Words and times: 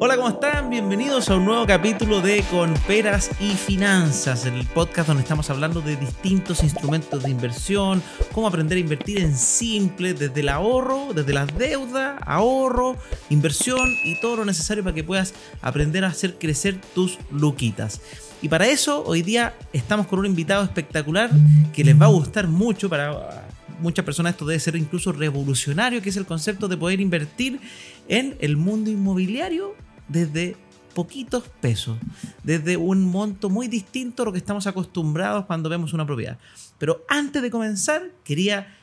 Hola, 0.00 0.14
¿cómo 0.14 0.28
están? 0.28 0.70
Bienvenidos 0.70 1.28
a 1.28 1.34
un 1.34 1.44
nuevo 1.44 1.66
capítulo 1.66 2.20
de 2.20 2.44
Con 2.52 2.72
Peras 2.86 3.32
y 3.40 3.50
Finanzas, 3.50 4.46
el 4.46 4.64
podcast 4.66 5.08
donde 5.08 5.24
estamos 5.24 5.50
hablando 5.50 5.80
de 5.80 5.96
distintos 5.96 6.62
instrumentos 6.62 7.24
de 7.24 7.30
inversión, 7.30 8.00
cómo 8.32 8.46
aprender 8.46 8.78
a 8.78 8.80
invertir 8.80 9.18
en 9.18 9.36
simple, 9.36 10.14
desde 10.14 10.38
el 10.38 10.50
ahorro, 10.50 11.12
desde 11.12 11.32
las 11.32 11.48
deudas, 11.58 12.16
ahorro, 12.24 12.96
inversión 13.28 13.92
y 14.04 14.20
todo 14.20 14.36
lo 14.36 14.44
necesario 14.44 14.84
para 14.84 14.94
que 14.94 15.02
puedas 15.02 15.34
aprender 15.62 16.04
a 16.04 16.08
hacer 16.08 16.38
crecer 16.38 16.80
tus 16.94 17.18
luquitas. 17.32 18.00
Y 18.40 18.48
para 18.48 18.68
eso, 18.68 19.02
hoy 19.04 19.22
día 19.22 19.54
estamos 19.72 20.06
con 20.06 20.20
un 20.20 20.26
invitado 20.26 20.62
espectacular 20.62 21.28
que 21.72 21.82
les 21.82 22.00
va 22.00 22.06
a 22.06 22.10
gustar 22.10 22.46
mucho 22.46 22.88
para 22.88 23.48
muchas 23.80 24.04
personas 24.04 24.32
esto 24.32 24.44
debe 24.46 24.60
ser 24.60 24.76
incluso 24.76 25.12
revolucionario, 25.12 26.02
que 26.02 26.10
es 26.10 26.16
el 26.16 26.26
concepto 26.26 26.68
de 26.68 26.76
poder 26.76 27.00
invertir 27.00 27.60
en 28.08 28.36
el 28.40 28.56
mundo 28.56 28.90
inmobiliario 28.90 29.74
desde 30.08 30.56
poquitos 30.94 31.44
pesos, 31.60 31.96
desde 32.42 32.76
un 32.76 33.04
monto 33.04 33.50
muy 33.50 33.68
distinto 33.68 34.22
a 34.22 34.26
lo 34.26 34.32
que 34.32 34.38
estamos 34.38 34.66
acostumbrados 34.66 35.46
cuando 35.46 35.68
vemos 35.68 35.92
una 35.92 36.06
propiedad. 36.06 36.38
Pero 36.78 37.04
antes 37.08 37.40
de 37.40 37.50
comenzar, 37.50 38.10
quería 38.24 38.74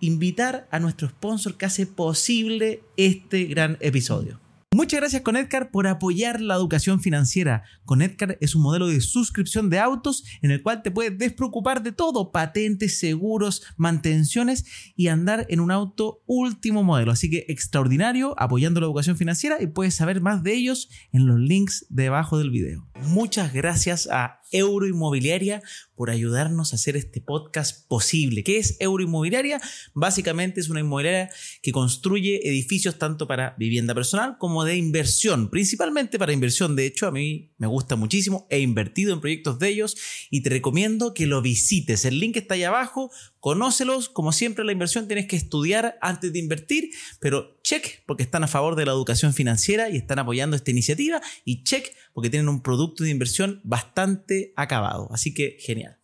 invitar 0.00 0.66
a 0.72 0.80
nuestro 0.80 1.08
sponsor 1.08 1.54
que 1.54 1.66
hace 1.66 1.86
posible 1.86 2.82
este 2.96 3.44
gran 3.44 3.78
episodio. 3.80 4.41
Muchas 4.74 5.00
gracias 5.00 5.20
Conedcar 5.20 5.70
por 5.70 5.86
apoyar 5.86 6.40
la 6.40 6.54
educación 6.54 6.98
financiera. 6.98 7.62
Conedcar 7.84 8.38
es 8.40 8.54
un 8.54 8.62
modelo 8.62 8.86
de 8.86 9.02
suscripción 9.02 9.68
de 9.68 9.78
autos 9.78 10.24
en 10.40 10.50
el 10.50 10.62
cual 10.62 10.82
te 10.82 10.90
puedes 10.90 11.18
despreocupar 11.18 11.82
de 11.82 11.92
todo, 11.92 12.32
patentes, 12.32 12.98
seguros, 12.98 13.62
mantenciones 13.76 14.64
y 14.96 15.08
andar 15.08 15.44
en 15.50 15.60
un 15.60 15.72
auto 15.72 16.22
último 16.26 16.84
modelo. 16.84 17.12
Así 17.12 17.28
que 17.28 17.44
extraordinario 17.48 18.34
apoyando 18.38 18.80
la 18.80 18.86
educación 18.86 19.18
financiera 19.18 19.60
y 19.60 19.66
puedes 19.66 19.94
saber 19.94 20.22
más 20.22 20.42
de 20.42 20.54
ellos 20.54 20.88
en 21.12 21.26
los 21.26 21.38
links 21.38 21.84
debajo 21.90 22.38
del 22.38 22.50
video. 22.50 22.91
Muchas 23.04 23.52
gracias 23.52 24.08
a 24.10 24.40
Euroinmobiliaria 24.52 25.62
por 25.94 26.10
ayudarnos 26.10 26.72
a 26.72 26.76
hacer 26.76 26.96
este 26.96 27.20
podcast 27.20 27.86
posible. 27.88 28.44
¿Qué 28.44 28.58
es 28.58 28.76
Euroinmobiliaria? 28.80 29.60
Básicamente 29.94 30.60
es 30.60 30.68
una 30.68 30.80
inmobiliaria 30.80 31.30
que 31.62 31.72
construye 31.72 32.46
edificios 32.48 32.98
tanto 32.98 33.26
para 33.26 33.54
vivienda 33.58 33.94
personal 33.94 34.36
como 34.38 34.64
de 34.64 34.76
inversión, 34.76 35.50
principalmente 35.50 36.18
para 36.18 36.32
inversión. 36.32 36.76
De 36.76 36.86
hecho, 36.86 37.06
a 37.06 37.12
mí 37.12 37.52
me 37.58 37.66
gusta 37.66 37.96
muchísimo, 37.96 38.46
he 38.50 38.60
invertido 38.60 39.12
en 39.12 39.20
proyectos 39.20 39.58
de 39.58 39.68
ellos 39.68 39.96
y 40.30 40.42
te 40.42 40.50
recomiendo 40.50 41.14
que 41.14 41.26
lo 41.26 41.42
visites. 41.42 42.04
El 42.04 42.20
link 42.20 42.36
está 42.36 42.54
ahí 42.54 42.64
abajo, 42.64 43.10
conócelos. 43.42 44.08
Como 44.08 44.30
siempre, 44.30 44.64
la 44.64 44.70
inversión 44.70 45.08
tienes 45.08 45.26
que 45.26 45.34
estudiar 45.34 45.98
antes 46.00 46.32
de 46.32 46.38
invertir, 46.38 46.90
pero 47.18 47.58
check 47.62 48.02
porque 48.06 48.22
están 48.22 48.44
a 48.44 48.46
favor 48.46 48.76
de 48.76 48.86
la 48.86 48.92
educación 48.92 49.34
financiera 49.34 49.90
y 49.90 49.96
están 49.96 50.20
apoyando 50.20 50.54
esta 50.54 50.70
iniciativa 50.70 51.20
y 51.44 51.64
check 51.64 51.88
porque 52.14 52.30
tienen 52.30 52.48
un 52.48 52.62
producto 52.62 53.02
de 53.02 53.10
inversión 53.10 53.60
bastante 53.64 54.52
acabado. 54.54 55.08
Así 55.12 55.34
que 55.34 55.56
genial. 55.58 55.98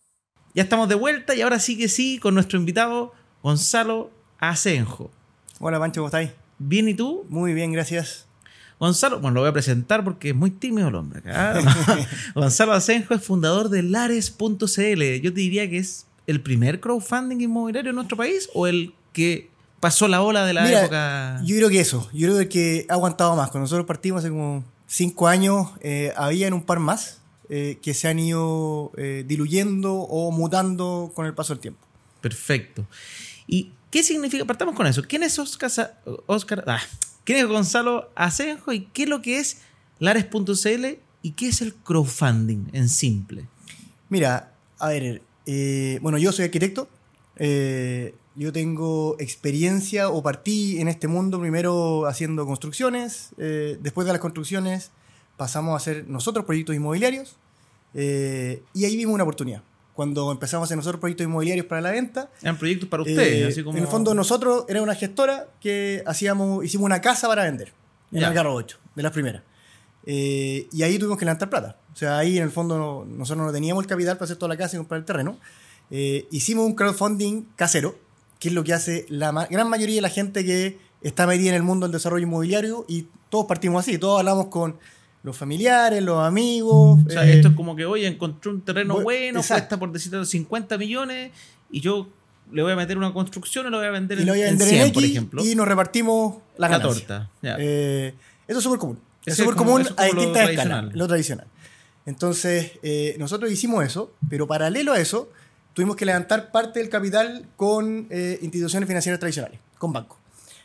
Ya 0.55 0.64
estamos 0.64 0.89
de 0.89 0.97
vuelta 0.97 1.36
y 1.36 1.42
ahora 1.42 1.61
sí 1.61 1.78
que 1.78 1.89
sí 1.89 2.19
con 2.19 2.34
nuestro 2.34 2.59
invitado 2.59 3.12
Gonzalo 3.41 4.11
Asenjo. 4.41 5.12
Hola 5.61 5.78
Pancho, 5.78 6.00
¿cómo 6.00 6.09
estáis? 6.09 6.31
Bien, 6.59 6.89
¿y 6.89 6.94
tú? 6.94 7.25
Muy 7.28 7.55
bien, 7.55 7.70
gracias. 7.70 8.27
Gonzalo, 8.81 9.20
bueno, 9.20 9.36
lo 9.36 9.41
voy 9.42 9.50
a 9.50 9.53
presentar 9.53 10.03
porque 10.03 10.31
es 10.31 10.34
muy 10.34 10.50
tímido 10.50 10.89
el 10.89 10.97
hombre. 10.97 11.22
Gonzalo 12.34 12.72
Asenjo 12.72 13.14
es 13.14 13.22
fundador 13.22 13.69
de 13.69 13.84
Lares.cl. 13.84 15.03
Yo 15.22 15.33
te 15.33 15.41
diría 15.41 15.70
que 15.70 15.78
es 15.78 16.08
el 16.29 16.43
primer 16.43 16.79
crowdfunding 16.79 17.41
inmobiliario 17.41 17.89
en 17.91 17.97
nuestro 17.97 18.17
país 18.17 18.48
o 18.53 18.67
el 18.67 18.95
que 19.15 19.51
pasó 19.81 20.07
la 20.09 20.23
ola 20.23 20.45
de 20.45 20.53
la 20.53 20.71
época. 20.71 21.41
Yo 21.43 21.57
creo 21.57 21.71
que 21.71 21.81
eso, 21.81 22.09
yo 22.12 22.29
creo 22.29 22.48
que 22.48 22.87
ha 22.89 22.93
aguantado 22.93 23.34
más. 23.34 23.51
Cuando 23.51 23.65
nosotros 23.65 23.87
partimos 23.87 24.21
hace 24.21 24.29
como 24.29 24.62
cinco 24.87 25.27
años, 25.27 25.71
eh, 25.81 26.12
habían 26.17 26.53
un 26.53 26.62
par 26.62 26.81
más 26.81 27.23
eh, 27.49 27.79
que 27.81 27.95
se 27.95 28.09
han 28.09 28.19
ido 28.19 28.93
eh, 28.99 29.25
diluyendo 29.27 29.95
o 29.95 30.31
mutando 30.31 31.11
con 31.15 31.25
el 31.25 31.34
paso 31.34 31.55
del 31.55 31.61
tiempo. 31.61 31.81
Perfecto. 32.21 32.87
¿Y 33.47 33.72
qué 33.91 34.03
significa? 34.03 34.44
Partamos 34.44 34.75
con 34.75 34.87
eso. 34.87 35.03
¿Quién 35.09 35.22
es 35.22 35.38
Oscar, 35.38 35.99
Oscar 36.27 36.62
ah, 36.67 36.83
¿Quién 37.25 37.38
es 37.38 37.47
Gonzalo 37.47 38.11
Asenjo 38.15 38.75
y 38.75 38.81
qué 38.93 39.05
es 39.05 39.09
lo 39.09 39.22
que 39.22 39.38
es 39.38 39.62
Lares.cl 39.99 40.99
y 41.22 41.31
qué 41.33 41.49
es 41.49 41.62
el 41.62 41.75
crowdfunding 41.75 42.67
en 42.72 42.91
simple? 42.91 43.47
Mira, 44.11 44.53
a 44.78 44.88
ver, 44.88 45.22
bueno, 46.00 46.19
yo 46.19 46.32
soy 46.32 46.47
arquitecto. 46.47 46.88
yo 47.38 48.53
tengo 48.53 49.16
experiencia 49.19 50.09
o 50.10 50.22
partí 50.22 50.81
en 50.81 50.88
este 50.88 51.09
mundo 51.09 51.41
primero 51.41 52.06
haciendo 52.06 52.47
construcciones. 52.47 53.31
después 53.36 54.06
de 54.06 54.12
las 54.12 54.20
construcciones 54.20 54.91
pasamos 55.37 55.72
a 55.75 55.76
hacer 55.76 56.08
nosotros 56.08 56.44
proyectos 56.44 56.76
inmobiliarios 56.76 57.37
eh, 57.94 58.62
y 58.75 58.84
ahí 58.84 58.97
vimos 58.97 59.14
una 59.14 59.25
oportunidad. 59.25 59.62
Cuando 59.94 60.31
empezamos 60.31 60.64
a 60.64 60.66
hacer 60.66 60.76
nosotros 60.76 61.00
proyectos 61.00 61.26
inmobiliarios 61.26 61.66
para 61.66 61.81
la 61.81 61.91
venta. 61.91 62.31
Eran 62.41 62.56
proyectos 62.56 62.88
para 62.88 63.03
ustedes, 63.03 63.58
eh, 63.58 63.64
En 63.66 63.78
el 63.78 63.88
fondo, 63.88 64.14
nosotros 64.14 64.64
era 64.69 64.81
una 64.81 64.94
gestora 64.94 65.48
que 65.60 66.03
hacíamos, 66.06 66.64
hicimos 66.64 66.84
una 66.84 67.00
casa 67.00 67.26
para 67.26 67.44
vender 67.44 67.72
en 68.12 68.22
el 68.22 68.32
Garro 68.32 68.54
8, 68.54 68.78
de 68.94 69.03
las 69.03 69.12
primeras. 69.12 69.42
Eh, 70.06 70.69
y 70.72 70.82
ahí 70.82 70.98
tuvimos 70.98 71.19
que 71.19 71.25
levantar 71.25 71.50
plata. 71.50 71.76
O 71.98 72.00
sea, 72.00 72.19
ahí 72.19 72.36
en 72.36 72.44
el 72.44 72.53
fondo 72.53 73.04
nosotros 73.10 73.44
no 73.44 73.53
teníamos 73.53 73.82
el 73.82 73.88
capital 73.88 74.16
para 74.16 74.26
hacer 74.26 74.36
toda 74.36 74.50
la 74.50 74.56
casa 74.56 74.76
y 74.76 74.78
comprar 74.78 75.00
el 75.00 75.04
terreno. 75.04 75.36
hicimos 75.91 76.64
un 76.64 76.76
crowdfunding 76.76 77.47
casero, 77.56 77.98
que 78.38 78.50
es 78.50 78.54
lo 78.54 78.62
que 78.62 78.72
hace 78.72 79.04
la 79.09 79.32
gran 79.50 79.69
mayoría 79.69 79.97
de 79.97 80.03
la 80.03 80.08
gente 80.08 80.44
que 80.44 80.78
está 81.03 81.26
metida 81.26 81.48
en 81.48 81.56
el 81.56 81.64
mundo 81.64 81.87
del 81.87 81.92
desarrollo 81.92 82.22
inmobiliario 82.22 82.84
y 82.87 83.08
todos 83.31 83.47
partimos 83.47 83.81
así, 83.81 83.98
todos 83.98 84.20
hablamos 84.20 84.47
con 84.47 84.76
los 85.25 85.37
familiares, 85.37 86.00
los 86.00 86.25
amigos. 86.25 87.00
O 87.04 87.10
sea, 87.10 87.28
esto 87.28 87.48
es 87.48 87.54
como 87.54 87.75
que, 87.75 87.84
oye, 87.84 88.06
encontré 88.06 88.53
un 88.53 88.60
terreno 88.60 89.00
bueno, 89.00 89.42
cuesta 89.42 89.76
por 89.76 89.91
decirlo 89.91 90.25
50 90.25 90.78
millones 90.78 91.32
y 91.69 91.81
yo 91.81 92.08
le 92.53 92.62
voy 92.62 92.70
a 92.70 92.76
meter 92.76 92.97
una 92.97 93.12
construcción 93.12 93.66
y 93.66 93.70
lo 93.70 93.78
voy 93.78 93.88
a 93.88 93.91
vender, 93.91 94.20
en, 94.20 94.56
100, 94.60 94.92
por 94.92 95.03
ejemplo. 95.03 95.44
Y 95.44 95.56
nos 95.56 95.66
repartimos 95.66 96.37
la, 96.58 96.69
la 96.69 96.81
torta. 96.81 97.28
Eh, 97.42 98.14
eso 98.47 98.58
es 98.58 98.62
súper 98.62 98.78
común. 98.78 99.00
Es 99.26 99.37
súper 99.37 99.56
común 99.56 99.84
a 99.97 100.04
distintas 100.04 100.50
escalas, 100.50 100.94
lo 100.94 101.08
tradicional. 101.08 101.48
Entonces, 102.08 102.72
eh, 102.82 103.16
nosotros 103.19 103.52
hicimos 103.52 103.84
eso, 103.84 104.14
pero 104.30 104.46
paralelo 104.46 104.94
a 104.94 104.98
eso, 104.98 105.28
tuvimos 105.74 105.94
que 105.94 106.06
levantar 106.06 106.50
parte 106.50 106.78
del 106.78 106.88
capital 106.88 107.46
con 107.54 108.06
eh, 108.08 108.38
instituciones 108.41 108.86
financieras 108.86 109.20
tradicionales, 109.20 109.60
con 109.76 109.92
bancos. 109.92 110.16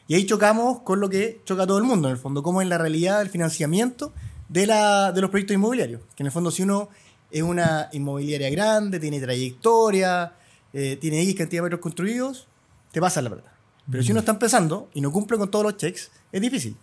Y 0.08 0.16
ahí 0.16 0.26
chocamos 0.26 0.80
con 0.84 1.02
lo 1.02 1.10
que 1.10 1.42
choca 1.44 1.68
todo 1.68 1.78
el 1.80 1.84
mundo, 1.84 2.08
en 2.08 2.14
el 2.14 2.18
fondo, 2.18 2.44
cómo 2.44 2.62
es 2.62 2.70
la 2.70 2.78
realidad 2.78 3.20
del 3.20 3.30
financiamiento 3.30 4.14
de, 4.48 4.68
la, 4.68 5.12
de 5.12 5.20
los 5.20 5.30
proyectos 5.30 5.56
inmobiliarios. 5.56 6.00
Que 6.16 6.24
en 6.24 6.28
el 6.28 6.32
fondo, 6.32 6.50
si 6.50 6.64
uno 6.64 6.88
es 7.30 7.44
una 7.44 7.90
inmobiliaria 7.92 8.50
grande, 8.50 8.98
tiene 9.02 9.20
trayectoria, 9.20 10.36
eh, 10.72 10.96
tiene 10.96 11.22
X 11.24 11.36
cantidad 11.36 11.60
de 11.60 11.64
metros 11.64 11.82
construidos, 11.82 12.48
te 12.94 13.02
pasa 13.02 13.22
la 13.22 13.32
plata. 13.32 13.54
Pero 13.92 14.02
si 14.02 14.12
uno 14.12 14.22
está 14.22 14.32
empezando 14.32 14.90
y 14.94 15.02
no 15.02 15.12
cumple 15.12 15.38
con 15.38 15.52
todos 15.52 15.66
los 15.66 15.76
checks, 15.76 16.10
es 16.32 16.40
difícil. 16.40 16.78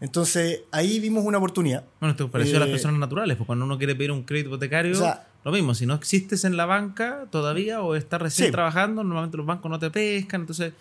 Entonces, 0.00 0.62
ahí 0.72 0.98
vimos 0.98 1.24
una 1.24 1.38
oportunidad. 1.38 1.84
Bueno, 2.00 2.12
esto 2.12 2.30
pareció 2.30 2.56
a 2.56 2.60
las 2.60 2.68
eh, 2.68 2.72
personas 2.72 2.98
naturales, 2.98 3.36
porque 3.36 3.46
cuando 3.46 3.64
uno 3.64 3.78
quiere 3.78 3.94
pedir 3.94 4.10
un 4.10 4.24
crédito 4.24 4.48
hipotecario, 4.48 4.98
lo 5.44 5.52
mismo, 5.52 5.74
si 5.74 5.86
no 5.86 5.94
existes 5.94 6.44
en 6.44 6.56
la 6.56 6.66
banca 6.66 7.26
todavía 7.30 7.82
o 7.82 7.94
estás 7.94 8.20
recién 8.22 8.52
trabajando, 8.52 9.02
normalmente 9.02 9.36
los 9.36 9.46
bancos 9.46 9.70
no 9.70 9.78
te 9.78 9.90
pescan, 9.90 10.42
entonces 10.42 10.72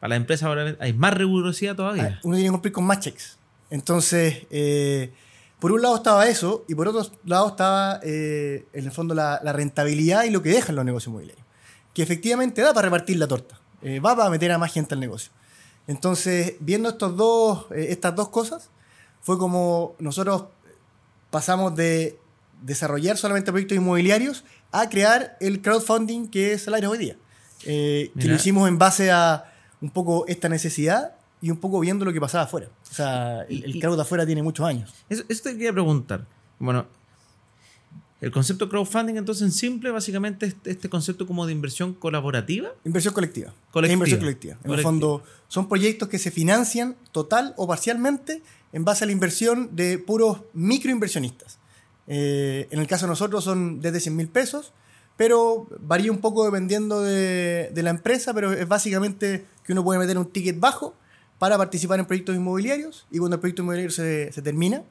para 0.00 0.10
la 0.10 0.16
empresa 0.16 0.48
hay 0.80 0.92
más 0.92 1.14
rigurosidad 1.14 1.74
todavía. 1.74 2.20
Uno 2.22 2.36
tiene 2.36 2.48
que 2.48 2.52
cumplir 2.52 2.72
con 2.72 2.84
más 2.84 3.00
checks. 3.00 3.38
Entonces, 3.70 4.46
eh, 4.50 5.12
por 5.58 5.72
un 5.72 5.82
lado 5.82 5.96
estaba 5.96 6.28
eso 6.28 6.64
y 6.68 6.74
por 6.74 6.88
otro 6.88 7.10
lado 7.24 7.48
estaba, 7.48 8.00
eh, 8.02 8.66
en 8.72 8.84
el 8.84 8.92
fondo, 8.92 9.14
la, 9.14 9.40
rentabilidad 9.52 10.24
y 10.24 10.30
lo 10.30 10.42
que 10.42 10.50
dejan 10.50 10.76
los 10.76 10.84
negocios 10.84 11.08
inmobiliarios. 11.08 11.46
Que 11.94 12.02
efectivamente 12.02 12.62
da 12.62 12.72
para 12.72 12.86
repartir 12.86 13.16
la 13.18 13.26
torta, 13.26 13.60
eh, 13.82 13.98
va 13.98 14.16
para 14.16 14.30
meter 14.30 14.52
a 14.52 14.58
más 14.58 14.72
gente 14.72 14.94
al 14.94 15.00
negocio. 15.00 15.32
Entonces, 15.88 16.54
viendo 16.60 16.90
estos 16.90 17.16
dos, 17.16 17.66
eh, 17.72 17.88
estas 17.90 18.14
dos 18.14 18.28
cosas, 18.28 18.70
fue 19.20 19.36
como 19.36 19.96
nosotros 19.98 20.44
pasamos 21.30 21.74
de 21.74 22.18
desarrollar 22.62 23.16
solamente 23.16 23.50
proyectos 23.50 23.76
inmobiliarios 23.76 24.44
a 24.70 24.88
crear 24.88 25.36
el 25.40 25.60
crowdfunding 25.60 26.28
que 26.28 26.52
es 26.52 26.62
Salario 26.62 26.90
hoy 26.90 26.98
día. 26.98 27.16
que 27.64 28.12
lo 28.14 28.34
hicimos 28.34 28.68
en 28.68 28.78
base 28.78 29.10
a 29.10 29.52
un 29.80 29.90
poco 29.90 30.24
esta 30.28 30.48
necesidad 30.48 31.14
y 31.40 31.50
un 31.50 31.58
poco 31.58 31.80
viendo 31.80 32.04
lo 32.04 32.12
que 32.12 32.20
pasaba 32.20 32.44
afuera. 32.44 32.68
O 32.90 32.94
sea, 32.94 33.42
el, 33.48 33.80
crowd 33.80 33.98
afuera 34.00 34.26
tiene 34.26 34.42
muchos 34.42 34.66
años. 34.66 34.92
Eso, 35.08 35.24
te 35.26 35.52
quería 35.52 35.72
preguntar. 35.72 36.26
Bueno, 36.58 36.86
el 38.20 38.32
concepto 38.32 38.68
crowdfunding 38.68 39.16
entonces 39.16 39.42
en 39.42 39.52
simple 39.52 39.90
básicamente 39.90 40.46
es 40.46 40.56
este 40.64 40.88
concepto 40.88 41.26
como 41.26 41.46
de 41.46 41.52
inversión 41.52 41.94
colaborativa. 41.94 42.70
Inversión 42.84 43.14
colectiva. 43.14 43.52
Inversión 43.74 44.20
colectiva. 44.20 44.56
En 44.64 44.72
el 44.72 44.80
fondo 44.80 45.22
son 45.46 45.68
proyectos 45.68 46.08
que 46.08 46.18
se 46.18 46.30
financian 46.30 46.96
total 47.12 47.54
o 47.56 47.68
parcialmente 47.68 48.42
en 48.72 48.84
base 48.84 49.04
a 49.04 49.06
la 49.06 49.12
inversión 49.12 49.74
de 49.76 49.98
puros 49.98 50.40
microinversionistas. 50.52 51.58
Eh, 52.08 52.66
en 52.70 52.80
el 52.80 52.86
caso 52.86 53.06
de 53.06 53.10
nosotros 53.10 53.44
son 53.44 53.80
desde 53.80 54.00
100 54.00 54.16
mil 54.16 54.28
pesos, 54.28 54.72
pero 55.16 55.68
varía 55.80 56.10
un 56.10 56.18
poco 56.18 56.44
dependiendo 56.44 57.02
de, 57.02 57.70
de 57.72 57.82
la 57.82 57.90
empresa, 57.90 58.34
pero 58.34 58.52
es 58.52 58.66
básicamente 58.66 59.44
que 59.64 59.72
uno 59.72 59.84
puede 59.84 60.00
meter 60.00 60.18
un 60.18 60.26
ticket 60.26 60.58
bajo 60.58 60.94
para 61.38 61.56
participar 61.56 62.00
en 62.00 62.06
proyectos 62.06 62.34
inmobiliarios 62.34 63.06
y 63.10 63.18
cuando 63.18 63.36
el 63.36 63.40
proyecto 63.40 63.62
inmobiliario 63.62 63.90
se, 63.90 64.32
se 64.32 64.42
termina, 64.42 64.82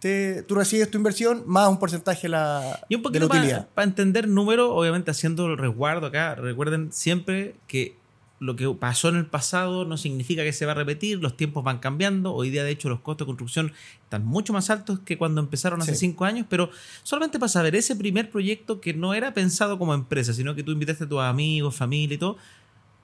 te, 0.00 0.42
tú 0.42 0.54
recibes 0.54 0.90
tu 0.90 0.98
inversión 0.98 1.44
más 1.46 1.68
un 1.68 1.78
porcentaje 1.78 2.28
la, 2.28 2.80
Y 2.88 2.94
un 2.96 3.02
de 3.02 3.08
la 3.20 3.26
poquito 3.26 3.26
utilidad. 3.26 3.68
para 3.74 3.86
entender 3.86 4.28
números, 4.28 4.68
obviamente 4.70 5.10
haciendo 5.10 5.46
el 5.46 5.56
resguardo 5.56 6.06
acá, 6.06 6.34
recuerden 6.34 6.92
siempre 6.92 7.54
que 7.66 7.96
lo 8.40 8.56
que 8.56 8.68
pasó 8.78 9.08
en 9.08 9.16
el 9.16 9.24
pasado 9.26 9.86
no 9.86 9.96
significa 9.96 10.42
que 10.42 10.52
se 10.52 10.66
va 10.66 10.72
a 10.72 10.74
repetir, 10.74 11.18
los 11.20 11.36
tiempos 11.36 11.64
van 11.64 11.78
cambiando, 11.78 12.34
hoy 12.34 12.50
día 12.50 12.64
de 12.64 12.72
hecho 12.72 12.90
los 12.90 13.00
costos 13.00 13.24
de 13.24 13.28
construcción 13.30 13.72
están 14.02 14.26
mucho 14.26 14.52
más 14.52 14.68
altos 14.68 14.98
que 14.98 15.16
cuando 15.16 15.40
empezaron 15.40 15.80
hace 15.80 15.94
Sí. 15.94 16.00
cinco 16.00 16.26
años, 16.26 16.44
pero 16.50 16.68
solamente 17.04 17.38
para 17.38 17.48
saber 17.48 17.74
ese 17.74 17.96
primer 17.96 18.30
proyecto 18.30 18.80
que 18.82 18.92
no 18.92 19.14
era 19.14 19.32
pensado 19.32 19.78
como 19.78 19.94
empresa, 19.94 20.34
sino 20.34 20.54
que 20.54 20.62
tú 20.62 20.72
invitaste 20.72 21.04
a 21.04 21.08
tus 21.08 21.20
amigos, 21.20 21.74
familia 21.76 22.16
y 22.16 22.18
todo, 22.18 22.36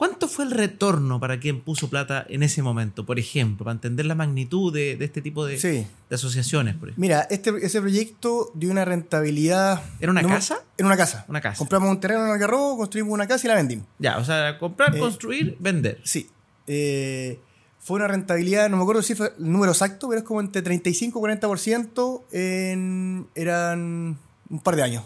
¿cuánto 0.00 0.28
fue 0.28 0.46
el 0.46 0.50
retorno 0.52 1.20
para 1.20 1.38
quien 1.38 1.60
puso 1.60 1.90
plata 1.90 2.24
en 2.30 2.42
ese 2.42 2.62
momento? 2.62 3.04
Por 3.04 3.18
ejemplo, 3.18 3.64
para 3.64 3.74
entender 3.74 4.06
la 4.06 4.14
magnitud 4.14 4.72
de, 4.72 4.96
de 4.96 5.04
este 5.04 5.20
tipo 5.20 5.44
de, 5.44 5.58
Sí. 5.58 5.86
de 6.08 6.14
asociaciones. 6.14 6.74
Por 6.76 6.88
ejemplo. 6.88 7.02
Mira, 7.02 7.26
este, 7.28 7.52
ese 7.62 7.82
proyecto 7.82 8.50
dio 8.54 8.70
una 8.70 8.86
rentabilidad. 8.86 9.82
¿Era 10.00 10.10
una 10.10 10.22
no 10.22 10.28
casa? 10.28 10.62
Era 10.78 10.86
una 10.86 10.96
casa. 10.96 11.26
Una 11.28 11.42
casa. 11.42 11.58
Compramos 11.58 11.90
un 11.90 12.00
terreno 12.00 12.24
en 12.24 12.30
Algarrobo, 12.30 12.78
construimos 12.78 13.12
una 13.12 13.26
casa 13.28 13.46
y 13.46 13.48
la 13.48 13.56
vendimos. 13.56 13.84
Ya, 13.98 14.16
o 14.16 14.24
sea, 14.24 14.58
comprar, 14.58 14.96
Eh, 14.96 14.98
construir, 14.98 15.56
vender. 15.60 16.00
Sí. 16.02 16.30
Eh, 16.66 17.38
fue 17.78 17.96
una 17.96 18.08
rentabilidad, 18.08 18.70
no 18.70 18.76
me 18.78 18.82
acuerdo 18.84 19.02
si 19.02 19.14
fue 19.14 19.34
el 19.38 19.52
número 19.52 19.72
exacto, 19.72 20.08
pero 20.08 20.20
es 20.20 20.24
como 20.24 20.40
entre 20.40 20.62
35 20.62 21.18
y 21.18 21.22
40% 21.22 22.22
en. 22.32 23.26
eran 23.34 24.16
un 24.48 24.60
par 24.60 24.76
de 24.76 24.82
años. 24.82 25.04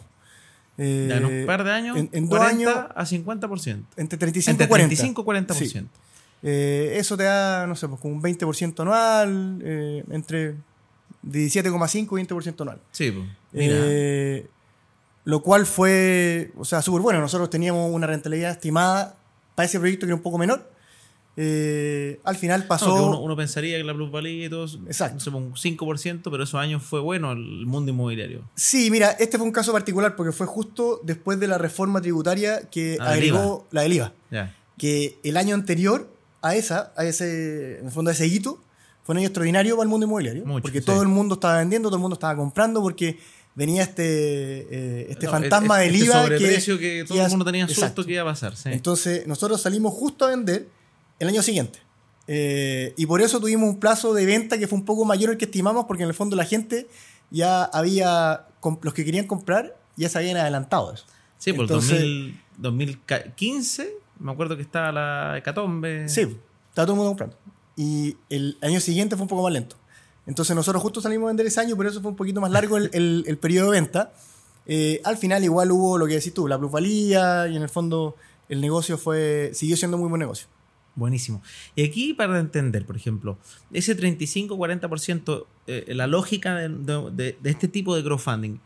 Eh, 0.77 1.07
Ya 1.09 1.17
en 1.19 1.25
un 1.25 1.47
par 1.47 1.63
de 1.65 1.71
años, 1.73 1.97
en- 1.97 2.09
en 2.13 2.29
dos 2.29 2.39
40 2.39 2.71
años- 2.71 2.87
a 2.95 3.07
50%. 3.07 3.87
Entre 3.97 4.19
35 4.19 4.51
Entre 4.51 4.65
y 4.65 4.69
40. 4.69 4.89
35 4.89 5.23
y 5.23 5.25
40%. 5.25 5.91
Sí. 5.91 6.01
Eh, 6.43 6.97
eso 6.99 7.17
te 7.17 7.23
da, 7.25 7.67
no 7.67 7.75
sé, 7.77 7.89
pues 7.89 8.01
como 8.01 8.15
un 8.15 8.21
20% 8.23 8.83
anual, 8.83 9.61
eh, 9.65 10.05
entre 10.11 10.57
17,5 11.23 12.19
y 12.19 12.23
20% 12.23 12.63
anual. 12.63 12.79
Sí, 12.93 13.11
pues. 13.11 13.27
Mira. 13.53 13.77
Eh, 13.79 14.47
lo 15.25 15.43
cual 15.43 15.65
fue, 15.65 16.53
o 16.57 16.65
sea, 16.65 16.83
súper 16.83 17.01
bueno. 17.01 17.21
Nosotros 17.21 17.49
teníamos 17.51 17.91
una 17.93 18.07
rentabilidad 18.07 18.51
estimada 18.51 19.17
para 19.55 19.65
ese 19.67 19.79
proyecto 19.79 20.07
que 20.07 20.11
era 20.11 20.17
un 20.17 20.23
poco 20.23 20.37
menor. 20.39 20.71
Eh, 21.37 22.21
al 22.25 22.37
final 22.37 22.61
No, 22.63 22.67
pasó... 22.69 22.95
que 22.95 23.03
uno, 23.03 23.21
uno 23.21 23.37
pensaría 23.37 23.77
que 23.77 23.85
la 23.85 23.93
plusvalía 23.95 24.47
y 24.47 24.49
todo, 24.49 24.67
Exacto. 24.87 25.15
no 25.15 25.21
sé, 25.21 25.31
un 25.31 25.77
5%, 25.79 26.21
pero 26.31 26.45
esos 26.45 26.55
años 26.61 26.83
fue 26.83 27.01
bueno 27.01 27.33
el 27.33 27.67
mundo 27.67 27.91
inmobiliario. 27.91 28.43
Sí, 28.55 28.91
mira, 28.91 29.11
este 29.19 29.37
fue 29.39 29.47
un 29.47 29.53
caso 29.53 29.73
particular 29.73 30.15
porque 30.17 30.33
fue 30.33 30.47
justo 30.47 31.01
después 31.03 31.41
de 31.41 31.49
la 31.49 31.59
reforma 31.59 32.01
tributaria 32.01 32.69
que 32.71 32.99
Ah, 33.01 33.11
agregó 33.13 33.67
la 33.73 33.83
del 33.83 33.95
IVA. 33.95 34.13
Ya. 34.31 34.55
Que 34.79 35.19
el 35.25 35.37
año 35.37 35.55
anterior 35.55 36.09
a 36.43 36.55
esa, 36.55 36.93
a 36.97 37.05
ese, 37.05 37.79
en 37.81 37.87
el 37.87 37.93
fondo 37.93 38.11
a 38.11 38.15
ese 38.15 38.27
hito, 38.27 38.61
fue 39.03 39.15
un 39.15 39.19
año 39.19 39.27
extraordinario 39.27 39.77
para 39.77 39.85
el 39.85 39.89
mundo 39.91 40.07
inmobiliario. 40.07 40.47
Mucho, 40.47 40.63
porque 40.63 40.81
sí. 40.81 40.87
todo 40.87 41.03
el 41.03 41.09
mundo 41.09 41.35
estaba 41.35 41.59
vendiendo, 41.59 41.89
todo 41.89 41.97
el 41.97 42.03
mundo 42.03 42.15
estaba 42.15 42.37
comprando 42.37 42.81
porque 42.81 43.19
venía 43.57 43.83
este, 43.83 44.03
eh, 44.71 45.07
este 45.11 45.27
No, 45.27 45.33
fantasma 45.33 45.83
este- 45.85 45.87
del 45.93 45.95
este 46.03 46.07
IVA. 46.07 46.23
sobreprecio 46.23 46.79
que, 46.79 47.05
todo 47.07 47.23
el 47.23 47.31
mundo 47.31 47.45
tenía 47.45 47.67
susto 47.67 47.81
Exacto. 47.83 48.05
que 48.07 48.13
iba 48.13 48.23
a 48.23 48.27
pasar. 48.27 48.57
Sí. 48.57 48.69
Entonces, 48.73 49.27
nosotros 49.27 49.61
salimos 49.61 49.93
justo 49.95 50.25
a 50.25 50.31
vender 50.31 50.69
el 51.19 51.29
año 51.29 51.43
siguiente. 51.43 51.79
Eh, 52.27 52.95
y 52.97 53.07
por 53.07 53.21
eso 53.21 53.39
tuvimos 53.41 53.69
un 53.69 53.79
plazo 53.81 54.15
de 54.15 54.25
venta 54.27 54.59
que 54.59 54.67
fue 54.67 54.79
un 54.79 54.85
poco 54.85 55.05
mayor 55.05 55.31
al 55.31 55.37
que 55.37 55.45
estimamos, 55.45 55.85
porque 55.87 56.03
en 56.05 56.09
el 56.09 56.15
fondo 56.15 56.37
la 56.37 56.45
gente 56.45 56.89
ya 57.31 57.65
había, 57.65 58.47
los 58.83 58.95
que 58.95 59.05
querían 59.05 59.27
comprar, 59.27 59.77
ya 59.97 60.09
se 60.09 60.19
habían 60.19 60.37
adelantado 60.37 60.93
eso. 60.93 61.05
sí, 61.39 61.53
por 61.53 61.63
entonces- 61.65 62.01
2000 62.01 62.41
2015, 62.57 63.97
me 64.21 64.33
acuerdo 64.33 64.57
que 64.57 64.63
estaba 64.63 64.93
la 64.93 65.39
Hecatombe. 65.39 66.09
Sí, 66.09 66.21
estaba 66.69 66.87
todo 66.87 66.93
el 66.93 66.97
mundo 66.97 67.11
comprando. 67.11 67.37
Y 67.77 68.17
el 68.31 68.57
año 68.63 68.81
siguiente 68.81 69.17
fue 69.17 69.23
un 69.25 69.29
poco 69.29 69.43
más 69.43 69.53
lento. 69.53 69.77
Entonces 70.27 70.55
nosotros 70.57 70.83
justo 70.83 71.01
salimos 71.01 71.27
a 71.27 71.29
vender 71.29 71.47
ese 71.47 71.61
año, 71.61 71.77
pero 71.77 71.91
eso 71.91 72.01
fue 72.01 72.11
un 72.13 72.17
poquito 72.17 72.41
más 72.41 72.51
largo 72.51 72.77
el, 72.79 72.89
el- 72.95 73.25
el 73.27 73.37
periodo 73.39 73.71
de 73.73 73.81
venta. 73.81 74.13
Eh, 74.67 75.01
al 75.05 75.19
final 75.19 75.45
igual 75.45 75.71
hubo 75.73 75.99
lo 75.99 76.07
que 76.07 76.15
decís 76.15 76.33
tú, 76.33 76.49
la 76.49 76.57
plusvalía 76.59 77.47
y 77.49 77.57
en 77.57 77.63
el 77.63 77.69
fondo 77.69 78.17
el 78.49 78.61
negocio 78.63 78.97
fue 78.97 79.51
siguió 79.53 79.77
siendo 79.77 79.99
muy 79.99 80.09
buen 80.09 80.21
negocio. 80.21 80.47
Buenísimo. 80.97 81.43
Y 81.75 81.85
aquí 81.85 82.15
para 82.15 82.39
entender, 82.39 82.87
por 82.87 82.97
ejemplo, 82.97 83.37
ese 83.73 83.97
35-40%, 83.97 85.47
eh, 85.67 85.85
la 85.95 86.07
lógica 86.07 86.55
de, 86.57 86.69
de- 86.69 87.37
de 87.41 87.51
este 87.51 87.69
tipo 87.69 87.97
de 87.97 88.03
crowdfunding, 88.05 88.59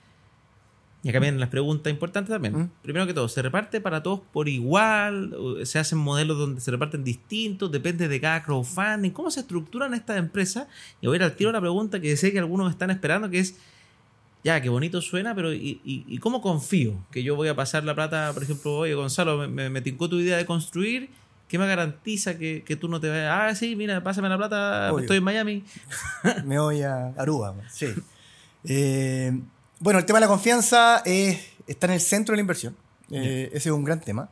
y 1.03 1.11
acá 1.11 1.21
vienen 1.21 1.39
las 1.39 1.49
preguntas 1.49 1.93
importantes 1.93 2.31
también. 2.31 2.59
¿Mm? 2.59 2.71
Primero 2.83 3.07
que 3.07 3.15
todo, 3.15 3.29
¿se 3.29 3.41
reparte 3.41 3.81
para 3.81 4.03
todos 4.03 4.21
por 4.33 4.49
igual? 4.49 5.33
¿O 5.35 5.65
¿Se 5.65 5.79
hacen 5.79 5.97
modelos 5.97 6.37
donde 6.37 6.61
se 6.61 6.73
reparten 6.73 7.05
distintos? 7.05 7.71
¿Depende 7.71 8.09
de 8.09 8.21
cada 8.21 8.43
crowdfunding? 8.43 9.11
¿Cómo 9.13 9.31
se 9.31 9.41
estructuran 9.41 9.95
estas 9.95 10.19
empresas? 10.19 10.67
Y 11.01 11.07
voy 11.07 11.15
a 11.15 11.17
ir 11.19 11.23
al 11.23 11.37
tiro 11.37 11.51
a 11.51 11.53
la 11.53 11.61
pregunta 11.61 12.01
que 12.01 12.17
sé 12.17 12.33
que 12.33 12.41
algunos 12.41 12.69
están 12.71 12.91
esperando, 12.91 13.31
que 13.31 13.39
es, 13.39 13.57
ya, 14.43 14.61
qué 14.61 14.69
bonito 14.69 15.01
suena, 15.01 15.37
pero 15.37 15.55
¿y, 15.55 15.81
y- 15.85 16.05
y 16.09 16.19
cómo 16.19 16.43
confío? 16.43 16.95
Que 17.13 17.23
yo 17.23 17.37
voy 17.37 17.47
a 17.47 17.55
pasar 17.55 17.85
la 17.85 17.95
plata, 17.95 18.33
por 18.35 18.43
ejemplo, 18.43 18.79
oye, 18.79 18.95
Gonzalo, 18.95 19.39
me, 19.39 19.47
me, 19.47 19.71
me 19.71 19.81
tincó 19.81 20.09
tu 20.09 20.19
idea 20.19 20.37
de 20.37 20.47
construir, 20.47 21.11
¿qué 21.49 21.59
me 21.59 21.67
garantiza 21.67 22.39
que, 22.39 22.63
que 22.63 22.77
tú 22.77 22.89
no 22.89 23.01
te 23.01 23.09
vayas? 23.09 23.31
Ah, 23.33 23.55
sí, 23.55 23.75
mira, 23.75 24.03
pásame 24.03 24.29
la 24.29 24.37
plata, 24.37 24.93
Obvio. 24.93 25.01
estoy 25.01 25.17
en 25.17 25.25
Miami. 25.25 25.65
Me 26.45 26.59
voy 26.59 26.83
a 26.83 27.09
Aruba. 27.17 27.55
Sí. 27.71 27.87
Eh, 28.65 29.33
bueno, 29.81 29.99
el 29.99 30.05
tema 30.05 30.19
de 30.19 30.27
la 30.27 30.29
confianza 30.29 31.03
es, 31.05 31.39
está 31.67 31.87
en 31.87 31.95
el 31.95 32.01
centro 32.01 32.33
de 32.33 32.37
la 32.37 32.41
inversión. 32.43 32.77
Eh, 33.11 33.49
ese 33.53 33.71
es 33.71 33.75
un 33.75 33.85
gran 33.85 34.01
tema. 34.01 34.29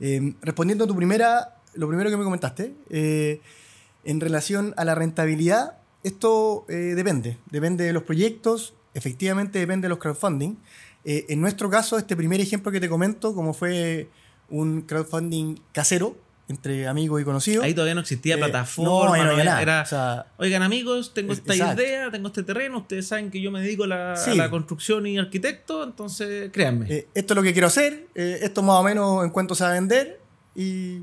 Eh, 0.00 0.34
respondiendo 0.40 0.84
a 0.84 0.86
tu 0.86 0.96
primera, 0.96 1.56
lo 1.74 1.86
primero 1.86 2.08
que 2.10 2.16
me 2.16 2.24
comentaste, 2.24 2.74
en 2.90 4.20
relación 4.20 4.74
a 4.76 4.84
la 4.84 4.94
rentabilidad, 4.94 5.78
esto 6.02 6.64
depende. 6.68 7.38
Depende 7.50 7.84
de 7.84 7.92
los 7.92 8.02
proyectos, 8.04 8.74
efectivamente 8.94 9.58
depende 9.58 9.86
de 9.86 9.90
los 9.90 9.98
crowdfunding. 9.98 10.56
En 11.04 11.40
nuestro 11.40 11.68
caso, 11.68 11.98
este 11.98 12.16
primer 12.16 12.40
ejemplo 12.40 12.72
que 12.72 12.80
te 12.80 12.88
comento, 12.88 13.34
como 13.34 13.52
fue 13.52 14.08
un 14.48 14.82
crowdfunding 14.82 15.56
casero 15.72 16.16
entre 16.48 16.86
amigos 16.86 17.20
y 17.22 17.24
conocidos. 17.24 17.64
Ahí 17.64 17.72
todavía 17.72 17.94
no 17.94 18.02
existía 18.02 18.34
Eh, 18.34 18.38
plataforma, 18.38 19.16
no, 19.16 19.24
no 19.24 19.30
había 19.30 19.42
era- 19.42 19.44
nada. 19.44 19.62
era, 19.62 19.82
O 19.82 19.86
sea, 19.86 20.26
Oigan 20.36 20.62
amigos, 20.62 21.14
tengo 21.14 21.32
Es- 21.32 21.38
esta 21.38 21.54
exacto. 21.54 21.82
idea, 21.82 22.10
tengo 22.10 22.28
este 22.28 22.42
terreno, 22.42 22.78
ustedes 22.78 23.06
saben 23.06 23.30
que 23.30 23.40
yo 23.40 23.50
me 23.50 23.60
dedico 23.62 23.84
a 23.84 23.86
la, 23.86 24.16
Sí. 24.16 24.30
a 24.32 24.34
la 24.34 24.50
construcción 24.50 25.06
y 25.06 25.16
arquitecto, 25.18 25.82
entonces 25.84 26.50
créanme. 26.52 26.86
Eh, 26.92 27.08
esto 27.14 27.32
es 27.32 27.36
lo 27.36 27.42
que 27.42 27.52
quiero 27.52 27.68
hacer, 27.68 28.08
eh, 28.14 28.40
esto 28.42 28.62
más 28.62 28.76
o 28.78 28.82
menos 28.82 29.24
en 29.24 29.30
cuánto 29.30 29.54
se 29.54 29.64
va 29.64 29.70
a 29.70 29.72
vender 29.74 30.20
y 30.54 31.02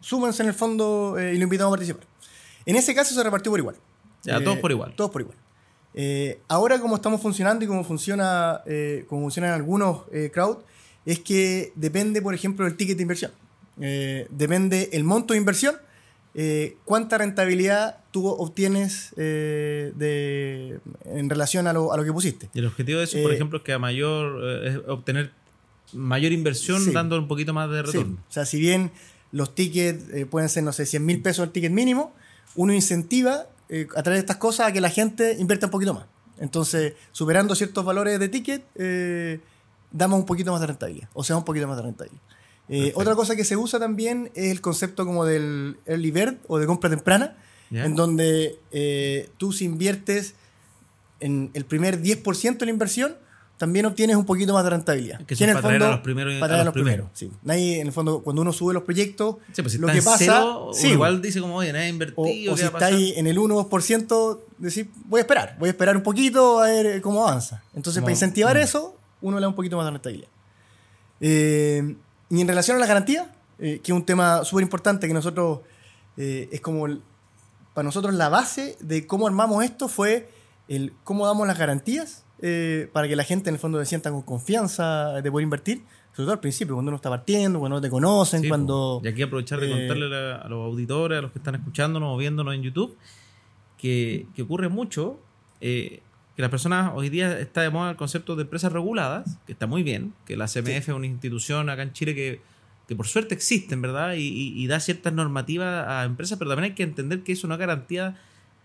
súmense 0.00 0.42
en 0.42 0.48
el 0.50 0.54
fondo 0.54 1.16
y 1.18 1.38
lo 1.38 1.44
invitamos 1.44 1.70
a 1.72 1.76
participar. 1.76 2.04
En 2.66 2.76
ese 2.76 2.94
caso 2.94 3.14
se 3.14 3.22
repartió 3.22 3.50
por 3.50 3.58
igual. 3.60 3.76
Ya, 4.22 4.42
todos 4.44 4.58
por 4.58 4.70
igual. 4.70 4.94
Todos 4.96 5.10
por 5.10 5.22
igual. 5.22 5.36
Ahora 6.48 6.78
como 6.78 6.96
estamos 6.96 7.22
funcionando 7.22 7.64
y 7.64 7.68
cómo 7.68 7.84
funciona, 7.84 8.60
cómo 9.08 9.22
funcionan 9.22 9.52
algunos 9.52 10.02
crowd, 10.32 10.58
es 11.06 11.20
que 11.20 11.72
depende, 11.74 12.20
por 12.22 12.34
ejemplo, 12.34 12.64
del 12.66 12.76
ticket 12.76 12.96
de 12.96 13.02
inversión. 13.02 13.32
Eh, 13.80 14.26
depende 14.30 14.90
el 14.92 15.04
monto 15.04 15.34
de 15.34 15.38
inversión, 15.38 15.74
eh, 16.34 16.76
cuánta 16.84 17.18
rentabilidad 17.18 17.98
tú 18.10 18.26
obtienes 18.28 19.12
eh, 19.16 19.92
de, 19.96 20.78
en 21.04 21.28
relación 21.30 21.66
a 21.66 21.72
lo, 21.72 21.92
a 21.92 21.96
lo 21.96 22.04
que 22.04 22.12
pusiste. 22.12 22.48
y 22.54 22.58
el 22.60 22.66
objetivo 22.66 22.98
de 22.98 23.04
eso, 23.04 23.20
por 23.22 23.32
ejemplo, 23.32 23.58
es 23.58 23.64
que 23.64 23.72
a 23.72 23.78
mayor 23.78 24.44
es 24.64 24.78
obtener 24.88 25.32
mayor 25.92 26.32
inversión 26.32 26.82
Sí. 26.84 26.92
dando 26.92 27.18
un 27.18 27.28
poquito 27.28 27.52
más 27.52 27.70
de 27.70 27.80
Sí, 27.80 27.86
retorno. 27.86 28.18
O 28.28 28.32
sea, 28.32 28.46
si 28.46 28.58
bien 28.58 28.90
los 29.32 29.54
tickets 29.54 30.26
pueden 30.30 30.48
ser, 30.48 30.62
no 30.64 30.72
sé, 30.72 30.86
100 30.86 31.04
mil 31.04 31.20
pesos 31.22 31.44
el 31.44 31.50
ticket 31.52 31.72
mínimo, 31.72 32.12
uno 32.56 32.72
incentiva 32.72 33.46
a 33.96 34.02
través 34.02 34.18
de 34.18 34.20
estas 34.20 34.36
cosas 34.36 34.68
a 34.68 34.72
que 34.72 34.80
la 34.80 34.90
gente 34.90 35.36
invierta 35.38 35.66
un 35.66 35.72
poquito 35.72 35.94
más. 35.94 36.06
Entonces, 36.38 36.94
superando 37.12 37.54
ciertos 37.54 37.84
valores 37.84 38.18
de 38.20 38.28
ticket, 38.28 38.64
damos 39.90 40.18
un 40.20 40.26
poquito 40.26 40.50
más 40.52 40.60
de 40.60 40.66
rentabilidad, 40.68 41.08
o 41.12 41.22
sea, 41.24 41.36
un 41.36 41.44
poquito 41.44 41.66
más 41.68 41.76
de 41.76 41.82
rentabilidad. 41.84 42.22
Eh, 42.68 42.92
otra 42.94 43.14
cosa 43.14 43.36
que 43.36 43.44
se 43.44 43.56
usa 43.56 43.78
también 43.78 44.30
es 44.34 44.50
el 44.50 44.60
concepto 44.60 45.04
como 45.04 45.24
del 45.26 45.76
early 45.86 46.10
bird 46.10 46.36
o 46.48 46.58
de 46.58 46.66
compra 46.66 46.88
temprana, 46.90 47.36
en 47.70 47.94
donde 47.96 48.56
eh, 48.70 49.28
tú 49.36 49.52
si 49.52 49.64
inviertes 49.64 50.34
en 51.20 51.50
el 51.54 51.64
primer 51.64 52.00
10% 52.02 52.58
de 52.58 52.66
la 52.66 52.70
inversión, 52.72 53.16
también 53.56 53.86
obtienes 53.86 54.16
un 54.16 54.24
poquito 54.26 54.52
más 54.52 54.64
de 54.64 54.70
rentabilidad. 54.70 55.24
Que 55.26 55.34
en 55.34 55.50
el 55.50 55.54
para 55.56 55.62
traer 55.68 55.82
a 55.82 55.84
fondo- 55.86 55.96
los 55.96 56.00
primeros- 56.04 56.40
para 56.40 56.54
a 56.54 56.56
los 56.58 56.64
los 56.66 56.74
primeros. 56.74 57.06
sí. 57.14 57.30
Nadie, 57.44 57.80
en 57.80 57.86
el 57.86 57.92
fondo, 57.92 58.20
cuando 58.22 58.42
uno 58.42 58.52
sube 58.52 58.74
los 58.74 58.82
proyectos, 58.82 59.36
Sí, 59.52 59.62
pues 59.62 59.72
si 59.72 59.78
lo 59.78 59.86
que 59.86 60.02
pasa, 60.02 60.18
cero, 60.18 60.70
sí, 60.72 60.86
uno 60.86 60.94
igual 60.94 61.22
dice 61.22 61.40
como, 61.40 61.56
oye, 61.56 61.72
nadie 61.72 61.86
ha 61.86 61.90
o, 61.90 61.92
invertido, 61.92 62.52
o 62.52 62.56
¿qué 62.56 62.60
si 62.62 62.66
estáis 62.66 63.16
en 63.16 63.26
el 63.26 63.38
1 63.38 63.54
o 63.56 63.58
2%, 63.68 64.40
decir, 64.58 64.88
voy 65.06 65.18
a 65.18 65.22
esperar, 65.22 65.56
voy 65.58 65.68
a 65.68 65.70
esperar 65.70 65.96
un 65.96 66.02
poquito 66.02 66.60
a 66.60 66.66
ver 66.66 66.86
eh, 66.86 67.00
cómo 67.00 67.26
avanza. 67.26 67.62
Entonces, 67.74 68.00
Como- 68.00 68.06
para 68.06 68.12
incentivar 68.12 68.56
mm. 68.56 68.60
eso, 68.60 68.96
uno 69.22 69.36
le 69.38 69.42
da 69.42 69.48
un 69.48 69.54
poquito 69.54 69.76
más 69.76 69.86
de 69.86 69.90
rentabilidad. 69.92 70.28
Eh, 71.20 71.94
y 72.30 72.40
en 72.40 72.48
relación 72.48 72.76
a 72.76 72.80
las 72.80 72.88
garantías, 72.88 73.26
eh, 73.58 73.80
que 73.82 73.92
es 73.92 73.96
un 73.96 74.04
tema 74.04 74.44
súper 74.44 74.62
importante 74.62 75.06
que 75.06 75.14
nosotros, 75.14 75.60
eh, 76.16 76.48
es 76.52 76.60
como, 76.60 76.86
el- 76.86 77.02
para 77.74 77.84
nosotros 77.84 78.14
la 78.14 78.28
base 78.28 78.76
de 78.80 79.06
cómo 79.06 79.26
armamos 79.26 79.64
esto 79.64 79.88
fue 79.88 80.28
el 80.68 80.92
cómo 81.04 81.26
damos 81.26 81.46
las 81.46 81.58
garantías 81.58 82.24
eh, 82.40 82.88
para 82.92 83.06
que 83.08 83.16
la 83.16 83.24
gente 83.24 83.48
en 83.50 83.54
el 83.56 83.60
fondo 83.60 83.78
se 83.80 83.86
sienta 83.86 84.10
con 84.10 84.22
confianza 84.22 85.20
de 85.22 85.30
poder 85.30 85.44
invertir, 85.44 85.78
sobre 86.12 86.24
todo 86.26 86.32
al 86.32 86.40
principio, 86.40 86.74
cuando 86.74 86.90
uno 86.90 86.96
está 86.96 87.10
partiendo, 87.10 87.58
cuando 87.58 87.76
no 87.76 87.80
te 87.80 87.90
conocen, 87.90 88.42
Sí, 88.42 88.48
cuando... 88.48 89.00
Y 89.02 89.08
aquí 89.08 89.22
aprovechar 89.22 89.60
de 89.60 89.66
eh, 89.66 89.70
contarle 89.88 90.14
a, 90.16 90.36
a 90.36 90.48
los 90.48 90.64
auditores, 90.66 91.18
a 91.18 91.22
los 91.22 91.32
que 91.32 91.38
están 91.38 91.54
escuchándonos 91.56 92.14
o 92.14 92.16
viéndonos 92.16 92.54
en 92.54 92.62
YouTube, 92.62 92.96
que, 93.78 94.26
que 94.34 94.42
ocurre 94.42 94.68
mucho. 94.68 95.18
eh, 95.60 96.02
que 96.36 96.42
las 96.42 96.50
personas 96.50 96.92
hoy 96.94 97.08
día 97.10 97.38
está 97.38 97.62
de 97.62 97.70
moda 97.70 97.90
el 97.90 97.96
concepto 97.96 98.34
de 98.36 98.42
empresas 98.42 98.72
reguladas, 98.72 99.38
que 99.46 99.52
está 99.52 99.66
muy 99.66 99.82
bien, 99.82 100.12
que 100.26 100.36
la 100.36 100.46
CMF 100.46 100.68
es 100.68 100.88
una 100.88 101.06
institución 101.06 101.70
acá 101.70 101.82
en 101.82 101.92
Chile 101.92 102.14
que, 102.14 102.40
que 102.88 102.96
por 102.96 103.06
suerte 103.06 103.34
existe, 103.34 103.76
¿verdad? 103.76 104.14
Y, 104.14 104.22
y- 104.28 104.62
y 104.62 104.66
da 104.66 104.80
ciertas 104.80 105.12
normativas 105.12 105.86
a 105.88 106.04
empresas, 106.04 106.38
pero 106.38 106.50
también 106.50 106.72
hay 106.72 106.74
que 106.76 106.82
entender 106.82 107.22
que 107.22 107.32
eso 107.32 107.46
no 107.46 107.54
es 107.54 107.60
garantía 107.60 108.16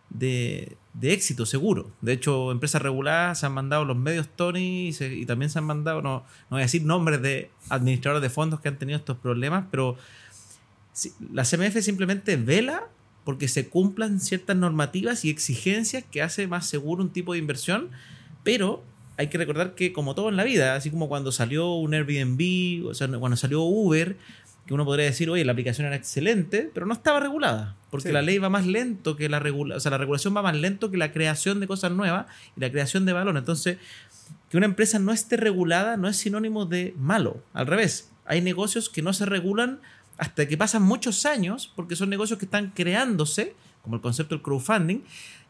de, 0.09 0.75
de 0.95 1.13
éxito 1.13 1.45
seguro. 1.45 1.91
De 2.01 2.13
hecho, 2.13 2.51
empresas 2.51 2.81
reguladas 2.81 3.39
se 3.39 3.45
han 3.45 3.53
mandado 3.53 3.85
los 3.85 3.95
medios 3.95 4.27
Tony 4.35 4.87
y, 4.87 4.93
se- 4.93 5.13
y 5.13 5.25
también 5.27 5.51
se 5.51 5.59
han 5.59 5.65
mandado, 5.65 6.01
no, 6.01 6.19
no 6.19 6.25
voy 6.49 6.61
a 6.61 6.65
decir 6.65 6.83
nombres 6.83 7.21
de 7.21 7.51
administradores 7.69 8.23
de 8.23 8.31
fondos 8.31 8.59
que 8.61 8.67
han 8.69 8.77
tenido 8.79 8.97
estos 8.97 9.17
problemas, 9.17 9.65
pero 9.69 9.95
la 11.31 11.43
CMF 11.45 11.77
simplemente 11.81 12.35
vela 12.35 12.87
porque 13.23 13.47
se 13.47 13.67
cumplan 13.69 14.19
ciertas 14.19 14.55
normativas 14.57 15.25
y 15.25 15.29
exigencias 15.29 16.03
que 16.09 16.21
hace 16.21 16.47
más 16.47 16.65
seguro 16.67 17.03
un 17.03 17.09
tipo 17.11 17.33
de 17.33 17.39
inversión, 17.39 17.89
pero 18.43 18.83
hay 19.17 19.27
que 19.27 19.37
recordar 19.37 19.75
que 19.75 19.91
como 19.91 20.15
todo 20.15 20.29
en 20.29 20.37
la 20.37 20.43
vida, 20.43 20.75
así 20.75 20.89
como 20.89 21.09
cuando 21.09 21.31
salió 21.31 21.73
un 21.73 21.93
Airbnb, 21.93 22.87
o 22.87 22.93
sea, 22.93 23.07
cuando 23.07 23.35
salió 23.35 23.61
Uber, 23.63 24.15
que 24.65 24.73
uno 24.73 24.85
podría 24.85 25.05
decir, 25.05 25.29
oye, 25.29 25.43
la 25.43 25.51
aplicación 25.51 25.87
era 25.87 25.95
excelente, 25.95 26.69
pero 26.73 26.85
no 26.85 26.93
estaba 26.93 27.19
regulada, 27.19 27.75
porque 27.89 28.09
Sí. 28.09 28.13
la 28.13 28.21
ley 28.21 28.37
va 28.37 28.49
más 28.49 28.65
lento 28.67 29.15
que 29.15 29.27
la 29.27 29.39
regulación, 29.39 29.77
o 29.77 29.79
sea, 29.81 29.91
la 29.91 29.97
regulación 29.97 30.35
va 30.37 30.41
más 30.41 30.55
lento 30.55 30.91
que 30.91 30.97
la 30.97 31.11
creación 31.11 31.59
de 31.59 31.67
cosas 31.67 31.91
nuevas 31.91 32.27
y 32.55 32.61
la 32.61 32.71
creación 32.71 33.05
de 33.05 33.13
valor. 33.13 33.35
Entonces, 33.35 33.77
que 34.49 34.57
una 34.57 34.67
empresa 34.67 34.99
no 34.99 35.11
esté 35.11 35.37
regulada 35.37 35.97
no 35.97 36.07
es 36.07 36.17
sinónimo 36.17 36.65
de 36.65 36.93
malo, 36.97 37.43
al 37.53 37.67
revés. 37.67 38.11
Hay 38.25 38.41
negocios 38.41 38.89
que 38.89 39.01
no 39.01 39.11
se 39.13 39.25
regulan 39.25 39.79
hasta 40.19 40.47
que 40.47 40.57
pasan 40.57 40.83
muchos 40.83 41.25
años, 41.25 41.71
porque 41.75 41.95
son 41.95 42.09
negocios 42.09 42.37
que 42.37 42.45
están 42.45 42.71
creándose, 42.75 43.55
como 43.81 43.95
el 43.95 44.01
concepto 44.01 44.35
del 44.35 44.43
crowdfunding, 44.43 44.99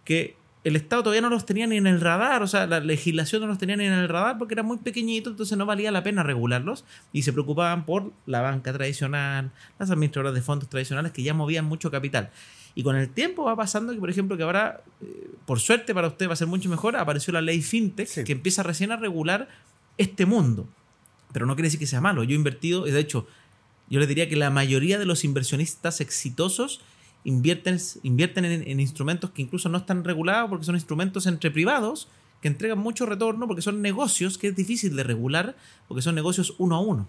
que 0.05 0.38
el 0.63 0.75
Estado 0.75 1.03
todavía 1.03 1.21
no 1.21 1.29
los 1.29 1.45
tenía 1.45 1.67
ni 1.67 1.77
en 1.77 1.88
el 1.88 2.01
radar, 2.01 2.43
o 2.43 2.47
sea, 2.47 2.67
la 2.67 2.79
legislación 2.79 3.41
no 3.41 3.47
los 3.47 3.57
tenía 3.57 3.77
ni 3.77 3.85
en 3.85 3.93
el 3.93 4.09
radar 4.09 4.38
porque 4.38 4.53
eran 4.53 4.65
muy 4.65 4.77
pequeñitos, 4.77 5.31
entonces 5.31 5.57
no 5.57 5.65
valía 5.65 5.89
la 5.91 6.03
pena 6.03 6.21
regularlos 6.21 6.83
y 7.13 7.23
se 7.23 7.31
preocupaban 7.33 7.85
por 7.85 8.11
la 8.25 8.41
banca 8.41 8.73
tradicional, 8.73 9.51
las 9.79 9.89
administradoras 9.89 10.33
de 10.33 10.41
fondos 10.41 10.69
tradicionales 10.69 11.13
que 11.13 11.23
ya 11.23 11.33
movían 11.33 11.65
mucho 11.65 11.89
capital. 11.89 12.29
Y 12.75 12.83
con 12.83 12.95
el 12.95 13.09
tiempo 13.09 13.45
va 13.45 13.55
pasando 13.55 13.93
que, 13.93 13.99
por 13.99 14.09
ejemplo, 14.09 14.38
que 14.38 14.43
ahora, 14.43 14.83
eh, 15.01 15.31
por 15.45 15.59
suerte 15.59 15.93
para 15.93 16.07
usted 16.07 16.27
va 16.29 16.33
a 16.33 16.35
ser 16.35 16.47
mucho 16.47 16.69
mejor, 16.69 16.95
apareció 16.97 17.33
la 17.33 17.41
ley 17.41 17.61
FinTech 17.61 18.07
Sí. 18.07 18.23
que 18.23 18.33
empieza 18.33 18.61
recién 18.61 18.91
a 18.91 18.97
regular 18.97 19.47
este 19.97 20.25
mundo. 20.25 20.67
Pero 21.31 21.45
no 21.45 21.55
quiere 21.55 21.67
decir 21.67 21.79
que 21.79 21.88
sea 21.88 22.01
malo. 22.01 22.23
Yo 22.23 22.31
he 22.31 22.35
invertido, 22.35 22.88
y 22.88 22.91
de 22.91 22.99
hecho, 22.99 23.27
yo 23.89 24.00
le 24.00 24.08
diría 24.08 24.29
que 24.29 24.36
la 24.36 24.50
mayoría 24.50 25.00
de 25.00 25.05
los 25.05 25.24
inversionistas 25.24 26.01
exitosos 26.01 26.81
invierten, 27.24 27.77
invierten 28.03 28.46
en, 28.46 28.67
en 28.67 28.79
instrumentos 28.79 29.31
que 29.31 29.41
incluso 29.41 29.69
no 29.69 29.77
están 29.79 30.03
regulados 30.03 30.50
porque 30.50 30.65
son 30.65 30.75
instrumentos 30.75 31.25
entre 31.25 31.51
privados 31.51 32.08
que 32.41 32.48
entregan 32.48 32.79
mucho 32.79 33.05
retorno 33.05 33.48
porque 33.48 33.62
son 33.62 33.81
negocios 33.81 34.38
que 34.38 34.48
es 34.48 34.55
difícil 34.55 34.96
de 34.96 35.03
regular 35.03 35.55
porque 35.88 36.01
son 36.01 36.15
negocios 36.15 36.55
uno 36.58 36.75
a 36.75 36.79
uno. 36.79 37.08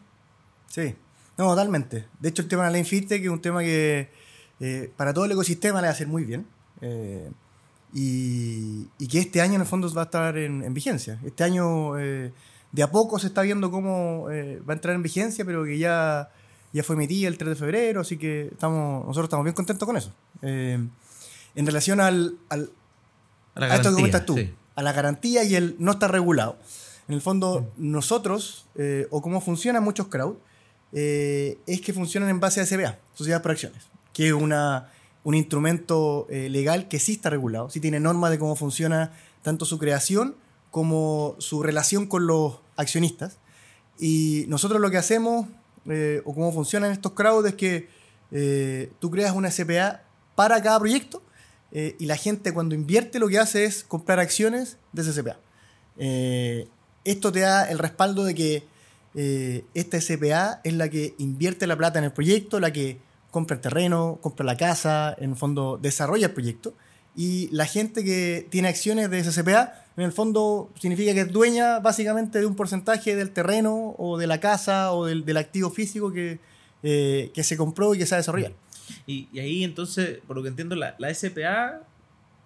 Sí, 0.69 0.95
no, 1.37 1.49
totalmente. 1.49 2.07
De 2.19 2.29
hecho, 2.29 2.43
el 2.43 2.49
tema 2.49 2.65
de 2.65 2.69
la 2.69 2.73
ley 2.73 2.85
FinTech 2.85 3.23
es 3.23 3.29
un 3.29 3.41
tema 3.41 3.61
que 3.61 4.11
eh, 4.61 4.93
para 4.97 5.15
todo 5.15 5.25
el 5.25 5.33
ecosistema 5.33 5.81
le 5.81 5.87
va 5.87 5.91
a 5.91 5.93
hacer 5.93 6.07
muy 6.07 6.25
bien. 6.25 6.47
eh, 6.81 7.31
y, 7.93 8.85
que 9.09 9.19
este 9.19 9.41
año 9.41 9.55
en 9.55 9.63
el 9.63 9.67
fondo 9.67 9.93
va 9.93 10.03
a 10.03 10.05
estar 10.05 10.37
en, 10.39 10.63
en 10.63 10.75
vigencia. 10.75 11.19
Este 11.25 11.43
año 11.43 11.99
eh, 11.99 12.33
de 12.71 12.83
a 12.83 12.91
poco 12.91 13.19
se 13.19 13.27
está 13.27 13.43
viendo 13.43 13.71
cómo 13.71 14.27
va 14.27 14.73
a 14.73 14.77
entrar 14.77 14.95
en 14.95 15.03
vigencia, 15.03 15.45
pero 15.45 15.65
que 15.65 15.79
ya, 15.79 16.31
ya 16.73 16.83
fue 16.83 16.97
emitida 16.97 17.29
el 17.29 17.39
3 17.39 17.51
de 17.51 17.57
febrero, 17.57 18.01
así 18.01 18.17
que 18.17 18.49
estamos, 18.53 19.05
nosotros 19.07 19.25
estamos 19.25 19.45
bien 19.45 19.55
contentos 19.55 19.87
con 19.87 19.97
eso. 19.97 20.13
Eh, 20.43 20.79
en 21.55 21.67
relación 21.67 22.01
al, 22.01 22.37
al, 22.49 22.71
A 23.55 23.61
la 23.61 23.67
a 23.67 23.77
esto 23.77 23.89
que 23.89 23.97
garantía, 23.97 23.97
comentas 23.97 24.27
tú, 24.27 24.37
sí. 24.37 24.55
a 24.77 24.83
la 24.83 24.93
garantía 24.93 25.45
y 25.45 25.55
el 25.55 25.77
no 25.79 25.93
estar 25.93 26.11
regulado. 26.13 26.59
En 27.09 27.15
el 27.15 27.21
fondo, 27.21 27.73
nosotros, 27.77 28.67
eh, 28.77 29.09
o 29.11 29.21
cómo 29.21 29.41
funcionan 29.41 29.83
muchos 29.83 30.07
crowd, 30.07 30.37
eh, 30.93 31.59
es 31.67 31.81
que 31.81 31.93
funcionan 31.93 32.29
en 32.29 32.39
base 32.39 32.61
a 32.61 32.67
SBA, 32.67 32.99
Sociedad 33.15 33.43
por 33.43 33.51
Acciones, 33.51 33.89
que 34.13 34.29
es 34.29 34.33
una, 34.33 34.91
un 35.25 35.35
instrumento 35.35 36.27
legal 36.31 36.87
que 36.89 37.01
sí 37.01 37.13
está 37.13 37.31
regulado, 37.31 37.69
sí 37.69 37.81
tiene 37.81 37.99
normas 37.99 38.31
de 38.31 38.39
cómo 38.39 38.55
funciona 38.55 39.13
tanto 39.43 39.65
su 39.65 39.79
creación 39.79 40.37
como 40.71 41.35
su 41.39 41.63
relación 41.63 42.07
con 42.07 42.27
los 42.27 42.61
accionistas. 42.77 43.39
Y 43.99 44.45
nosotros 44.49 44.81
lo 44.81 44.91
que 44.91 44.97
hacemos, 44.97 45.47
eh, 45.89 46.23
o 46.25 46.35
cómo 46.35 46.53
funcionan 46.53 46.93
estos 46.93 47.13
crowd, 47.13 47.47
es 47.47 47.55
que 47.55 47.89
eh, 48.33 48.93
tú 49.01 49.11
creas 49.11 49.35
una 49.35 49.51
SPA 49.51 50.03
para 50.35 50.63
cada 50.63 50.79
proyecto 50.79 51.23
eh, 51.73 51.97
y 51.99 52.07
la 52.07 52.17
gente 52.17 52.53
cuando 52.53 52.75
invierte 52.75 53.19
lo 53.19 53.29
que 53.29 53.39
hace 53.39 53.65
es 53.65 53.85
comprar 53.85 54.19
acciones 54.19 54.79
de 54.93 55.03
ese 55.03 55.13
SPA. 55.13 55.39
Eh, 55.99 56.69
esto 57.05 57.33
te 57.33 57.41
da 57.41 57.65
el 57.65 57.79
respaldo 57.79 58.25
de 58.25 58.35
que 58.35 58.65
esta 59.75 60.01
SPA 60.01 60.61
es 60.63 60.73
la 60.75 60.89
que 60.89 61.17
invierte 61.19 61.67
la 61.67 61.77
plata 61.77 61.99
en 61.99 62.05
el 62.05 62.13
proyecto, 62.13 62.61
la 62.61 62.73
que 62.73 63.01
compra 63.33 63.57
el 63.57 63.61
terreno, 63.61 64.19
compra 64.21 64.47
la 64.47 64.57
casa, 64.57 65.17
en 65.19 65.31
el 65.31 65.37
fondo 65.37 65.79
desarrolla 65.83 66.27
el 66.27 66.33
proyecto. 66.33 66.75
Y 67.17 67.49
la 67.53 67.67
gente 67.67 68.05
que 68.05 68.47
tiene 68.51 68.69
acciones 68.69 69.11
de 69.11 69.19
ese 69.19 69.33
SPA, 69.33 69.85
en 69.97 70.05
el 70.05 70.13
fondo 70.13 70.71
significa 70.79 71.13
que 71.13 71.21
es 71.23 71.33
dueña 71.33 71.81
básicamente 71.81 72.39
de 72.39 72.47
un 72.47 72.55
porcentaje 72.55 73.17
del 73.17 73.31
terreno 73.31 73.95
o 73.99 74.17
de 74.17 74.27
la 74.27 74.41
casa 74.41 74.93
o 74.93 75.07
del, 75.07 75.25
del 75.25 75.37
activo 75.37 75.71
físico 75.71 76.13
que, 76.13 76.39
eh, 76.83 77.31
que 77.35 77.43
se 77.43 77.57
compró 77.57 77.95
y 77.95 77.99
que 77.99 78.07
se 78.07 78.13
va 78.13 78.17
a 78.17 78.21
desarrollar. 78.21 78.53
Y, 79.07 79.29
y 79.33 79.39
ahí 79.41 79.65
entonces, 79.65 80.19
por 80.27 80.37
lo 80.37 80.43
que 80.43 80.49
entiendo, 80.49 80.77
la, 80.77 80.95
la 80.99 81.13
SPA 81.13 81.83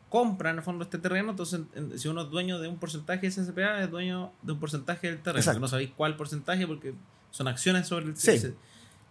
compra 0.09 0.51
en 0.51 0.57
el 0.57 0.63
fondo 0.63 0.85
este 0.85 0.99
terreno, 0.99 1.31
entonces 1.31 1.61
en- 1.75 1.99
si 1.99 2.09
uno 2.09 2.23
es 2.23 2.31
dueño 2.31 2.59
de 2.59 2.69
un 2.69 2.79
porcentaje 2.79 3.29
de 3.29 3.33
SPA, 3.33 3.83
es 3.83 3.91
dueño 3.91 4.31
de 4.43 4.53
un 4.53 4.61
porcentaje 4.61 5.09
del 5.09 5.19
terreno. 5.19 5.41
Exacto. 5.41 5.61
No 5.61 5.69
sabéis 5.69 5.91
cuál 5.97 6.17
porcentaje 6.17 6.67
porque 6.67 6.95
son 7.31 7.49
acciones 7.49 7.87
sobre 7.87 8.07
el... 8.07 8.17
Sí. 8.17 8.31
ese- 8.31 8.55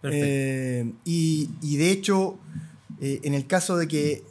Perfecto. 0.00 0.26
Eh, 0.28 0.92
y, 1.06 1.48
y 1.62 1.76
de 1.78 1.90
hecho, 1.90 2.38
eh, 3.00 3.20
en 3.22 3.32
el 3.34 3.46
caso 3.46 3.76
de 3.78 3.88
que, 3.88 4.22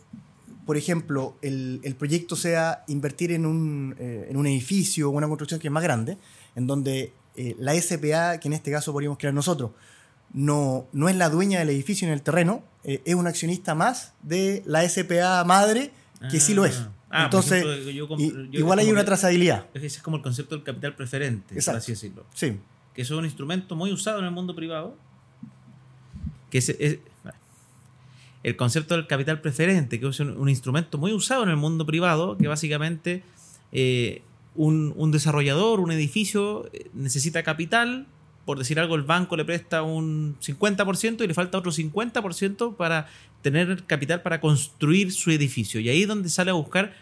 por 0.65 0.77
ejemplo, 0.77 1.35
el, 1.41 1.79
el 1.83 1.95
proyecto 1.95 2.35
sea 2.35 2.83
invertir 2.87 3.31
en 3.31 3.45
un, 3.45 3.95
eh, 3.99 4.27
en 4.29 4.37
un 4.37 4.47
edificio 4.47 5.09
o 5.09 5.11
una 5.11 5.27
construcción 5.27 5.59
que 5.59 5.67
es 5.67 5.71
más 5.71 5.83
grande, 5.83 6.17
en 6.55 6.67
donde 6.67 7.13
eh, 7.35 7.55
la 7.59 7.73
SPA, 7.79 8.39
que 8.39 8.47
en 8.47 8.53
este 8.53 8.71
caso 8.71 8.91
podríamos 8.93 9.17
crear 9.17 9.33
nosotros, 9.33 9.71
no, 10.33 10.87
no 10.93 11.09
es 11.09 11.15
la 11.15 11.29
dueña 11.29 11.59
del 11.59 11.69
edificio 11.69 12.07
en 12.07 12.13
el 12.13 12.21
terreno, 12.21 12.63
eh, 12.83 13.01
es 13.05 13.15
un 13.15 13.27
accionista 13.27 13.75
más 13.75 14.13
de 14.23 14.63
la 14.65 14.87
SPA 14.87 15.43
madre 15.43 15.91
que 16.31 16.39
sí 16.39 16.53
lo 16.53 16.65
es. 16.65 16.77
Ah, 17.09 17.29
por 17.29 17.41
Entonces, 17.41 17.63
ejemplo, 17.65 17.91
yo 17.91 18.17
yo- 18.17 18.59
igual 18.59 18.79
hay 18.79 18.89
una 18.91 19.03
trazabilidad. 19.05 19.67
Ese 19.73 19.85
es 19.87 19.99
como 20.01 20.17
el 20.17 20.23
concepto 20.23 20.55
del 20.55 20.63
capital 20.63 20.95
preferente, 20.95 21.53
por 21.61 21.75
así 21.75 21.91
decirlo. 21.91 22.25
Sí, 22.33 22.57
Que 22.93 23.01
eso 23.03 23.13
es 23.15 23.19
un 23.19 23.25
instrumento 23.25 23.75
muy 23.75 23.91
usado 23.91 24.19
en 24.19 24.25
el 24.25 24.31
mundo 24.31 24.55
privado. 24.55 24.95
Que 26.49 26.59
es, 26.59 26.69
es- 26.69 26.99
el 28.43 28.55
concepto 28.57 28.95
del 28.95 29.07
capital 29.07 29.41
preferente, 29.41 29.99
que 29.99 30.07
es 30.07 30.19
un, 30.19 30.49
instrumento 30.49 30.97
muy 30.97 31.13
usado 31.13 31.43
en 31.43 31.49
el 31.49 31.57
mundo 31.57 31.85
privado, 31.85 32.37
que 32.37 32.47
básicamente 32.47 33.23
eh, 33.71 34.21
un, 34.55 34.93
un 34.97 35.11
desarrollador, 35.11 35.79
un 35.79 35.91
edificio, 35.91 36.69
eh, 36.73 36.89
necesita 36.93 37.43
capital. 37.43 38.05
Por 38.45 38.59
decir 38.59 38.77
algo, 38.79 38.95
el 38.95 39.03
banco 39.03 39.37
le 39.37 39.45
presta 39.45 39.83
un 39.83 40.37
50% 40.41 41.23
y 41.23 41.27
le 41.27 41.33
falta 41.33 41.57
otro 41.57 41.71
50% 41.71 42.75
para 42.75 43.07
tener 43.41 43.83
capital 43.85 44.21
para 44.21 44.41
construir 44.41 45.13
su 45.13 45.31
edificio. 45.31 45.79
Y 45.79 45.87
ahí 45.87 46.01
es 46.01 46.07
donde 46.09 46.27
sale 46.27 46.51
a 46.51 46.55
buscar 46.55 46.93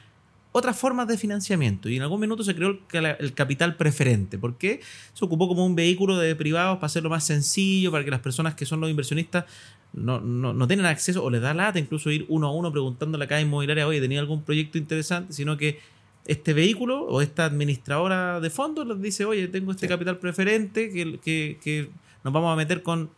otras 0.51 0.77
formas 0.77 1.07
de 1.07 1.17
financiamiento. 1.17 1.89
Y 1.89 1.95
en 1.95 2.01
algún 2.01 2.19
minuto 2.19 2.43
se 2.43 2.53
creó 2.55 2.77
el, 2.91 3.33
capital 3.33 3.75
preferente. 3.75 4.37
¿Por 4.37 4.57
qué? 4.57 4.81
Se 5.13 5.23
ocupó 5.23 5.47
como 5.47 5.65
un 5.65 5.75
vehículo 5.75 6.17
de 6.17 6.35
privados 6.35 6.77
para 6.77 6.87
hacerlo 6.87 7.09
más 7.09 7.25
sencillo, 7.25 7.91
para 7.91 8.03
que 8.03 8.11
las 8.11 8.19
personas 8.19 8.55
que 8.55 8.65
son 8.65 8.81
los 8.81 8.89
inversionistas 8.89 9.45
no, 9.93 10.19
no, 10.19 10.53
no 10.53 10.67
tengan 10.67 10.87
acceso 10.87 11.23
o 11.23 11.29
les 11.29 11.41
da 11.41 11.53
lata 11.53 11.79
incluso 11.79 12.11
ir 12.11 12.25
uno 12.29 12.47
a 12.47 12.53
uno 12.53 12.71
preguntándole 12.71 13.25
a 13.25 13.27
cada 13.27 13.41
inmobiliaria, 13.41 13.87
oye, 13.87 14.01
¿tenía 14.01 14.19
algún 14.19 14.43
proyecto 14.43 14.77
interesante? 14.77 15.33
Sino 15.33 15.57
que 15.57 15.79
este 16.25 16.53
vehículo 16.53 17.03
o 17.05 17.21
esta 17.21 17.45
administradora 17.45 18.39
de 18.39 18.49
fondos 18.49 18.87
les 18.87 19.01
dice, 19.01 19.25
oye, 19.25 19.47
tengo 19.47 19.71
este 19.71 19.87
Sí. 19.87 19.89
capital 19.89 20.17
preferente 20.19 20.91
que, 20.91 21.19
que, 21.19 21.59
que 21.63 21.89
nos 22.23 22.33
vamos 22.33 22.53
a 22.53 22.55
meter 22.55 22.83
con 22.83 23.09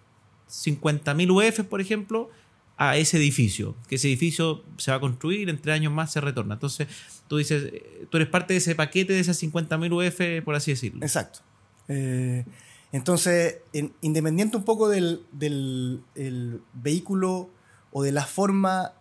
50.000 0.49 1.31
UF, 1.31 1.65
por 1.65 1.81
ejemplo, 1.81 2.29
a 2.77 2.97
ese 2.97 3.17
edificio. 3.17 3.75
Que 3.87 3.95
ese 3.95 4.07
edificio 4.07 4.63
se 4.77 4.91
va 4.91 4.97
a 4.97 4.99
construir, 4.99 5.49
en 5.49 5.59
tres 5.61 5.75
años 5.75 5.93
más 5.93 6.11
se 6.11 6.21
retorna. 6.21 6.55
Entonces, 6.55 6.87
tú 7.27 7.37
dices, 7.37 7.71
eh, 7.73 8.07
tú 8.09 8.17
eres 8.17 8.29
parte 8.29 8.53
de 8.53 8.57
ese 8.57 8.75
paquete 8.75 9.13
de 9.13 9.19
esas 9.19 9.41
50.000 9.41 9.91
UF, 10.39 10.43
por 10.45 10.55
así 10.55 10.71
decirlo. 10.71 11.03
Exacto. 11.05 11.39
Eh, 11.87 12.45
entonces, 12.91 13.57
en- 13.73 13.93
independiente 14.01 14.57
un 14.57 14.63
poco 14.63 14.87
del, 14.89 15.23
del 15.31 16.01
el 16.15 16.61
vehículo 16.73 17.49
o 17.91 18.03
de 18.03 18.11
la 18.11 18.25
forma 18.25 18.93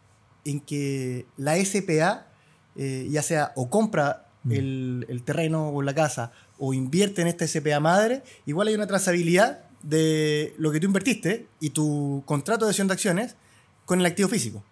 en 0.44 0.60
que 0.60 1.26
la 1.36 1.56
SPA, 1.56 2.26
eh, 2.76 3.06
ya 3.10 3.22
sea 3.22 3.52
o 3.56 3.68
compra 3.70 4.26
Mm. 4.44 4.52
el, 4.52 5.06
el 5.08 5.22
terreno 5.22 5.68
o 5.68 5.82
la 5.82 5.94
casa 5.94 6.32
o 6.58 6.74
invierte 6.74 7.22
en 7.22 7.28
esta 7.28 7.46
SPA 7.46 7.78
madre, 7.78 8.24
igual 8.44 8.66
hay 8.66 8.74
una 8.74 8.88
trazabilidad 8.88 9.60
de 9.84 10.52
lo 10.58 10.72
que 10.72 10.80
tú 10.80 10.86
invertiste 10.88 11.46
y 11.60 11.70
tu 11.70 12.24
contrato 12.26 12.64
de 12.64 12.70
acción 12.70 12.88
de 12.88 12.94
acciones 12.94 13.36
con 13.84 14.00
el 14.00 14.06
activo 14.06 14.28
físico. 14.28 14.62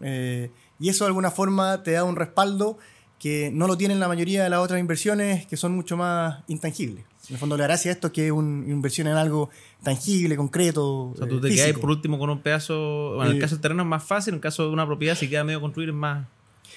Eh, 0.00 0.50
y 0.78 0.88
eso 0.88 1.04
de 1.04 1.08
alguna 1.08 1.30
forma 1.30 1.82
te 1.82 1.92
da 1.92 2.04
un 2.04 2.16
respaldo 2.16 2.78
que 3.18 3.50
no 3.52 3.66
lo 3.66 3.76
tienen 3.76 3.98
la 3.98 4.06
mayoría 4.06 4.44
de 4.44 4.50
las 4.50 4.60
otras 4.60 4.78
inversiones 4.78 5.44
que 5.46 5.56
son 5.56 5.74
mucho 5.74 5.96
más 5.96 6.44
intangibles. 6.46 7.04
En 7.28 7.34
el 7.34 7.38
fondo, 7.40 7.56
la 7.56 7.64
gracia 7.64 7.90
de 7.90 7.94
esto 7.94 8.06
es 8.06 8.12
que 8.12 8.26
es 8.26 8.32
una 8.32 8.70
inversión 8.70 9.06
en 9.08 9.14
algo 9.14 9.50
tangible, 9.82 10.36
concreto. 10.36 11.08
O 11.10 11.14
sea, 11.16 11.26
tú 11.26 11.40
te 11.40 11.48
eh, 11.48 11.50
quedas 11.50 11.66
físico. 11.66 11.80
por 11.80 11.90
último 11.90 12.18
con 12.18 12.30
un 12.30 12.40
pedazo. 12.40 13.14
Bueno, 13.16 13.24
en 13.24 13.30
el 13.32 13.36
Eh, 13.38 13.40
caso 13.40 13.56
del 13.56 13.62
terreno 13.62 13.82
es 13.82 13.88
más 13.88 14.04
fácil, 14.04 14.32
en 14.32 14.34
el 14.36 14.40
caso 14.40 14.62
de 14.64 14.70
una 14.70 14.86
propiedad, 14.86 15.16
si 15.16 15.28
queda 15.28 15.42
medio 15.44 15.60
construir 15.60 15.88
es 15.90 15.94
más 15.96 16.26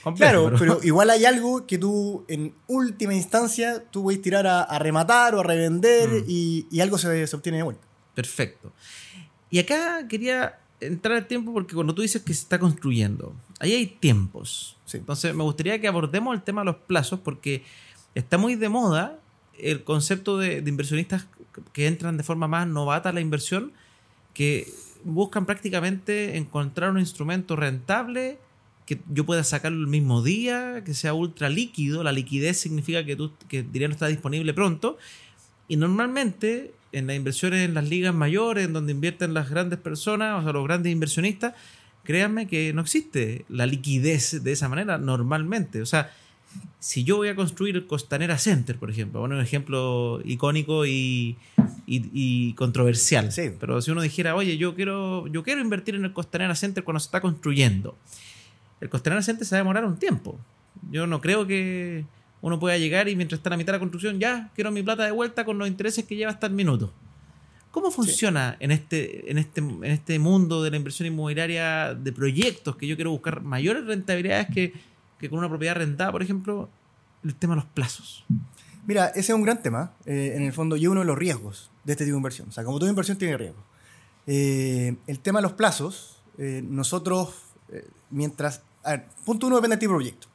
complejo. 0.04 0.32
Claro, 0.50 0.56
pero... 0.58 0.80
igual 0.84 1.10
hay 1.12 1.26
algo 1.26 1.68
que 1.68 1.78
tú, 1.78 2.26
en 2.28 2.54
última 2.68 3.14
instancia, 3.14 3.84
tú 3.92 4.04
puedes 4.04 4.22
tirar 4.22 4.48
a, 4.48 4.62
a 4.64 4.80
rematar 4.80 5.36
o 5.36 5.42
a 5.42 5.44
revender 5.44 6.10
Mm. 6.10 6.24
y, 6.28 6.68
y 6.72 6.82
algo 6.82 6.98
se, 6.98 7.28
se 7.28 7.36
obtiene 7.36 7.60
de 7.60 7.64
vuelta. 7.64 7.88
Perfecto. 8.16 8.74
Y 9.52 9.60
acá 9.60 10.08
quería 10.08 10.58
entrar 10.82 11.18
al 11.18 11.28
tiempo 11.28 11.54
porque 11.54 11.76
cuando 11.76 11.96
tú 11.96 12.02
dices 12.02 12.22
que 12.22 12.34
se 12.34 12.42
está 12.42 12.60
construyendo, 12.60 13.34
ahí 13.60 13.74
hay 13.74 13.88
tiempos. 13.88 14.78
Sí. 14.86 14.98
Entonces 14.98 15.34
me 15.34 15.44
gustaría 15.44 15.80
que 15.80 15.88
abordemos 15.88 16.36
el 16.36 16.42
tema 16.42 16.62
de 16.62 16.66
los 16.66 16.76
plazos 16.76 17.20
porque 17.20 17.64
está 18.16 18.38
muy 18.38 18.56
de 18.56 18.70
moda 18.70 19.20
el 19.58 19.84
concepto 19.84 20.38
de, 20.38 20.62
de 20.62 20.70
inversionistas 20.70 21.28
que 21.72 21.88
entran 21.88 22.18
de 22.18 22.24
forma 22.24 22.48
más 22.48 22.68
novata 22.68 23.10
a 23.10 23.14
la 23.14 23.22
inversión, 23.22 23.72
que 24.34 24.68
buscan 25.04 25.46
prácticamente 25.46 26.38
encontrar 26.38 26.92
un 26.92 27.00
instrumento 27.00 27.56
rentable 27.56 28.40
que 28.86 29.00
yo 29.10 29.26
pueda 29.26 29.44
sacarlo 29.44 29.80
el 29.80 29.88
mismo 29.88 30.22
día, 30.22 30.84
que 30.84 30.94
sea 30.94 31.14
ultra 31.14 31.50
líquido. 31.50 32.04
La 32.04 32.12
liquidez 32.12 32.58
significa 32.58 33.06
que, 33.06 33.16
tú, 33.16 33.32
que 33.48 33.60
el 33.60 33.72
dinero 33.72 33.94
está 33.94 34.08
disponible 34.08 34.54
pronto. 34.54 34.98
Y 35.68 35.78
normalmente 35.78 36.74
en 36.92 37.08
las 37.08 37.16
inversiones 37.16 37.66
en 37.68 37.74
las 37.74 37.88
ligas 37.88 38.14
mayores, 38.14 38.66
en 38.66 38.74
donde 38.74 38.92
invierten 38.92 39.34
las 39.34 39.50
grandes 39.50 39.80
personas, 39.80 40.40
o 40.40 40.44
sea, 40.44 40.52
los 40.54 40.64
grandes 40.66 40.92
inversionistas, 40.92 41.54
créanme 42.04 42.48
que 42.48 42.74
no 42.74 42.82
existe 42.82 43.46
la 43.50 43.66
liquidez 43.66 44.44
de 44.44 44.52
esa 44.52 44.68
manera 44.70 44.98
normalmente. 44.98 45.82
O 45.82 45.86
sea, 45.86 46.12
si 46.80 47.04
yo 47.06 47.16
voy 47.18 47.30
a 47.30 47.36
construir 47.36 47.76
el 47.78 47.88
Costanera 47.88 48.38
Center, 48.38 48.78
por 48.78 48.90
ejemplo, 48.92 49.22
bueno, 49.22 49.36
un 49.36 49.42
ejemplo 49.42 50.20
icónico 50.26 50.86
y, 50.86 51.38
y- 51.88 52.10
y 52.14 52.54
controversial. 52.56 53.32
Sí. 53.32 53.52
Pero 53.58 53.82
si 53.82 53.92
uno 53.92 54.02
dijera, 54.02 54.36
oye, 54.36 54.58
yo 54.58 54.76
quiero, 54.76 55.28
yo 55.28 55.44
quiero 55.44 55.62
invertir 55.62 55.96
en 55.96 56.04
el 56.04 56.12
Costanera 56.12 56.56
Center 56.56 56.84
cuando 56.84 57.00
se 57.00 57.06
está 57.06 57.22
construyendo, 57.22 57.98
el 58.82 58.90
Costanera 58.90 59.22
Center 59.22 59.46
se 59.48 59.56
va 59.56 59.60
a 59.60 59.64
demorar 59.64 59.86
un 59.86 59.98
tiempo. 59.98 60.38
Yo 60.92 61.08
no 61.08 61.22
creo 61.22 61.48
que 61.48 62.04
uno 62.42 62.60
pueda 62.60 62.78
llegar 62.78 63.08
y 63.08 63.16
mientras 63.16 63.40
está 63.40 63.50
a 63.50 63.52
la 63.52 63.58
mitad 63.58 63.74
de 63.74 63.78
la 63.78 63.80
construcción, 63.80 64.20
ya 64.20 64.52
quiero 64.56 64.72
mi 64.72 64.84
plata 64.84 65.06
de 65.06 65.12
vuelta 65.12 65.46
con 65.46 65.58
los 65.58 65.68
intereses 65.68 66.06
que 66.06 66.16
lleva 66.16 66.32
hasta 66.32 66.48
el 66.48 66.54
minuto. 66.54 66.94
¿Cómo 67.72 67.90
funciona 67.90 68.58
en, 68.60 68.72
este, 68.72 69.32
en, 69.32 69.38
este, 69.38 69.62
en 69.62 69.86
este 69.86 70.20
mundo 70.20 70.62
de 70.62 70.72
la 70.72 70.78
inversión 70.78 71.08
inmobiliaria 71.08 71.94
de 71.94 72.12
proyectos 72.12 72.76
que 72.76 72.86
yo 72.86 72.96
quiero 72.96 73.12
buscar 73.12 73.42
mayores 73.42 73.86
rentabilidades 73.86 74.48
que, 74.54 74.74
que 75.18 75.30
con 75.30 75.40
una 75.40 75.48
propiedad 75.48 75.76
rentada, 75.76 76.12
por 76.12 76.22
ejemplo, 76.22 76.70
el 77.24 77.34
tema 77.36 77.54
de 77.56 77.62
los 77.62 77.70
plazos? 77.70 78.26
Mira, 78.86 79.08
ese 79.10 79.20
es 79.20 79.30
un 79.30 79.44
gran 79.44 79.62
tema, 79.62 79.94
eh, 80.06 80.34
en 80.36 80.44
el 80.44 80.54
fondo, 80.54 80.76
y 80.76 80.88
uno 80.88 81.02
de 81.02 81.06
los 81.06 81.18
riesgos 81.18 81.70
de 81.84 81.94
este 81.94 82.04
tipo 82.04 82.16
de 82.16 82.20
inversión. 82.20 82.50
O 82.50 82.52
sea, 82.52 82.64
como 82.64 82.80
toda 82.80 82.90
inversión 82.90 83.18
tiene 83.18 83.38
riesgos. 83.38 83.64
Eh, 84.28 84.96
el 85.08 85.20
tema 85.20 85.40
de 85.40 85.44
los 85.44 85.54
plazos, 85.54 86.22
eh, 86.38 86.62
nosotros, 86.68 87.36
mientras... 88.10 88.64
A 88.84 88.92
ver, 88.92 89.06
punto 89.24 89.48
uno 89.48 89.58
depende 89.58 89.76
del 89.76 89.80
tipo 89.80 89.94
de 89.94 89.98
proyecto. 89.98 90.28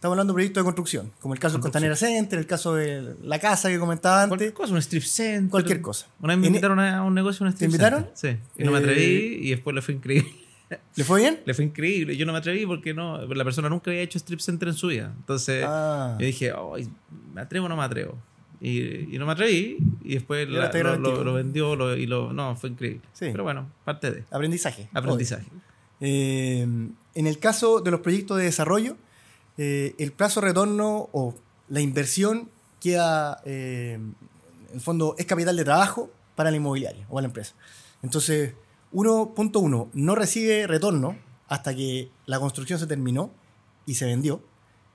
Estamos 0.00 0.14
hablando 0.14 0.32
de 0.32 0.36
proyectos 0.36 0.62
de 0.62 0.64
construcción, 0.64 1.12
como 1.20 1.34
el 1.34 1.40
caso 1.40 1.56
del. 1.56 1.62
Costanera 1.62 1.94
Center, 1.94 2.38
el 2.38 2.46
caso 2.46 2.74
de 2.74 3.16
la 3.22 3.38
casa 3.38 3.68
que 3.68 3.78
comentaba 3.78 4.26
Cualquier 4.28 4.48
antes. 4.48 4.56
cosa, 4.58 4.72
un 4.72 4.78
strip 4.78 5.02
center. 5.02 5.50
Cualquier 5.50 5.82
cosa. 5.82 6.06
Una 6.22 6.32
vez 6.34 6.40
me 6.40 6.46
invitaron 6.46 6.80
a 6.80 7.04
un 7.04 7.14
negocio, 7.14 7.44
un 7.44 7.52
strip 7.52 7.68
invitaron? 7.68 8.06
center. 8.14 8.40
Sí. 8.56 8.62
Y 8.62 8.64
no 8.64 8.72
me 8.72 8.78
Eh, 8.78 8.80
atreví 8.80 9.38
y 9.46 9.50
después 9.50 9.74
le 9.76 9.82
fue 9.82 9.92
increíble. 9.92 10.30
¿Le 10.96 11.04
fue 11.04 11.20
bien? 11.20 11.40
Le 11.44 11.52
fue 11.52 11.66
increíble. 11.66 12.16
Yo 12.16 12.24
no 12.24 12.32
me 12.32 12.38
atreví 12.38 12.64
porque 12.64 12.94
no, 12.94 13.20
la 13.26 13.44
persona 13.44 13.68
nunca 13.68 13.90
había 13.90 14.00
hecho 14.00 14.16
strip 14.18 14.40
center 14.40 14.68
en 14.68 14.74
su 14.74 14.86
vida. 14.86 15.12
Entonces 15.18 15.66
Ah. 15.68 16.16
yo 16.18 16.24
dije, 16.24 16.50
"Ay, 16.74 16.88
¿me 17.34 17.42
atrevo 17.42 17.66
o 17.66 17.68
no 17.68 17.76
me 17.76 17.82
atrevo? 17.84 18.16
Y, 18.58 19.14
y 19.14 19.18
no 19.18 19.26
me 19.26 19.32
atreví 19.32 19.76
y 20.02 20.14
después 20.14 20.48
Y 20.48 20.52
la- 20.52 20.66
lo, 20.66 20.72
grabativo. 20.72 21.16
lo- 21.18 21.24
lo 21.24 21.34
vendió 21.34 21.76
lo- 21.76 21.94
y 21.94 22.06
lo... 22.06 22.32
No, 22.32 22.56
fue 22.56 22.70
increíble. 22.70 23.02
Sí. 23.12 23.26
Pero 23.32 23.44
bueno, 23.44 23.68
parte 23.84 24.10
de 24.10 24.24
Aprendizaje. 24.30 24.88
aprendizaje. 24.94 25.44
Eh, 26.00 26.62
en 26.62 27.26
el 27.26 27.38
caso 27.38 27.80
de 27.80 27.90
los 27.90 28.00
proyectos 28.00 28.38
de 28.38 28.44
desarrollo, 28.44 28.96
eh, 29.62 29.94
el 29.98 30.12
plazo 30.12 30.40
de 30.40 30.46
retorno 30.46 31.10
o 31.12 31.34
la 31.68 31.80
inversión 31.82 32.48
queda, 32.80 33.42
eh, 33.44 33.98
en 33.98 34.74
el 34.74 34.80
fondo, 34.80 35.14
es 35.18 35.26
capital 35.26 35.54
de 35.54 35.64
trabajo 35.64 36.10
para 36.34 36.50
la 36.50 36.56
inmobiliaria 36.56 37.04
o 37.10 37.10
para 37.10 37.24
la 37.24 37.26
empresa. 37.26 37.52
Entonces, 38.02 38.54
1.1 38.94 39.90
no 39.92 40.14
recibe 40.14 40.66
retorno 40.66 41.18
hasta 41.46 41.76
que 41.76 42.08
la 42.24 42.40
construcción 42.40 42.78
se 42.78 42.86
terminó 42.86 43.32
y 43.84 43.96
se 43.96 44.06
vendió. 44.06 44.42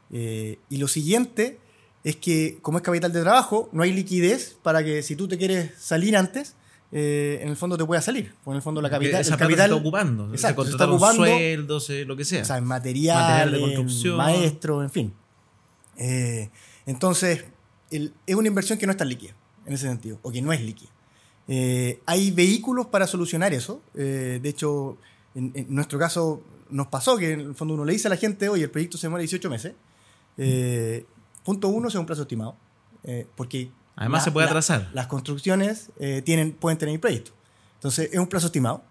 Eh, 0.10 0.58
y 0.72 0.78
lo 0.78 0.88
siguiente 0.88 1.60
es 2.04 2.16
que, 2.16 2.58
como 2.64 2.80
es 2.80 2.84
capital 2.84 3.14
de 3.14 3.22
trabajo, 3.22 3.70
no 3.72 3.84
hay 3.84 3.94
liquidez 3.94 4.58
para 4.64 4.84
que 4.84 5.04
si 5.04 5.16
tú 5.16 5.28
te 5.28 5.38
quieres 5.38 5.74
salir 5.78 6.18
antes, 6.18 6.56
eh, 6.98 7.40
en 7.42 7.50
el 7.50 7.58
fondo 7.58 7.78
te 7.78 7.84
pueda 7.84 8.02
salir. 8.02 8.34
Porque 8.44 8.52
en 8.52 8.56
el 8.58 8.62
fondo 8.62 8.82
la 8.82 8.90
capital, 8.90 9.20
esa 9.20 9.34
el 9.34 9.40
capital 9.40 9.70
se 9.70 9.76
está 9.76 9.82
ocupando. 9.82 10.30
se 10.30 10.36
Exacto, 10.36 10.64
se 10.64 10.70
está 10.72 10.86
contrataron 10.88 10.96
ocupando. 10.96 11.26
sueldos, 11.26 11.90
eh, 11.90 12.06
lo 12.06 12.16
que 12.16 12.24
sea. 12.24 12.42
o 12.42 12.46
sea, 12.46 12.58
en 12.58 12.64
material, 12.64 13.18
Material 13.18 13.52
de 13.52 13.60
construcción. 13.60 14.18
maestro, 14.18 14.82
en 14.82 14.90
fin. 14.90 15.14
Eh, 15.98 16.50
entonces, 16.86 17.46
el- 17.92 18.14
es 18.26 18.36
una 18.36 18.48
inversión 18.48 18.80
que 18.80 18.86
no 18.86 18.92
es 18.94 18.98
tan 18.98 19.10
líquida, 19.10 19.34
en 19.66 19.74
ese 19.74 19.88
sentido, 19.88 20.20
o 20.22 20.32
que 20.32 20.42
no 20.42 20.54
es 20.54 20.62
líquida. 20.62 20.90
Hay 22.06 22.32
vehículos 22.32 22.88
para 22.88 23.08
solucionar 23.08 23.54
eso. 23.54 23.82
De 23.94 24.40
hecho, 24.44 24.98
en, 25.36 25.52
en 25.54 25.66
nuestro 25.76 26.00
caso 26.00 26.42
nos 26.70 26.88
pasó 26.88 27.18
que 27.18 27.34
en 27.34 27.40
el 27.42 27.56
fondo 27.56 27.74
uno 27.76 27.84
le 27.86 27.94
dice 27.94 28.08
a 28.08 28.10
la 28.10 28.18
gente, 28.18 28.48
oye, 28.50 28.64
el 28.64 28.72
proyecto 28.72 28.98
se 28.98 29.08
demora 29.08 29.20
18 29.22 29.50
meses. 29.50 29.74
Punto 31.44 31.68
uno, 31.68 31.88
es 31.90 31.96
un 31.96 32.06
plazo 32.06 32.24
estimado. 32.24 32.56
Porque 33.36 33.70
Además 33.96 34.24
se 34.24 34.32
puede 34.32 34.48
atrasar. 34.48 34.90
las 34.94 35.08
construcciones 35.08 35.90
eh, 36.00 36.22
tienen, 36.24 36.54
pueden 36.54 36.78
tener 36.78 36.94
imprevisto. 36.94 37.32
Entonces, 37.76 38.10
es 38.12 38.20
un 38.20 38.28
plazo 38.28 38.48
estimado. 38.48 38.84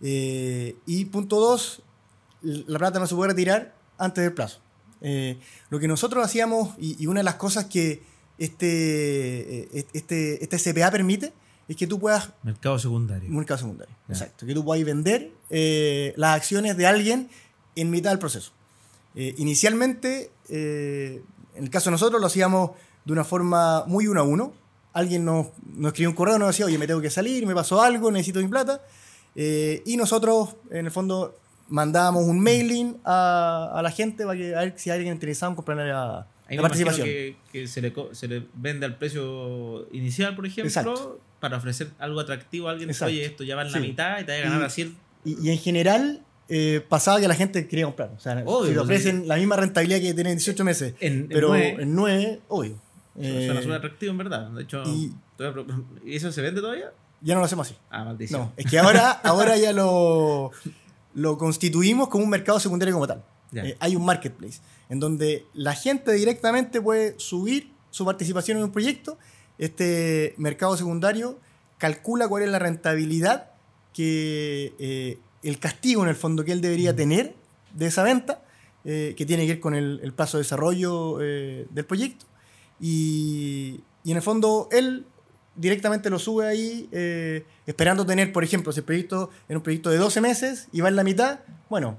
Eh, 0.00 0.76
y 0.86 1.04
punto 1.06 1.40
dos, 1.40 1.82
la 2.42 2.78
plata 2.78 2.98
no 2.98 3.06
se 3.06 3.14
puede 3.14 3.30
retirar 3.32 3.74
antes 3.98 4.22
del 4.22 4.32
plazo. 4.32 4.60
Eh, 5.00 5.38
lo 5.70 5.78
que 5.78 5.88
nosotros 5.88 6.24
hacíamos, 6.24 6.70
y, 6.78 7.02
y 7.02 7.06
una 7.06 7.20
de 7.20 7.24
las 7.24 7.34
cosas 7.34 7.66
que 7.66 8.02
este, 8.38 9.78
este, 9.92 10.42
este 10.42 10.58
SPA 10.58 10.90
permite, 10.90 11.32
es 11.68 11.76
que 11.76 11.86
tú 11.86 11.98
puedas, 11.98 12.30
Mercado 12.42 12.78
secundario. 12.78 13.28
un 13.28 13.36
mercado 13.36 13.58
secundario, 13.58 13.94
exacto, 14.08 14.46
que 14.46 14.54
tú 14.54 14.64
puedas 14.64 14.82
vender 14.84 15.32
las 16.16 16.36
acciones 16.36 16.76
de 16.76 16.86
alguien 16.86 17.28
en 17.76 17.90
mitad 17.90 18.10
del 18.10 18.18
proceso. 18.18 18.52
Inicialmente, 19.14 20.30
en 20.48 21.22
el 21.64 21.70
caso 21.70 21.90
de 21.90 21.92
nosotros, 21.92 22.20
lo 22.20 22.26
hacíamos 22.26 22.70
de 23.08 23.12
una 23.14 23.24
forma 23.24 23.84
muy 23.86 24.06
uno 24.06 24.20
a 24.20 24.22
uno. 24.24 24.52
Alguien 24.92 25.24
nos, 25.24 25.46
nos 25.74 25.88
escribió 25.92 26.10
un 26.10 26.14
correo, 26.16 26.38
nos 26.38 26.48
decía, 26.48 26.66
oye, 26.66 26.76
me 26.78 26.86
tengo 26.86 27.00
que 27.00 27.08
salir, 27.10 27.46
me 27.46 27.54
pasó 27.54 27.80
algo, 27.80 28.10
necesito 28.10 28.38
mi 28.40 28.48
plata. 28.48 28.82
Eh, 29.34 29.82
y 29.86 29.96
nosotros, 29.96 30.56
en 30.70 30.84
el 30.86 30.90
fondo, 30.92 31.34
mandábamos 31.68 32.24
un 32.24 32.38
mailing 32.40 32.98
a, 33.04 33.70
a 33.74 33.82
la 33.82 33.90
gente 33.90 34.24
para 34.26 34.38
que, 34.38 34.54
a 34.54 34.60
ver 34.60 34.74
si 34.76 34.90
hay 34.90 34.96
alguien 34.98 35.14
interesado 35.14 35.50
en 35.52 35.56
comprar 35.56 35.78
la, 35.78 36.26
Ahí 36.48 36.56
la 36.56 36.62
participación. 36.62 37.06
que, 37.06 37.36
que 37.52 37.66
se, 37.66 37.80
le, 37.80 37.92
se 38.12 38.28
le 38.28 38.46
vende 38.54 38.84
al 38.86 38.96
precio 38.98 39.86
inicial, 39.92 40.34
por 40.36 40.44
ejemplo, 40.46 40.68
Exacto. 40.68 41.20
para 41.40 41.56
ofrecer 41.56 41.88
algo 41.98 42.20
atractivo 42.20 42.68
a 42.68 42.72
alguien. 42.72 42.90
Exacto. 42.90 43.12
Oye, 43.12 43.24
esto 43.24 43.44
ya 43.44 43.56
va 43.56 43.62
en 43.62 43.72
la 43.72 43.78
Sí. 43.80 43.86
mitad 43.86 44.20
y 44.20 44.24
te 44.24 44.32
va 44.32 44.38
a 44.38 44.40
ganar 44.42 44.60
Y- 44.60 44.64
así. 44.64 44.82
el- 44.82 44.94
Y, 45.24 45.46
y 45.48 45.50
en 45.50 45.58
general, 45.58 46.22
eh, 46.48 46.82
pasaba 46.88 47.20
que 47.20 47.28
la 47.28 47.34
gente 47.34 47.68
quería 47.68 47.84
comprar. 47.84 48.10
O 48.16 48.20
sea, 48.20 48.42
Obvio, 48.46 48.62
si 48.62 48.68
te 48.70 48.74
pues, 48.74 48.84
ofrecen 48.84 49.28
la 49.28 49.36
misma 49.36 49.56
rentabilidad 49.56 49.98
que 50.00 50.14
tienen 50.14 50.32
en 50.32 50.38
18 50.38 50.64
meses, 50.64 50.94
En- 51.00 51.12
en 51.12 51.28
pero 51.28 51.48
nueve. 51.48 51.76
en 51.80 51.94
9, 51.94 52.40
obvio. 52.48 52.80
Eh, 53.20 53.46
Suena 53.46 53.60
súper 53.62 53.76
atractivo, 53.76 54.12
en 54.12 54.18
verdad. 54.18 54.50
De 54.50 54.62
hecho, 54.62 54.82
y- 54.86 55.12
te 55.36 55.44
voy 55.44 55.46
a 55.48 55.52
pro- 55.52 55.66
¿y 56.04 56.16
eso 56.16 56.30
se 56.32 56.42
vende 56.42 56.60
todavía? 56.60 56.92
ya 57.20 57.34
no 57.34 57.40
lo 57.40 57.46
hacemos 57.46 57.66
así. 57.66 57.76
Ah, 57.90 58.04
maldición. 58.04 58.40
No, 58.42 58.52
es 58.56 58.64
que 58.66 58.78
ahora, 58.78 59.10
ahora 59.24 59.56
ya 59.56 59.72
lo, 59.72 60.52
lo 61.14 61.36
constituimos 61.36 62.08
como 62.08 62.22
un 62.24 62.30
mercado 62.30 62.60
secundario 62.60 62.94
como 62.94 63.06
tal. 63.08 63.24
Eh, 63.54 63.76
hay 63.80 63.96
un 63.96 64.04
marketplace 64.04 64.60
en 64.88 65.00
donde 65.00 65.44
la 65.54 65.74
gente 65.74 66.12
directamente 66.12 66.80
puede 66.80 67.18
subir 67.18 67.72
su 67.90 68.04
participación 68.04 68.58
en 68.58 68.64
un 68.64 68.70
proyecto. 68.72 69.18
Este 69.58 70.34
mercado 70.36 70.76
secundario 70.76 71.40
calcula 71.78 72.28
cuál 72.28 72.44
es 72.44 72.50
la 72.50 72.58
rentabilidad 72.60 73.50
que 73.92 74.74
eh, 74.78 75.18
el 75.42 75.58
castigo 75.58 76.02
en 76.04 76.08
el 76.10 76.14
fondo 76.14 76.44
que 76.44 76.52
él 76.52 76.60
debería 76.60 76.94
tener 76.94 77.34
de 77.74 77.86
esa 77.86 78.02
venta, 78.04 78.42
eh, 78.84 79.14
que 79.16 79.26
tiene 79.26 79.44
que 79.46 79.54
ver 79.54 79.60
con 79.60 79.74
el, 79.74 79.98
el 80.04 80.12
plazo 80.12 80.36
de 80.36 80.42
desarrollo 80.44 81.16
del 81.18 81.84
proyecto. 81.86 82.26
Y, 82.80 83.80
y 84.04 84.10
en 84.10 84.16
el 84.16 84.22
fondo 84.22 84.68
él 84.72 85.04
directamente 85.56 86.08
lo 86.10 86.18
sube 86.18 86.46
ahí, 86.46 86.88
eh, 86.92 87.44
esperando 87.66 88.06
tener, 88.06 88.32
por 88.32 88.44
ejemplo, 88.44 88.72
si 88.72 88.80
el 88.80 88.84
proyecto 88.84 89.30
era 89.48 89.58
un 89.58 89.62
proyecto 89.62 89.90
de 89.90 89.96
12 89.96 90.20
meses 90.20 90.68
y 90.72 90.80
va 90.80 90.88
en 90.88 90.96
la 90.96 91.02
mitad, 91.04 91.40
bueno, 91.68 91.98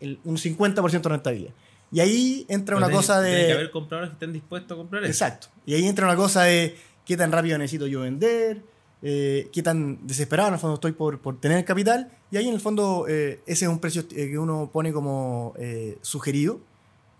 el- 0.00 0.18
un 0.24 0.36
50% 0.38 1.08
de 1.08 1.08
rentabilidad. 1.14 1.52
Y 1.92 2.00
ahí 2.00 2.44
entra 2.48 2.74
Pero 2.76 2.86
una 2.88 2.94
cosa 2.94 3.22
Tiene 3.22 3.36
que 3.38 3.44
de... 3.46 3.52
haber 3.52 3.70
compradores 3.70 4.10
que 4.10 4.14
estén 4.14 4.32
dispuestos 4.32 4.74
a 4.74 4.76
comprar 4.76 5.04
eso. 5.04 5.10
Exacto. 5.10 5.46
Y 5.64 5.74
ahí 5.74 5.86
entra 5.86 6.04
una 6.04 6.16
cosa 6.16 6.42
de 6.42 6.76
qué 7.04 7.16
tan 7.16 7.30
rápido 7.30 7.56
necesito 7.58 7.86
yo 7.86 8.00
vender, 8.00 8.62
eh, 9.02 9.48
qué 9.52 9.62
tan 9.62 10.04
desesperado 10.04 10.48
en 10.48 10.54
el 10.54 10.60
fondo 10.60 10.74
estoy 10.74 10.92
por, 10.92 11.20
por 11.20 11.38
tener 11.40 11.64
capital. 11.64 12.10
Y 12.32 12.38
ahí 12.38 12.48
en 12.48 12.54
el 12.54 12.60
fondo 12.60 13.06
eh, 13.08 13.40
ese 13.46 13.66
es 13.66 13.70
un 13.70 13.78
precio 13.78 14.08
que 14.08 14.36
uno 14.36 14.68
pone 14.72 14.92
como 14.92 15.54
sugerido. 16.02 16.58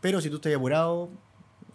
Pero 0.00 0.20
si 0.20 0.28
tú 0.30 0.36
estás 0.36 0.52
apurado, 0.54 1.10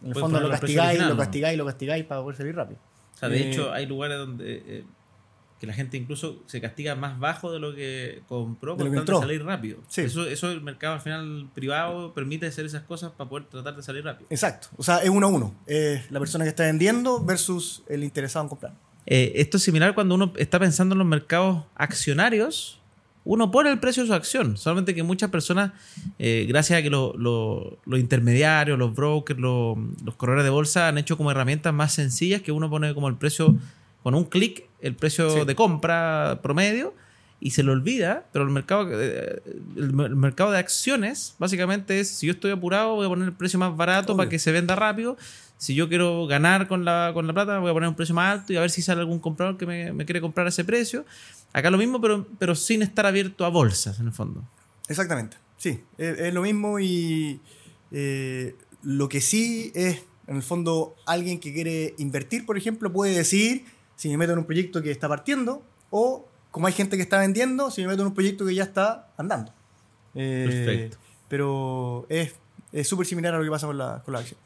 En 0.04 0.10
el 0.10 0.16
fondo 0.16 0.40
lo 0.40 0.50
castigáis, 0.50 0.88
original, 0.90 1.10
lo 1.10 1.16
¿no? 1.16 1.20
castigáis, 1.22 1.58
lo 1.58 1.66
castigáis 1.66 2.06
para 2.06 2.22
poder 2.22 2.38
salir 2.38 2.56
rápido. 2.56 2.80
O 3.16 3.18
sea, 3.18 3.30
de 3.30 3.38
Eh, 3.38 3.50
hecho, 3.52 3.72
hay 3.72 3.86
lugares 3.86 4.18
donde 4.18 4.64
eh, 4.66 4.84
que 5.60 5.68
la 5.68 5.74
gente 5.74 5.96
incluso 5.96 6.42
se 6.48 6.60
castiga 6.60 6.96
más 6.96 7.20
bajo 7.20 7.52
de 7.54 7.60
lo 7.60 7.76
que 7.76 8.24
compró 8.28 8.76
por 8.76 8.88
entró. 8.88 9.20
salir 9.20 9.44
rápido. 9.46 9.78
Sí. 9.88 10.02
Eso, 10.02 10.26
eso 10.28 10.52
el 10.52 10.62
mercado 10.62 10.96
al 10.96 11.02
final 11.02 11.50
privado 11.54 12.14
permite 12.16 12.48
hacer 12.48 12.66
esas 12.66 12.82
cosas 12.82 13.12
para 13.12 13.30
poder 13.30 13.46
tratar 13.48 13.76
de 13.76 13.84
salir 13.84 14.04
rápido. 14.04 14.26
Exacto. 14.32 14.70
O 14.78 14.82
sea, 14.84 14.98
es 15.04 15.10
uno 15.10 15.28
a 15.28 15.30
uno. 15.30 15.54
La 16.10 16.18
persona 16.20 16.46
que 16.46 16.50
está 16.50 16.64
vendiendo 16.64 17.24
versus 17.24 17.84
el 17.88 18.04
interesado 18.04 18.44
en 18.46 18.50
comprar. 18.50 18.74
Eh, 19.06 19.34
esto 19.36 19.58
es 19.58 19.64
similar 19.64 19.94
cuando 19.94 20.16
uno 20.16 20.34
está 20.38 20.58
pensando 20.60 20.96
en 20.96 21.00
los 21.00 21.08
mercados 21.08 21.64
accionarios. 21.76 22.81
Uno 23.24 23.52
pone 23.52 23.70
el 23.72 23.80
precio 23.80 24.02
de 24.04 24.08
su 24.08 24.14
acción. 24.16 24.58
Solamente 24.58 24.96
que 24.96 25.04
muchas 25.04 25.30
personas, 25.30 25.74
eh, 26.18 26.46
gracias 26.50 26.80
a 26.80 26.82
que 26.82 26.90
lo- 26.90 27.14
lo- 27.18 27.78
los 27.86 28.00
intermediarios, 28.00 28.80
los 28.80 28.96
brokers, 28.96 29.40
lo- 29.40 29.78
los 30.04 30.16
corredores 30.16 30.44
de 30.44 30.50
bolsa 30.50 30.88
han 30.88 30.98
hecho 30.98 31.18
como 31.18 31.30
herramientas 31.30 31.72
más 31.74 31.94
sencillas 31.94 32.42
que 32.42 32.52
uno 32.52 32.70
pone 32.70 32.94
como 32.96 33.08
el 33.10 33.16
precio, 33.18 33.56
con 34.02 34.16
un 34.16 34.24
clic, 34.26 34.64
el 34.82 34.96
precio 34.96 35.30
Sí. 35.30 35.46
de 35.46 35.54
compra 35.56 36.40
promedio 36.42 36.96
y 37.40 37.52
se 37.52 37.62
le 37.62 37.70
olvida. 37.72 38.26
Pero 38.34 38.44
el 38.46 38.50
mercado, 38.52 38.88
eh, 38.92 39.42
el, 39.76 39.94
mer- 39.94 40.08
el 40.08 40.16
mercado 40.16 40.50
de 40.52 40.58
acciones 40.58 41.36
básicamente 41.38 42.00
es, 42.00 42.08
si 42.10 42.26
yo 42.26 42.34
estoy 42.34 42.50
apurado, 42.50 42.96
voy 42.96 43.06
a 43.06 43.10
poner 43.10 43.28
el 43.28 43.34
precio 43.36 43.60
más 43.60 43.78
barato 43.78 44.14
Obvio. 44.14 44.18
para 44.18 44.30
que 44.30 44.40
se 44.40 44.52
venda 44.52 44.76
rápido. 44.76 45.16
Si 45.58 45.76
yo 45.76 45.88
quiero 45.88 46.26
ganar 46.26 46.68
con 46.68 46.86
la, 46.86 47.12
con 47.14 47.28
la 47.28 47.34
plata, 47.34 47.60
voy 47.60 47.70
a 47.70 47.74
poner 47.74 47.88
un 47.90 47.94
precio 47.96 48.16
más 48.16 48.40
alto 48.40 48.52
y 48.52 48.58
a 48.58 48.62
ver 48.62 48.72
si 48.72 48.82
sale 48.82 49.02
algún 49.02 49.20
comprador 49.20 49.58
que 49.58 49.68
me, 49.68 49.94
me 49.94 50.06
quiere 50.06 50.20
comprar 50.20 50.48
a 50.48 50.50
ese 50.50 50.66
precio. 50.66 51.06
Acá 51.54 51.70
lo 51.70 51.78
mismo, 51.78 52.00
pero, 52.00 52.28
pero 52.40 52.56
sin 52.56 52.82
estar 52.82 53.06
abierto 53.06 53.46
a 53.46 53.50
bolsas, 53.50 54.00
en 54.00 54.08
el 54.08 54.14
fondo. 54.14 54.44
Exactamente. 54.88 55.38
Sí, 55.58 55.84
es, 55.98 56.20
es 56.20 56.34
lo 56.34 56.42
mismo 56.42 56.80
y 56.80 57.40
eh, 57.92 58.56
lo 58.84 59.10
que 59.10 59.22
sí 59.22 59.72
es, 59.76 60.04
en 60.28 60.38
el 60.38 60.44
fondo, 60.44 60.96
alguien 61.06 61.40
que 61.40 61.54
quiere 61.54 61.94
invertir, 61.98 62.46
por 62.46 62.58
ejemplo, 62.58 62.92
puede 62.92 63.16
decir 63.16 63.66
si 63.96 64.10
me 64.10 64.18
meto 64.18 64.34
en 64.34 64.40
un 64.40 64.46
proyecto 64.46 64.82
que 64.82 64.92
está 64.92 65.08
partiendo 65.08 65.64
o, 65.90 66.28
como 66.52 66.68
hay 66.68 66.74
gente 66.74 66.98
que 66.98 67.04
está 67.04 67.20
vendiendo, 67.20 67.70
si 67.70 67.82
me 67.82 67.90
meto 67.90 68.02
en 68.02 68.08
un 68.08 68.14
proyecto 68.14 68.46
que 68.46 68.56
ya 68.56 68.64
está 68.64 69.12
andando. 69.18 69.54
Eh, 70.16 70.46
Perfecto. 70.48 70.98
Pero 71.28 72.06
es 72.10 72.34
es 72.72 72.88
súper 72.88 73.06
similar 73.06 73.34
a 73.34 73.38
lo 73.38 73.44
que 73.44 73.50
pasa 73.50 73.68
con 73.68 73.78
la, 73.78 74.02
con 74.04 74.14
la 74.14 74.20
acción. 74.22 74.40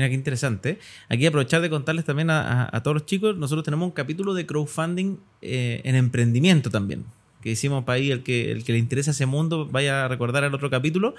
Mira 0.00 0.08
qué 0.08 0.14
interesante. 0.14 0.78
Aquí 1.10 1.26
aprovechar 1.26 1.60
de 1.60 1.68
contarles 1.68 2.06
también 2.06 2.30
a, 2.30 2.80
todos 2.82 2.94
los 2.94 3.04
chicos, 3.04 3.36
nosotros 3.36 3.66
tenemos 3.66 3.84
un 3.84 3.92
capítulo 3.92 4.32
de 4.32 4.46
crowdfunding 4.46 5.18
eh, 5.42 5.82
en 5.84 5.94
emprendimiento 5.94 6.70
también, 6.70 7.04
que 7.42 7.50
hicimos 7.50 7.84
para 7.84 7.96
ahí, 7.96 8.10
el 8.10 8.22
que, 8.22 8.50
el 8.50 8.64
que 8.64 8.72
le 8.72 8.78
interesa 8.78 9.10
ese 9.10 9.26
mundo, 9.26 9.68
vaya 9.70 10.06
a 10.06 10.08
recordar 10.08 10.42
el 10.42 10.54
otro 10.54 10.70
capítulo, 10.70 11.14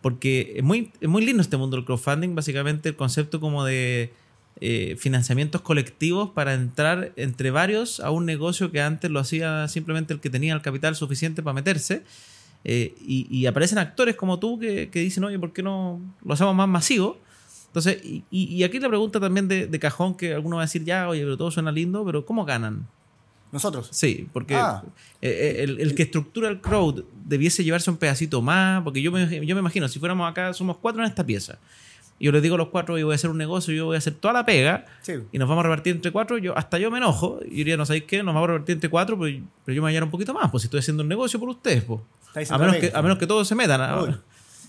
porque 0.00 0.54
es 0.56 0.64
muy, 0.64 0.90
es 1.00 1.08
muy 1.08 1.24
lindo 1.24 1.42
este 1.42 1.56
mundo 1.56 1.76
del 1.76 1.84
crowdfunding, 1.84 2.34
básicamente 2.34 2.88
el 2.88 2.96
concepto 2.96 3.38
como 3.38 3.64
de 3.64 4.12
eh, 4.60 4.96
financiamientos 4.98 5.60
colectivos 5.60 6.30
para 6.30 6.54
entrar 6.54 7.12
entre 7.14 7.52
varios 7.52 8.00
a 8.00 8.10
un 8.10 8.26
negocio 8.26 8.72
que 8.72 8.80
antes 8.80 9.12
lo 9.12 9.20
hacía 9.20 9.68
simplemente 9.68 10.12
el 10.12 10.18
que 10.18 10.28
tenía 10.28 10.54
el 10.54 10.60
capital 10.60 10.96
suficiente 10.96 11.40
para 11.40 11.54
meterse. 11.54 12.02
Eh, 12.64 12.96
y, 13.06 13.28
y 13.30 13.46
aparecen 13.46 13.78
actores 13.78 14.16
como 14.16 14.40
tú 14.40 14.58
que, 14.58 14.88
que 14.90 14.98
dicen, 14.98 15.22
oye, 15.22 15.38
¿por 15.38 15.52
qué 15.52 15.62
no 15.62 16.00
lo 16.24 16.34
hacemos 16.34 16.56
más 16.56 16.66
masivo? 16.66 17.20
Entonces, 17.74 17.98
y, 18.04 18.22
y- 18.30 18.62
aquí 18.62 18.78
la 18.78 18.88
pregunta 18.88 19.18
también 19.18 19.48
de, 19.48 19.66
de 19.66 19.78
cajón 19.80 20.14
que 20.16 20.32
alguno 20.32 20.56
va 20.56 20.62
a 20.62 20.66
decir, 20.66 20.84
ya, 20.84 21.08
oye, 21.08 21.22
pero 21.22 21.36
todo 21.36 21.50
suena 21.50 21.72
lindo, 21.72 22.04
pero 22.04 22.24
¿cómo 22.24 22.44
ganan? 22.44 22.86
Nosotros. 23.50 23.88
Sí, 23.90 24.28
porque 24.32 24.54
Ah. 24.54 24.82
eh, 25.20 25.56
eh, 25.58 25.62
el, 25.64 25.80
el 25.80 25.94
que 25.96 26.04
estructura 26.04 26.48
el 26.48 26.60
crowd 26.60 27.02
debiese 27.24 27.64
llevarse 27.64 27.90
un 27.90 27.96
pedacito 27.96 28.40
más, 28.42 28.82
porque 28.84 29.02
yo 29.02 29.10
me, 29.10 29.26
yo 29.44 29.54
me 29.56 29.60
imagino, 29.60 29.88
si 29.88 29.98
fuéramos 29.98 30.30
acá, 30.30 30.52
somos 30.52 30.76
cuatro 30.78 31.02
en 31.02 31.08
esta 31.08 31.24
pieza. 31.26 31.58
Y 32.18 32.26
yo 32.26 32.32
les 32.32 32.42
digo 32.42 32.54
a 32.54 32.58
los 32.58 32.68
cuatro, 32.68 32.96
yo 32.96 33.06
voy 33.06 33.14
a 33.14 33.16
hacer 33.16 33.28
un 33.30 33.38
negocio, 33.38 33.74
yo 33.74 33.86
voy 33.86 33.96
a 33.96 33.98
hacer 33.98 34.14
toda 34.14 34.34
la 34.34 34.46
pega, 34.46 34.84
Sí. 35.02 35.14
y 35.32 35.38
nos 35.38 35.48
vamos 35.48 35.64
a 35.64 35.68
repartir 35.68 35.96
entre 35.96 36.12
cuatro, 36.12 36.38
yo 36.38 36.56
hasta 36.56 36.78
yo 36.78 36.90
me 36.92 36.98
enojo, 36.98 37.40
y 37.44 37.56
diría, 37.56 37.76
no 37.76 37.84
sabéis 37.86 38.04
qué, 38.04 38.22
nos 38.22 38.34
vamos 38.34 38.48
a 38.48 38.52
repartir 38.52 38.74
entre 38.74 38.88
cuatro, 38.88 39.18
pero, 39.18 39.36
pero 39.64 39.74
yo 39.74 39.82
me 39.82 39.90
voy 39.90 39.96
a 39.96 40.04
un 40.04 40.10
poquito 40.12 40.32
más, 40.32 40.48
pues 40.50 40.62
si 40.62 40.66
estoy 40.68 40.78
haciendo 40.78 41.02
un 41.02 41.08
negocio 41.08 41.40
por 41.40 41.48
ustedes, 41.48 41.82
pues. 41.82 42.00
A 42.52 42.58
menos, 42.58 42.76
que, 42.76 42.92
a 42.94 43.02
menos 43.02 43.18
que 43.18 43.26
todos 43.26 43.46
se 43.48 43.54
metan. 43.56 43.80
Obvio. 43.98 44.20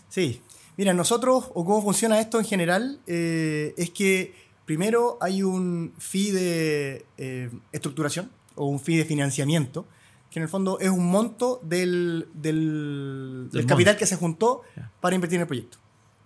Sí. 0.10 0.42
Mira, 0.78 0.94
nosotros, 0.94 1.46
o 1.54 1.64
cómo 1.66 1.82
funciona 1.82 2.20
esto 2.20 2.38
en 2.40 2.46
general, 2.46 3.00
eh, 3.08 3.74
es 3.78 3.90
que 3.92 4.34
primero 4.66 5.18
hay 5.22 5.42
un 5.44 5.94
fee 5.98 6.32
de 6.32 7.06
eh, 7.18 7.50
estructuración 7.72 8.30
o 8.56 8.66
un 8.68 8.80
fee 8.80 8.98
de 8.98 9.06
financiamiento, 9.06 9.86
que 10.32 10.40
en 10.40 10.44
el 10.44 10.50
fondo 10.50 10.80
es 10.80 10.90
un 10.90 11.06
monto 11.06 11.60
del, 11.64 12.28
del, 12.34 13.44
del 13.46 13.50
Del 13.52 13.66
capital 13.66 13.94
monto. 13.94 14.00
que 14.00 14.06
se 14.06 14.16
juntó 14.18 14.62
para 15.00 15.16
invertir 15.16 15.36
en 15.38 15.42
el 15.42 15.48
proyecto. 15.48 15.78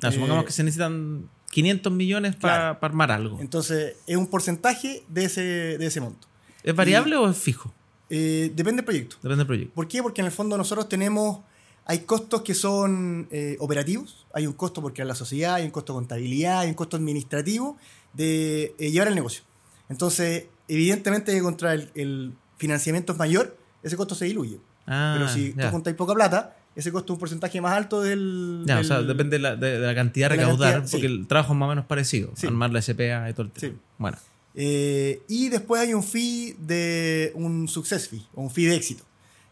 Supongamos 0.01 0.43
Eh, 0.43 0.47
que 0.47 0.53
se 0.53 0.63
necesitan 0.63 1.29
500 1.51 1.91
millones 1.93 2.35
para 2.35 2.55
claro. 2.55 2.77
armar 2.81 3.11
algo. 3.11 3.37
Entonces, 3.39 3.97
es 4.07 4.15
un 4.17 4.27
porcentaje 4.27 5.03
de 5.09 5.25
ese, 5.25 5.41
de 5.77 5.85
ese 5.85 5.99
monto. 6.01 6.27
¿Es 6.63 6.73
variable 6.75 7.15
o 7.17 7.29
es 7.29 7.37
fijo? 7.37 7.73
Depende 8.09 8.77
del 8.77 8.85
proyecto. 8.85 9.17
Depende 9.17 9.37
del 9.37 9.47
proyecto. 9.47 9.73
¿Por 9.75 9.87
qué? 9.87 10.01
Porque 10.01 10.21
en 10.21 10.25
el 10.25 10.31
fondo 10.31 10.57
nosotros 10.57 10.89
tenemos, 10.89 11.41
hay 11.89 11.99
costos 12.05 12.43
que 12.43 12.53
son 12.53 13.27
eh, 13.31 13.55
operativos, 13.59 14.27
hay 14.33 14.45
un 14.45 14.53
costo 14.53 14.79
porque 14.81 15.03
la 15.03 15.15
sociedad, 15.15 15.55
hay 15.55 15.65
un 15.65 15.71
costo 15.71 15.93
de 15.93 15.97
contabilidad, 15.97 16.59
hay 16.59 16.69
un 16.69 16.75
costo 16.75 16.97
administrativo 16.97 17.77
de 18.13 18.75
eh, 18.77 18.91
llevar 18.91 19.07
el 19.07 19.15
negocio. 19.15 19.41
Entonces, 19.89 20.45
evidentemente 20.67 21.39
contra 21.41 21.73
el, 21.73 21.89
el 21.95 22.33
financiamiento 22.57 23.13
es 23.13 23.17
mayor, 23.19 23.57
ese 23.81 23.97
costo 23.97 24.13
se 24.13 24.25
diluye. 24.25 24.59
Ah, 24.85 25.15
Pero 25.17 25.29
si 25.29 25.53
ya. 25.55 25.65
tú 25.65 25.71
juntáis 25.71 25.95
poca 25.95 26.13
plata, 26.13 26.55
ese 26.75 26.91
costo 26.91 27.13
es 27.13 27.15
un 27.15 27.19
porcentaje 27.19 27.59
más 27.59 27.73
alto 27.75 28.01
del... 28.01 28.63
Ya, 28.67 28.79
o 28.79 28.83
sea, 28.83 29.01
depende 29.01 29.37
de 29.37 29.41
la, 29.43 29.55
de- 29.55 29.79
de 29.79 29.87
la 29.87 29.95
cantidad 29.95 30.31
a 30.31 30.35
de 30.35 30.41
recaudar, 30.41 30.73
cantidad, 30.73 30.91
porque 30.91 31.07
sí. 31.07 31.13
el 31.13 31.27
trabajo 31.27 31.53
es 31.53 31.59
más 31.59 31.67
o 31.67 31.69
menos 31.69 31.85
parecido. 31.85 32.31
Sí. 32.35 32.45
Armar 32.47 32.71
la 32.71 32.81
SPA 32.83 33.29
y 33.29 33.33
todo 33.33 33.47
el 33.47 33.51
tema. 33.51 33.73
Sí. 33.73 33.79
Bueno, 33.97 34.17
Eh, 34.55 35.21
y 35.27 35.49
después 35.49 35.81
hay 35.81 35.93
un 35.93 36.03
fee 36.03 36.55
de 36.59 37.31
un 37.35 37.67
success 37.67 38.09
fee, 38.09 38.25
o 38.35 38.41
un 38.43 38.49
fee 38.51 38.65
de 38.65 38.75
éxito, 38.75 39.03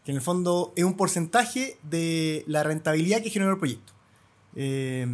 que 0.08 0.12
en 0.12 0.16
el 0.16 0.22
fondo 0.22 0.72
es 0.74 0.84
un 0.84 0.96
porcentaje 0.96 1.76
de 1.82 2.42
la 2.46 2.62
rentabilidad 2.62 3.22
que 3.22 3.28
generó 3.28 3.52
el 3.52 3.58
proyecto. 3.58 3.92
Eh, 4.56 5.06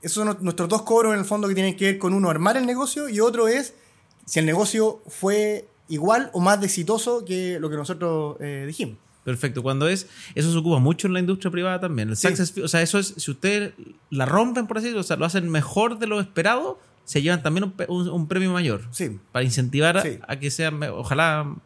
esos 0.00 0.24
son 0.24 0.38
nuestros 0.42 0.68
dos 0.68 0.82
cobros 0.82 1.12
en 1.12 1.18
el 1.18 1.24
fondo 1.24 1.48
que 1.48 1.54
tienen 1.56 1.76
que 1.76 1.86
ver 1.86 1.98
con 1.98 2.14
uno, 2.14 2.30
armar 2.30 2.56
el 2.56 2.66
negocio, 2.66 3.08
y 3.08 3.18
otro 3.18 3.48
es 3.48 3.74
si 4.24 4.38
el 4.38 4.46
negocio 4.46 5.00
fue 5.08 5.66
igual 5.88 6.30
o 6.34 6.38
más 6.40 6.62
exitoso 6.62 7.24
que 7.24 7.58
lo 7.58 7.68
que 7.68 7.74
nosotros 7.74 8.36
eh, 8.38 8.62
dijimos. 8.64 8.96
perfecto. 9.24 9.60
Cuando 9.64 9.88
es, 9.88 10.06
eso 10.36 10.52
se 10.52 10.56
ocupa 10.56 10.78
mucho 10.78 11.08
en 11.08 11.12
la 11.14 11.18
industria 11.18 11.50
privada 11.50 11.80
también. 11.80 12.10
El 12.10 12.16
Sí. 12.16 12.28
success 12.28 12.52
fee, 12.52 12.62
o 12.62 12.68
sea, 12.68 12.82
eso 12.82 13.00
es, 13.00 13.12
si 13.16 13.28
ustedes 13.32 13.72
la 14.10 14.24
rompen, 14.24 14.68
por 14.68 14.78
así 14.78 14.84
decirlo, 14.84 15.00
o 15.00 15.04
sea, 15.04 15.16
lo 15.16 15.24
hacen 15.24 15.50
mejor 15.50 15.98
de 15.98 16.06
lo 16.06 16.20
esperado, 16.20 16.78
se 17.04 17.22
llevan 17.22 17.42
también 17.42 17.64
un, 17.64 17.72
pe- 17.72 17.86
un- 17.88 18.08
un 18.08 18.28
premio 18.28 18.52
mayor. 18.52 18.82
Sí. 18.92 19.18
Para 19.32 19.44
incentivar 19.44 19.96
a- 19.98 20.02
Sí. 20.02 20.20
a, 20.28 20.36
que 20.38 20.52
sea, 20.52 20.70
me- 20.70 20.90
ojalá, 20.90 21.56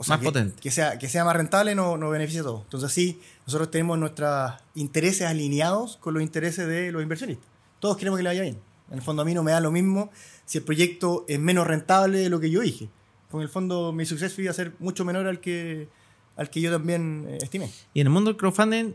O 0.00 0.04
sea, 0.04 0.16
más 0.16 0.20
que, 0.20 0.24
potente. 0.24 0.62
Que 0.62 0.70
sea, 0.70 0.98
que 0.98 1.10
sea 1.10 1.26
más 1.26 1.36
rentable 1.36 1.74
nos 1.74 1.98
no 1.98 2.08
beneficia 2.08 2.40
a 2.40 2.44
todos. 2.44 2.62
Entonces, 2.62 2.90
sí, 2.90 3.20
nosotros 3.46 3.70
tenemos 3.70 3.98
nuestros 3.98 4.54
intereses 4.74 5.26
alineados 5.26 5.98
con 5.98 6.14
los 6.14 6.22
intereses 6.22 6.66
de 6.66 6.90
los 6.90 7.02
inversionistas. 7.02 7.46
Todos 7.80 7.98
queremos 7.98 8.16
que 8.16 8.22
le 8.22 8.30
vaya 8.30 8.40
bien. 8.40 8.58
En 8.88 8.96
el 8.96 9.02
fondo, 9.02 9.20
a 9.20 9.24
mí 9.26 9.34
no 9.34 9.42
me 9.42 9.52
da 9.52 9.60
lo 9.60 9.70
mismo 9.70 10.10
si 10.46 10.56
el 10.56 10.64
proyecto 10.64 11.26
es 11.28 11.38
menos 11.38 11.66
rentable 11.66 12.16
de 12.16 12.30
lo 12.30 12.40
que 12.40 12.48
yo 12.48 12.62
dije. 12.62 12.88
Porque 13.28 13.42
en 13.42 13.48
el 13.48 13.50
fondo, 13.50 13.92
mi 13.92 14.06
suceso 14.06 14.40
iba 14.40 14.50
a 14.50 14.54
ser 14.54 14.72
mucho 14.78 15.04
menor 15.04 15.26
al 15.26 15.38
que, 15.38 15.90
al 16.34 16.48
que 16.48 16.62
yo 16.62 16.72
también 16.72 17.26
eh, 17.28 17.38
estimé. 17.42 17.70
Y 17.92 18.00
en 18.00 18.06
el 18.06 18.10
mundo 18.10 18.30
del 18.30 18.38
crowdfunding, 18.38 18.94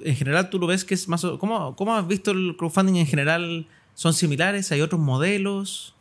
en 0.00 0.16
general, 0.16 0.50
tú 0.50 0.58
lo 0.58 0.66
ves 0.66 0.84
que 0.84 0.92
es 0.92 1.08
más. 1.08 1.22
¿Cómo, 1.40 1.74
cómo 1.76 1.96
has 1.96 2.06
visto 2.06 2.30
el 2.30 2.56
crowdfunding 2.58 2.96
en 2.96 3.06
general? 3.06 3.66
¿Son 3.94 4.12
similares? 4.12 4.70
¿Hay 4.70 4.82
otros 4.82 5.00
modelos? 5.00 5.94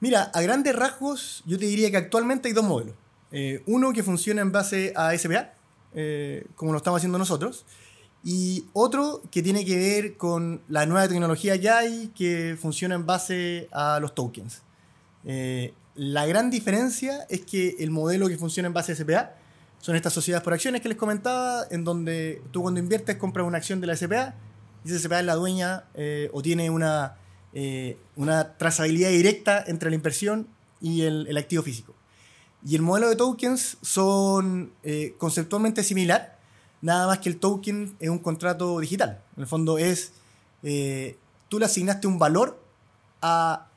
Mira, 0.00 0.24
a 0.34 0.42
grandes 0.42 0.76
rasgos, 0.76 1.42
yo 1.46 1.58
te 1.58 1.64
diría 1.64 1.90
que 1.90 1.96
actualmente 1.96 2.48
hay 2.48 2.54
dos 2.54 2.66
modelos. 2.66 2.94
Eh, 3.30 3.62
uno 3.66 3.92
que 3.92 4.02
funciona 4.02 4.40
en 4.42 4.52
base 4.52 4.92
a 4.96 5.16
SPA, 5.16 5.52
eh, 5.94 6.46
como 6.54 6.72
lo 6.72 6.78
estamos 6.78 6.98
haciendo 6.98 7.18
nosotros, 7.18 7.64
y 8.24 8.64
otro 8.72 9.22
que 9.30 9.42
tiene 9.42 9.64
que 9.64 9.76
ver 9.76 10.16
con 10.16 10.62
la 10.68 10.86
nueva 10.86 11.08
tecnología 11.08 11.60
que 11.60 11.70
hay, 11.70 12.08
que 12.08 12.56
funciona 12.60 12.94
en 12.94 13.06
base 13.06 13.68
a 13.72 14.00
los 14.00 14.14
tokens. 14.14 14.62
Eh, 15.24 15.74
la 15.94 16.26
gran 16.26 16.50
diferencia 16.50 17.26
es 17.28 17.42
que 17.42 17.76
el 17.80 17.90
modelo 17.90 18.28
que 18.28 18.38
funciona 18.38 18.68
en 18.68 18.72
base 18.72 18.92
a 18.92 18.96
SPA 18.96 19.34
son 19.78 19.94
estas 19.94 20.12
sociedades 20.12 20.42
por 20.42 20.54
acciones 20.54 20.80
que 20.80 20.88
les 20.88 20.98
comentaba, 20.98 21.64
en 21.70 21.84
donde 21.84 22.42
tú 22.50 22.62
cuando 22.62 22.80
inviertes 22.80 23.16
compras 23.16 23.46
una 23.46 23.58
acción 23.58 23.80
de 23.80 23.86
la 23.88 23.96
SPA, 23.96 24.34
y 24.84 24.88
esa 24.88 24.98
SPA 24.98 25.20
es 25.20 25.26
la 25.26 25.34
dueña 25.34 25.84
o 26.32 26.42
tiene 26.42 26.70
una, 26.70 27.16
una 28.16 28.56
trazabilidad 28.56 29.10
directa 29.10 29.64
entre 29.66 29.90
la 29.90 29.96
inversión 29.96 30.48
y 30.80 31.02
el 31.02 31.36
activo 31.36 31.62
físico. 31.62 31.97
Y 32.66 32.74
el 32.74 32.82
modelo 32.82 33.08
de 33.08 33.16
tokens 33.16 33.76
son 33.82 34.72
eh, 34.82 35.14
conceptualmente 35.18 35.82
similar, 35.84 36.38
nada 36.82 37.06
más 37.06 37.18
que 37.18 37.28
el 37.28 37.38
token 37.38 37.96
es 38.00 38.08
un 38.10 38.18
contrato 38.18 38.78
digital. 38.80 39.20
En 39.36 39.42
el 39.42 39.46
fondo 39.48 39.78
es, 39.78 40.12
eh, 40.62 41.16
tú 41.48 41.58
le 41.58 41.64
asignaste 41.66 42.06
un 42.06 42.18
valor 42.18 42.60
a 43.22 43.68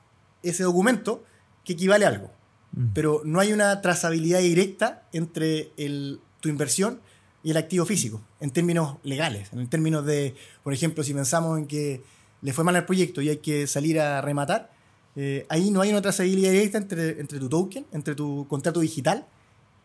ese 0.43 0.63
documento 0.63 1.23
que 1.63 1.73
equivale 1.73 2.05
a 2.05 2.09
algo 2.09 2.31
Mm. 2.73 2.85
pero 2.93 3.21
no 3.25 3.41
hay 3.41 3.51
una 3.51 3.81
trazabilidad 3.81 4.39
directa 4.39 5.03
entre 5.11 5.71
el- 5.75 6.21
tu 6.39 6.47
inversión 6.47 7.01
y 7.43 7.51
el 7.51 7.57
activo 7.57 7.85
físico, 7.85 8.21
en 8.39 8.49
términos 8.51 8.95
legales, 9.03 9.49
en 9.51 9.67
términos 9.67 10.05
de, 10.05 10.35
por 10.63 10.73
ejemplo, 10.73 11.03
si 11.03 11.13
pensamos 11.13 11.57
en 11.59 11.67
que 11.67 12.01
le 12.41 12.53
fue 12.53 12.63
mal 12.63 12.77
al 12.77 12.85
proyecto 12.85 13.21
y 13.21 13.27
hay 13.27 13.37
que 13.39 13.67
salir 13.67 13.99
a 13.99 14.21
rematar, 14.21 14.71
eh, 15.15 15.45
ahí 15.49 15.71
no 15.71 15.81
hay 15.81 15.89
una 15.91 16.01
trazabilidad 16.01 16.51
directa 16.51 16.77
entre, 16.77 17.19
entre 17.19 17.39
tu 17.39 17.49
token, 17.49 17.85
entre 17.91 18.15
tu 18.15 18.45
contrato 18.47 18.79
digital 18.79 19.25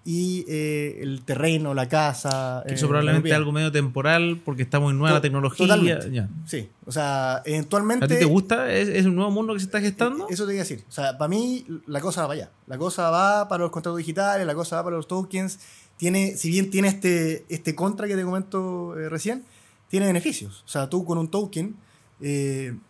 y 0.04 0.44
eh, 0.46 1.00
el 1.02 1.22
terreno, 1.24 1.74
la 1.74 1.88
casa. 1.88 2.62
Que 2.64 2.72
eh, 2.74 2.76
eso 2.76 2.86
probablemente 2.86 3.28
es 3.28 3.34
algo 3.34 3.50
medio 3.50 3.72
temporal 3.72 4.40
porque 4.44 4.62
está 4.62 4.78
muy 4.78 4.94
nueva 4.94 5.08
To- 5.08 5.14
la 5.16 5.20
tecnología. 5.20 5.66
totalmente. 5.66 6.12
ya. 6.12 6.28
Sí, 6.46 6.68
o 6.84 6.92
sea, 6.92 7.42
eventualmente... 7.44 8.04
¿A 8.04 8.08
ti 8.08 8.14
te 8.14 8.24
gusta? 8.24 8.72
¿Es, 8.72 8.88
es 8.88 9.04
un 9.04 9.16
nuevo 9.16 9.32
mundo 9.32 9.52
que 9.52 9.58
se 9.58 9.66
está 9.66 9.80
gestando? 9.80 10.28
Eso 10.30 10.46
te 10.46 10.52
iba 10.52 10.60
a 10.60 10.64
decir. 10.64 10.84
O 10.88 10.92
sea, 10.92 11.18
para 11.18 11.28
mí 11.28 11.66
la 11.86 12.00
cosa 12.00 12.20
va 12.22 12.28
para 12.28 12.40
allá. 12.42 12.50
La 12.68 12.78
cosa 12.78 13.10
va 13.10 13.48
para 13.48 13.64
los 13.64 13.72
contratos 13.72 13.98
digitales, 13.98 14.46
la 14.46 14.54
cosa 14.54 14.76
va 14.76 14.84
para 14.84 14.96
los 14.96 15.08
tokens. 15.08 15.58
Tiene, 15.96 16.36
si 16.36 16.50
bien 16.50 16.70
tiene 16.70 16.86
este, 16.86 17.44
este 17.48 17.74
contra 17.74 18.06
que 18.06 18.14
te 18.14 18.22
comento 18.22 18.94
recién, 19.08 19.44
tiene 19.88 20.06
beneficios. 20.06 20.62
O 20.66 20.68
sea, 20.68 20.88
tú 20.88 21.04
con 21.04 21.18
un 21.18 21.28
token, 21.32 21.74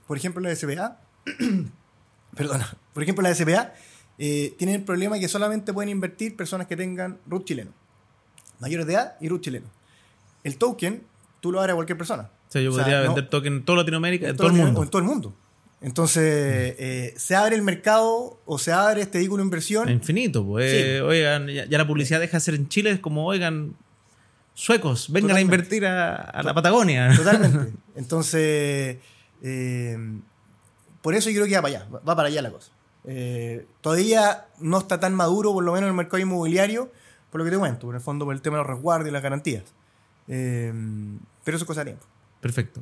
por 0.07 0.17
ejemplo 0.19 0.43
la 0.43 0.55
SBA, 0.55 0.99
perdona, 2.37 2.77
por 2.93 3.03
ejemplo 3.03 3.23
la 3.23 3.35
SBA, 3.35 3.75
eh, 4.19 4.55
tiene 4.59 4.75
el 4.75 4.83
problema 4.85 5.19
que 5.19 5.29
solamente 5.29 5.73
pueden 5.73 5.89
invertir 5.91 6.37
personas 6.37 6.67
que 6.67 6.77
tengan 6.77 7.19
root 7.27 7.45
chileno. 7.45 7.73
Mayores 8.61 8.87
de 8.87 8.93
edad 8.95 9.17
y 9.21 9.29
root 9.29 9.43
chileno. 9.43 9.67
El 10.45 10.57
token, 10.59 11.03
tú 11.41 11.51
lo 11.53 11.59
abres 11.61 11.73
a 11.73 11.77
cualquier 11.77 11.99
persona. 11.99 12.31
O 12.49 12.51
sea, 12.53 12.63
yo 12.63 12.71
O 12.71 12.75
sea, 12.75 12.85
podría 12.85 13.01
no- 13.01 13.07
vender 13.15 13.29
token 13.29 13.53
en 13.55 13.65
toda 13.65 13.79
Latinoamérica, 13.79 14.29
en 14.29 14.37
todo 14.37 14.47
el 14.47 14.53
mundo. 14.55 14.81
o 14.81 14.85
en 14.85 14.89
todo 14.91 15.03
el 15.03 15.09
mundo. 15.09 15.35
Entonces, 15.83 16.23
eh, 16.79 17.15
se 17.17 17.35
abre 17.37 17.55
el 17.57 17.63
mercado 17.63 18.41
o 18.47 18.59
se 18.59 18.73
abre 18.73 19.03
este 19.03 19.19
vehículo 19.19 19.43
de 19.43 19.47
inversión. 19.47 19.89
Infinito. 19.91 20.45
Pues, 20.47 20.71
Sí. 20.71 20.77
eh, 20.79 21.01
Oigan, 21.03 21.49
ya, 21.49 21.67
ya 21.67 21.77
la 21.79 21.87
publicidad 21.87 22.19
deja 22.21 22.39
de 22.39 22.41
ser 22.41 22.55
en 22.55 22.69
Chile, 22.69 22.91
es 22.93 23.01
como, 23.01 23.27
oigan, 23.27 23.77
suecos, 24.55 25.09
vengan 25.13 25.29
Totalmente. 25.31 25.53
a 25.55 25.57
invertir 25.57 25.87
a, 25.87 26.15
a 26.17 26.43
la 26.43 26.55
Patagonia. 26.55 27.13
Totalmente. 27.15 27.75
Entonces, 27.97 28.97
eh, 29.43 29.99
por 31.07 31.15
eso 31.15 31.31
yo 31.31 31.37
creo 31.37 31.47
que 31.47 31.55
va 31.55 31.63
para 31.63 31.77
allá, 31.77 31.89
va 31.89 32.17
para 32.17 32.27
allá 32.27 32.43
la 32.43 32.51
cosa. 32.51 32.73
Eh, 33.05 33.65
todavía 33.81 34.49
no 34.59 34.79
está 34.79 34.99
tan 34.99 35.15
maduro, 35.15 35.53
por 35.53 35.63
lo 35.63 35.71
menos 35.71 35.87
en 35.87 35.91
el 35.91 35.97
mercado 35.97 36.19
inmobiliario, 36.19 36.91
por 37.31 37.39
lo 37.39 37.45
que 37.45 37.53
te 37.53 37.59
cuento, 37.59 37.89
en 37.91 37.95
el 37.95 38.01
fondo 38.01 38.25
por 38.25 38.35
el 38.35 38.43
tema 38.43 38.57
de 38.57 38.65
los 38.65 38.67
resguardos 38.67 39.09
y 39.09 39.13
las 39.13 39.23
garantías. 39.23 39.63
Eh, 40.27 40.75
pero 41.45 41.57
eso 41.59 41.63
es 41.63 41.69
cosa 41.69 41.83
de 41.83 41.93
tiempo. 41.93 42.05
Perfecto. 42.41 42.81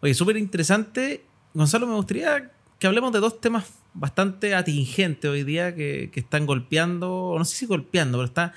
Oye, 0.00 0.14
súper 0.14 0.38
interesante. 0.38 1.26
Gonzalo, 1.52 1.86
me 1.86 1.94
gustaría 1.94 2.52
que 2.78 2.86
hablemos 2.86 3.12
de 3.12 3.20
dos 3.20 3.38
temas 3.38 3.66
bastante 3.92 4.54
atingentes 4.54 5.30
hoy 5.30 5.44
día 5.44 5.74
que, 5.74 6.08
que 6.10 6.20
están 6.20 6.46
golpeando, 6.46 7.34
no 7.36 7.44
sé 7.44 7.54
si 7.54 7.66
golpeando, 7.66 8.16
pero 8.16 8.28
está 8.28 8.54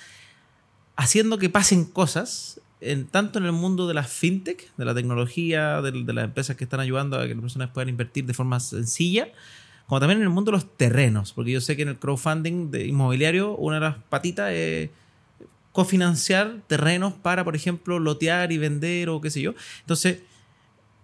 haciendo 0.95 1.37
que 1.37 1.49
pasen 1.49 1.83
cosas, 1.83 2.61
en, 2.83 3.07
tanto 3.07 3.39
en 3.39 3.45
el 3.45 3.51
mundo 3.51 3.87
de 3.87 3.93
las 3.93 4.11
fintech, 4.11 4.75
de 4.75 4.85
la 4.85 4.93
tecnología, 4.93 5.81
de, 5.81 5.91
las 6.13 6.25
empresas 6.25 6.55
que 6.55 6.63
están 6.63 6.79
ayudando 6.79 7.17
a 7.17 7.27
que 7.27 7.33
las 7.33 7.41
personas 7.41 7.69
puedan 7.69 7.89
invertir 7.89 8.25
de 8.25 8.33
forma 8.33 8.59
sencilla, 8.59 9.29
como 9.87 9.99
también 9.99 10.19
en 10.19 10.23
el 10.23 10.29
mundo 10.29 10.51
de 10.51 10.57
los 10.57 10.77
terrenos, 10.77 11.33
porque 11.33 11.51
yo 11.51 11.61
sé 11.61 11.75
que 11.75 11.83
en 11.83 11.89
el 11.89 11.97
crowdfunding 11.97 12.71
inmobiliario 12.85 13.55
una 13.55 13.75
de 13.75 13.81
las 13.81 13.97
patitas 14.09 14.51
es 14.51 14.89
cofinanciar 15.71 16.61
terrenos 16.67 17.13
para, 17.13 17.43
por 17.43 17.55
ejemplo, 17.55 17.99
lotear 17.99 18.51
y 18.51 18.57
vender 18.57 19.09
o 19.09 19.19
qué 19.19 19.29
sé 19.31 19.41
yo. 19.41 19.53
Entonces, 19.81 20.19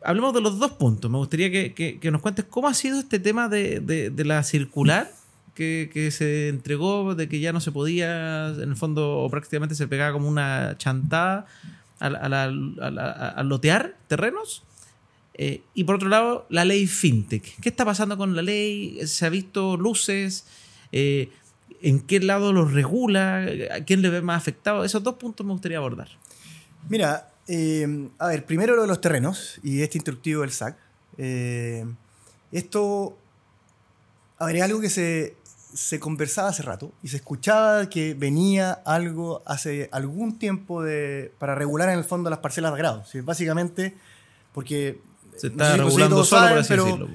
hablemos 0.03 0.33
de 0.33 0.41
los 0.41 0.59
dos 0.59 0.71
puntos. 0.73 1.09
Me 1.09 1.17
gustaría 1.17 1.51
que, 1.51 1.99
nos 2.11 2.21
cuentes 2.21 2.45
cómo 2.45 2.67
ha 2.67 2.73
sido 2.73 2.99
este 2.99 3.19
tema 3.19 3.49
de- 3.49 3.79
de 3.79 4.25
la 4.25 4.43
circular 4.43 5.11
que, 5.59 6.09
se 6.11 6.47
entregó, 6.47 7.15
de 7.15 7.27
que 7.27 7.39
ya 7.41 7.51
no 7.51 7.59
se 7.59 7.71
podía, 7.71 8.47
en 8.49 8.69
el 8.69 8.75
fondo, 8.77 9.19
o 9.19 9.29
prácticamente 9.29 9.75
se 9.75 9.87
pegaba 9.87 10.13
como 10.13 10.29
una 10.29 10.77
chantada 10.77 11.45
al, 11.99 13.49
lotear 13.49 13.95
terrenos. 14.07 14.63
Eh, 15.33 15.61
y 15.73 15.83
por 15.83 15.95
otro 15.95 16.09
lado, 16.09 16.45
la 16.49 16.65
ley 16.65 16.87
FinTech. 16.87 17.59
¿Qué 17.61 17.69
está 17.69 17.85
pasando 17.85 18.17
con 18.17 18.35
la 18.35 18.41
ley? 18.41 18.99
¿Se 19.05 19.25
ha 19.25 19.29
visto 19.29 19.77
luces? 19.77 20.45
Eh, 20.91 21.29
¿En 21.81 21.99
qué 22.01 22.19
lado 22.19 22.51
los 22.53 22.73
regula? 22.73 23.45
¿A 23.73 23.83
quién 23.83 24.01
le 24.01 24.09
ve 24.09 24.21
más 24.21 24.37
afectado? 24.37 24.83
Esos 24.83 25.03
dos 25.03 25.15
puntos 25.15 25.45
me 25.45 25.53
gustaría 25.53 25.77
abordar. 25.77 26.09
Mira, 26.89 27.29
eh, 27.47 28.09
a 28.17 28.27
ver, 28.27 28.45
primero 28.45 28.75
lo 28.75 28.83
de 28.83 28.87
los 28.87 29.01
terrenos 29.01 29.59
y 29.63 29.81
este 29.81 29.97
instructivo 29.97 30.41
del 30.41 30.51
SAC. 30.51 30.77
Esto, 32.51 33.17
a 34.37 34.45
ver, 34.45 34.61
algo 34.61 34.79
que 34.81 34.89
se, 34.89 35.35
se 35.73 35.99
conversaba 35.99 36.49
hace 36.49 36.63
rato 36.63 36.91
y 37.03 37.10
se 37.10 37.17
escuchaba 37.17 37.89
que 37.89 38.13
venía 38.13 38.71
algo 38.86 39.43
hace 39.45 39.89
algún 39.91 40.38
tiempo 40.39 40.82
de, 40.84 41.34
para 41.39 41.55
regular 41.55 41.89
en 41.89 41.97
el 41.99 42.03
fondo 42.05 42.29
las 42.29 42.39
parcelas 42.39 42.71
de 42.73 42.77
grado. 42.79 43.03
¿sí? 43.05 43.21
Básicamente, 43.21 43.95
porque... 44.53 45.01
Se 45.38 45.47
está 45.47 45.71
sé 45.71 45.73
si- 45.73 45.77
no 45.79 45.86
sé 45.86 45.91
si 45.91 45.97
regulando 46.01 46.23
solo, 46.25 46.49
por 46.49 46.58
así 46.58 46.67
pero- 46.69 46.84
decirlo. 46.86 47.08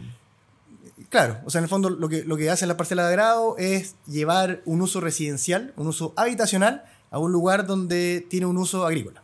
Claro, 1.10 1.38
o 1.44 1.50
sea, 1.50 1.60
en 1.60 1.64
el 1.64 1.68
fondo 1.68 1.90
lo 1.90 2.08
que, 2.08 2.24
lo 2.24 2.36
que 2.36 2.50
hace 2.50 2.66
la 2.66 2.76
parcela 2.76 3.06
de 3.06 3.12
grado 3.12 3.56
es 3.58 3.94
llevar 4.06 4.62
un 4.64 4.80
uso 4.82 5.00
residencial, 5.00 5.72
un 5.76 5.86
uso 5.86 6.12
habitacional, 6.16 6.84
a 7.10 7.18
un 7.18 7.30
lugar 7.30 7.66
donde 7.66 8.26
tiene 8.28 8.46
un 8.46 8.56
uso 8.56 8.84
agrícola. 8.84 9.22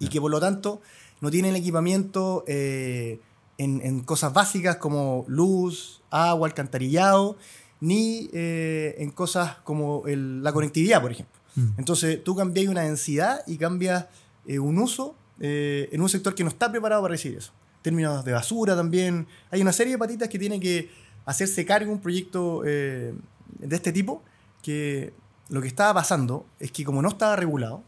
Y 0.00 0.08
que 0.08 0.20
por 0.20 0.30
lo 0.32 0.40
tanto 0.40 0.80
no 1.20 1.30
tiene 1.30 1.50
el 1.50 1.56
equipamiento 1.56 2.42
eh, 2.48 3.20
en, 3.56 3.80
en 3.84 4.00
cosas 4.02 4.32
básicas 4.32 4.76
como 4.76 5.24
luz, 5.28 6.00
agua, 6.10 6.48
alcantarillado, 6.48 7.36
ni 7.80 8.28
eh, 8.32 8.96
en 8.98 9.10
cosas 9.10 9.56
como 9.64 10.06
el- 10.06 10.42
la 10.42 10.52
conectividad, 10.52 11.00
por 11.00 11.12
ejemplo. 11.12 11.38
Mm. 11.56 11.66
Entonces 11.78 12.22
tú 12.24 12.34
cambias 12.36 12.66
una 12.68 12.82
densidad 12.82 13.40
y 13.46 13.56
cambias 13.56 14.06
eh, 14.46 14.58
un 14.58 14.78
uso 14.78 15.14
eh, 15.40 15.88
en 15.92 16.00
un 16.02 16.08
sector 16.08 16.34
que 16.34 16.42
no 16.42 16.48
está 16.50 16.70
preparado 16.70 17.02
para 17.02 17.12
recibir 17.12 17.38
eso. 17.38 17.52
Términos 17.82 18.24
de 18.24 18.32
basura 18.32 18.74
también. 18.74 19.26
Hay 19.50 19.60
una 19.62 19.72
serie 19.72 19.92
de 19.92 19.98
patitas 19.98 20.28
que 20.28 20.38
tiene 20.38 20.58
que 20.58 20.90
hacerse 21.24 21.64
cargo 21.64 21.92
un 21.92 22.00
proyecto 22.00 22.62
de 22.62 23.14
este 23.70 23.92
tipo 23.92 24.22
que 24.62 25.12
lo 25.48 25.60
que 25.62 25.68
estaba 25.68 25.94
pasando 25.94 26.46
es 26.58 26.72
que 26.72 26.84
como 26.84 27.00
no 27.02 27.08
estaba 27.10 27.36
regulado, 27.36 27.82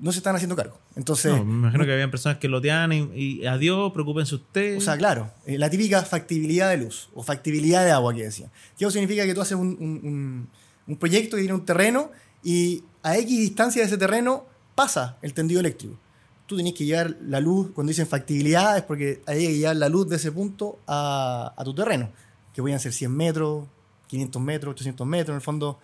no 0.00 0.12
se 0.12 0.18
están 0.18 0.34
haciendo 0.34 0.56
cargo. 0.56 0.78
Entonces, 0.96 1.30
No, 1.32 1.44
me 1.44 1.52
imagino 1.52 1.84
que 1.84 1.92
habían 1.92 2.10
personas 2.10 2.38
que 2.38 2.48
loteaban 2.48 2.92
y, 2.92 3.10
y 3.14 3.46
adiós, 3.46 3.92
preocúpense 3.92 4.34
ustedes. 4.34 4.78
o 4.78 4.80
sea, 4.80 4.96
claro, 4.96 5.30
eh, 5.46 5.58
la 5.58 5.68
típica 5.70 6.02
factibilidad 6.02 6.70
de 6.70 6.78
luz 6.78 7.10
o 7.14 7.22
factibilidad 7.22 7.84
de 7.84 7.90
agua 7.90 8.14
que 8.14 8.22
decía. 8.24 8.50
Que 8.78 8.84
eso 8.84 8.90
significa 8.90 9.24
que 9.26 9.34
tú 9.34 9.40
haces 9.42 9.56
un, 9.58 9.76
un- 9.78 10.00
un- 10.02 10.48
un 10.86 10.96
proyecto 10.96 11.36
que 11.36 11.42
tiene 11.42 11.54
un 11.54 11.64
terreno 11.64 12.10
y 12.42 12.82
a 13.02 13.16
X 13.18 13.38
distancia 13.38 13.82
de 13.82 13.86
ese 13.88 13.98
terreno 13.98 14.46
pasa 14.74 15.18
el 15.22 15.34
tendido 15.34 15.60
eléctrico. 15.60 15.98
Tú 16.46 16.56
tenés 16.56 16.72
que 16.74 16.84
llevar 16.84 17.16
la 17.22 17.38
luz, 17.38 17.70
cuando 17.74 17.90
dicen 17.90 18.06
factibilidad, 18.08 18.76
es 18.76 18.82
porque 18.82 19.20
hay 19.26 19.46
que 19.46 19.58
llevar 19.58 19.76
la 19.76 19.88
luz 19.88 20.08
de 20.08 20.16
ese 20.16 20.32
punto 20.32 20.78
a, 20.86 21.52
a 21.56 21.62
tu 21.64 21.74
terreno, 21.74 22.10
que 22.54 22.60
pueden 22.62 22.80
ser 22.80 22.92
100 22.92 23.14
metros, 23.14 23.68
500 24.08 24.42
metros, 24.42 24.72
800 24.72 25.06
metros, 25.06 25.28
en 25.28 25.36
el 25.36 25.42
fondo. 25.42 25.78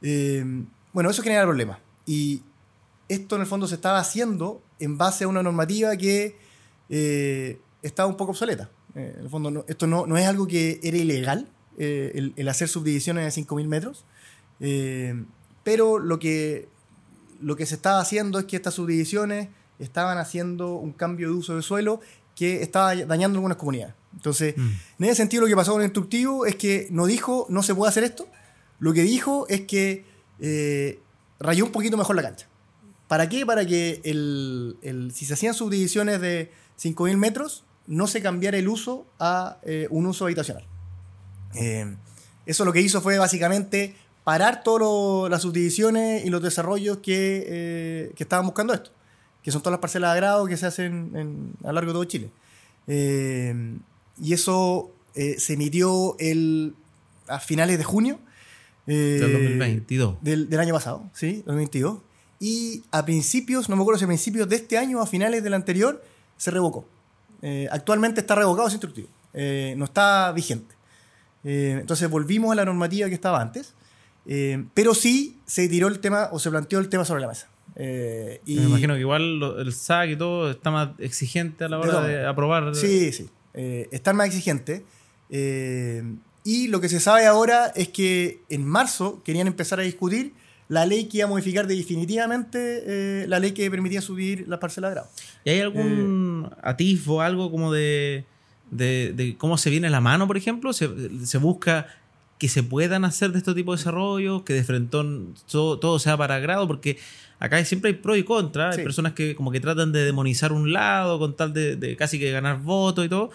Eh, 0.00 0.44
bueno, 0.92 1.10
eso 1.10 1.22
genera 1.22 1.44
problemas. 1.44 1.78
Y 2.06 2.42
esto 3.08 3.34
en 3.36 3.42
el 3.42 3.46
fondo 3.46 3.66
se 3.66 3.74
estaba 3.74 3.98
haciendo 3.98 4.62
en 4.78 4.96
base 4.98 5.24
a 5.24 5.28
una 5.28 5.42
normativa 5.42 5.96
que 5.96 6.36
eh, 6.88 7.60
estaba 7.82 8.08
un 8.08 8.16
poco 8.16 8.32
obsoleta. 8.32 8.70
Eh, 8.94 9.14
en 9.16 9.22
el 9.24 9.30
fondo, 9.30 9.50
no- 9.50 9.64
esto 9.68 9.86
no, 9.86 10.06
no 10.06 10.16
es 10.16 10.26
algo 10.26 10.46
que 10.46 10.80
era 10.82 10.96
ilegal, 10.96 11.48
eh, 11.78 12.12
el, 12.14 12.32
el 12.36 12.48
hacer 12.48 12.68
subdivisiones 12.68 13.24
de 13.34 13.42
5.000 13.42 13.66
metros, 13.66 14.04
pero 15.64 15.98
lo 15.98 16.18
que, 16.18 16.68
lo 17.40 17.56
que 17.56 17.66
se 17.66 17.74
estaba 17.74 18.00
haciendo 18.00 18.38
es 18.38 18.44
que 18.46 18.56
estas 18.56 18.74
subdivisiones 18.74 19.48
estaban 19.78 20.18
haciendo 20.18 20.74
un 20.74 20.92
cambio 20.92 21.28
de 21.28 21.34
uso 21.34 21.56
de 21.56 21.62
suelo 21.62 22.00
que 22.36 22.62
estaba 22.62 22.94
dañando 22.94 23.38
algunas 23.38 23.56
comunidades. 23.58 23.94
Entonces, 24.14 24.54
Mm. 24.56 24.70
en 24.98 25.04
ese 25.06 25.14
sentido, 25.16 25.42
lo 25.42 25.48
que 25.48 25.56
pasó 25.56 25.72
con 25.72 25.80
el 25.82 25.86
instructivo 25.86 26.46
es 26.46 26.56
que 26.56 26.88
no 26.90 27.06
dijo 27.06 27.46
no 27.48 27.62
se 27.62 27.74
puede 27.74 27.88
hacer 27.90 28.04
esto, 28.04 28.26
lo 28.78 28.92
que 28.92 29.02
dijo 29.02 29.46
es 29.48 29.62
que 29.62 30.04
rayó 31.38 31.64
un 31.64 31.72
poquito 31.72 31.96
mejor 31.96 32.16
la 32.16 32.22
cancha. 32.22 32.46
¿Para 33.12 33.28
qué? 33.28 33.44
Para 33.44 33.66
que 33.66 34.00
el, 34.04 34.78
el- 34.80 35.12
si 35.12 35.26
se 35.26 35.34
hacían 35.34 35.52
subdivisiones 35.52 36.18
de 36.22 36.50
5.000 36.80 37.16
metros, 37.18 37.64
no 37.86 38.06
se 38.06 38.22
cambiara 38.22 38.56
el 38.56 38.68
uso 38.68 39.06
a 39.18 39.58
eh, 39.64 39.86
un 39.90 40.06
uso 40.06 40.24
habitacional. 40.24 40.64
Eh, 41.54 41.94
eso 42.46 42.64
lo 42.64 42.72
que 42.72 42.80
hizo 42.80 43.02
fue 43.02 43.18
básicamente 43.18 43.94
parar 44.24 44.62
todas 44.62 45.30
las 45.30 45.42
subdivisiones 45.42 46.24
y 46.24 46.30
los 46.30 46.40
desarrollos 46.42 46.98
que, 47.02 47.44
eh, 47.46 48.12
que 48.16 48.22
estaban 48.22 48.46
buscando 48.46 48.72
esto, 48.72 48.90
que 49.42 49.50
son 49.52 49.60
todas 49.60 49.72
las 49.72 49.80
parcelas 49.80 50.14
de 50.14 50.20
grado 50.20 50.46
que 50.46 50.56
se 50.56 50.64
hacen 50.64 51.10
en- 51.14 51.52
a 51.64 51.66
lo 51.66 51.72
largo 51.74 51.90
de 51.90 51.94
todo 51.96 52.04
Chile. 52.04 52.30
Eh, 52.86 53.76
y 54.22 54.32
eso 54.32 54.90
eh, 55.14 55.36
se 55.38 55.52
emitió 55.52 56.16
el, 56.18 56.74
a 57.28 57.40
finales 57.40 57.76
de 57.76 57.84
junio. 57.84 58.18
Del 58.86 59.32
2022. 59.32 60.16
del, 60.22 60.48
del 60.48 60.60
año 60.60 60.72
pasado, 60.72 61.10
¿sí? 61.12 61.42
2022. 61.46 61.98
Y 62.44 62.82
a 62.90 63.04
principios, 63.04 63.68
no 63.68 63.76
me 63.76 63.82
acuerdo 63.82 63.98
si 64.00 64.04
a 64.04 64.08
principios 64.08 64.48
de 64.48 64.56
este 64.56 64.76
año 64.76 64.98
o 64.98 65.02
a 65.02 65.06
finales 65.06 65.44
del 65.44 65.54
anterior, 65.54 66.02
se 66.36 66.50
revocó. 66.50 66.84
Eh, 67.40 67.68
actualmente 67.70 68.20
está 68.20 68.34
revocado 68.34 68.66
ese 68.66 68.74
instructivo. 68.78 69.06
Eh, 69.32 69.74
no 69.76 69.84
está 69.84 70.32
vigente. 70.32 70.74
Eh, 71.44 71.76
entonces 71.80 72.10
volvimos 72.10 72.50
a 72.50 72.56
la 72.56 72.64
normativa 72.64 73.08
que 73.08 73.14
estaba 73.14 73.40
antes. 73.40 73.74
pero 74.74 74.94
sí 74.94 75.38
se 75.46 75.68
tiró 75.68 75.86
el 75.88 75.98
tema 76.00 76.28
o 76.32 76.38
se 76.40 76.48
planteó 76.50 76.78
el 76.80 76.88
tema 76.88 77.04
sobre 77.04 77.20
la 77.22 77.28
mesa. 77.28 77.48
Y 78.44 78.56
Me 78.56 78.62
imagino 78.64 78.94
que 78.94 79.00
igual 79.00 79.38
lo- 79.40 79.60
el 79.60 79.72
SAC 79.72 80.10
y 80.10 80.16
todo 80.16 80.50
está 80.50 80.70
más 80.72 80.90
exigente 80.98 81.64
a 81.64 81.68
la 81.68 81.76
De 81.78 81.82
hora 81.82 81.92
todo. 81.92 82.02
de 82.06 82.26
aprobar. 82.26 82.74
Sí, 82.74 83.12
sí. 83.12 83.28
Están 83.54 84.16
más 84.16 84.26
exigentes. 84.28 84.82
Y 86.44 86.68
lo 86.68 86.80
que 86.80 86.88
se 86.88 86.98
sabe 87.00 87.26
ahora 87.26 87.72
es 87.74 87.88
que 87.88 88.42
en 88.48 88.64
marzo 88.66 89.22
querían 89.24 89.46
empezar 89.46 89.78
a 89.80 89.82
discutir 89.82 90.34
la 90.72 90.86
ley 90.86 91.04
que 91.04 91.18
iba 91.18 91.26
a 91.26 91.28
modificar 91.28 91.66
definitivamente 91.66 92.58
eh, 92.86 93.26
la 93.28 93.38
ley 93.38 93.52
que 93.52 93.70
permitía 93.70 94.00
subir 94.00 94.48
la 94.48 94.58
parcela 94.58 94.88
de 94.88 94.94
grado. 94.94 95.08
¿Y 95.44 95.50
hay 95.50 95.60
algún 95.60 96.48
Eh, 96.50 96.56
atisbo, 96.62 97.20
algo 97.20 97.50
como 97.50 97.70
de, 97.72 98.24
de, 98.70 99.12
de 99.14 99.36
cómo 99.36 99.58
se 99.58 99.68
viene 99.68 99.90
la 99.90 100.00
mano, 100.00 100.26
por 100.26 100.36
ejemplo? 100.38 100.72
¿Se, 100.72 100.88
se 101.26 101.38
busca 101.38 101.86
que 102.38 102.48
se 102.48 102.62
puedan 102.62 103.04
hacer 103.04 103.32
de 103.32 103.38
este 103.38 103.52
tipo 103.54 103.72
de 103.72 103.78
desarrollos, 103.78 104.42
que 104.44 104.54
de 104.54 104.64
frentón 104.64 105.34
todo, 105.50 105.78
todo 105.78 105.98
sea 105.98 106.16
para 106.16 106.38
grado? 106.38 106.66
Porque 106.66 106.96
acá 107.38 107.62
siempre 107.64 107.90
hay 107.90 107.96
pro 107.98 108.16
y 108.16 108.24
contra. 108.24 108.70
Hay 108.70 108.82
personas 108.82 109.12
que 109.12 109.34
como 109.34 109.52
que 109.52 109.60
tratan 109.60 109.92
de 109.92 110.04
demonizar 110.04 110.52
un 110.52 110.72
lado 110.72 111.18
con 111.18 111.36
tal 111.36 111.52
de, 111.52 111.76
de 111.76 111.96
casi 111.96 112.18
que 112.18 112.30
ganar 112.32 112.62
votos 112.62 113.04
y 113.04 113.08
todo. 113.10 113.30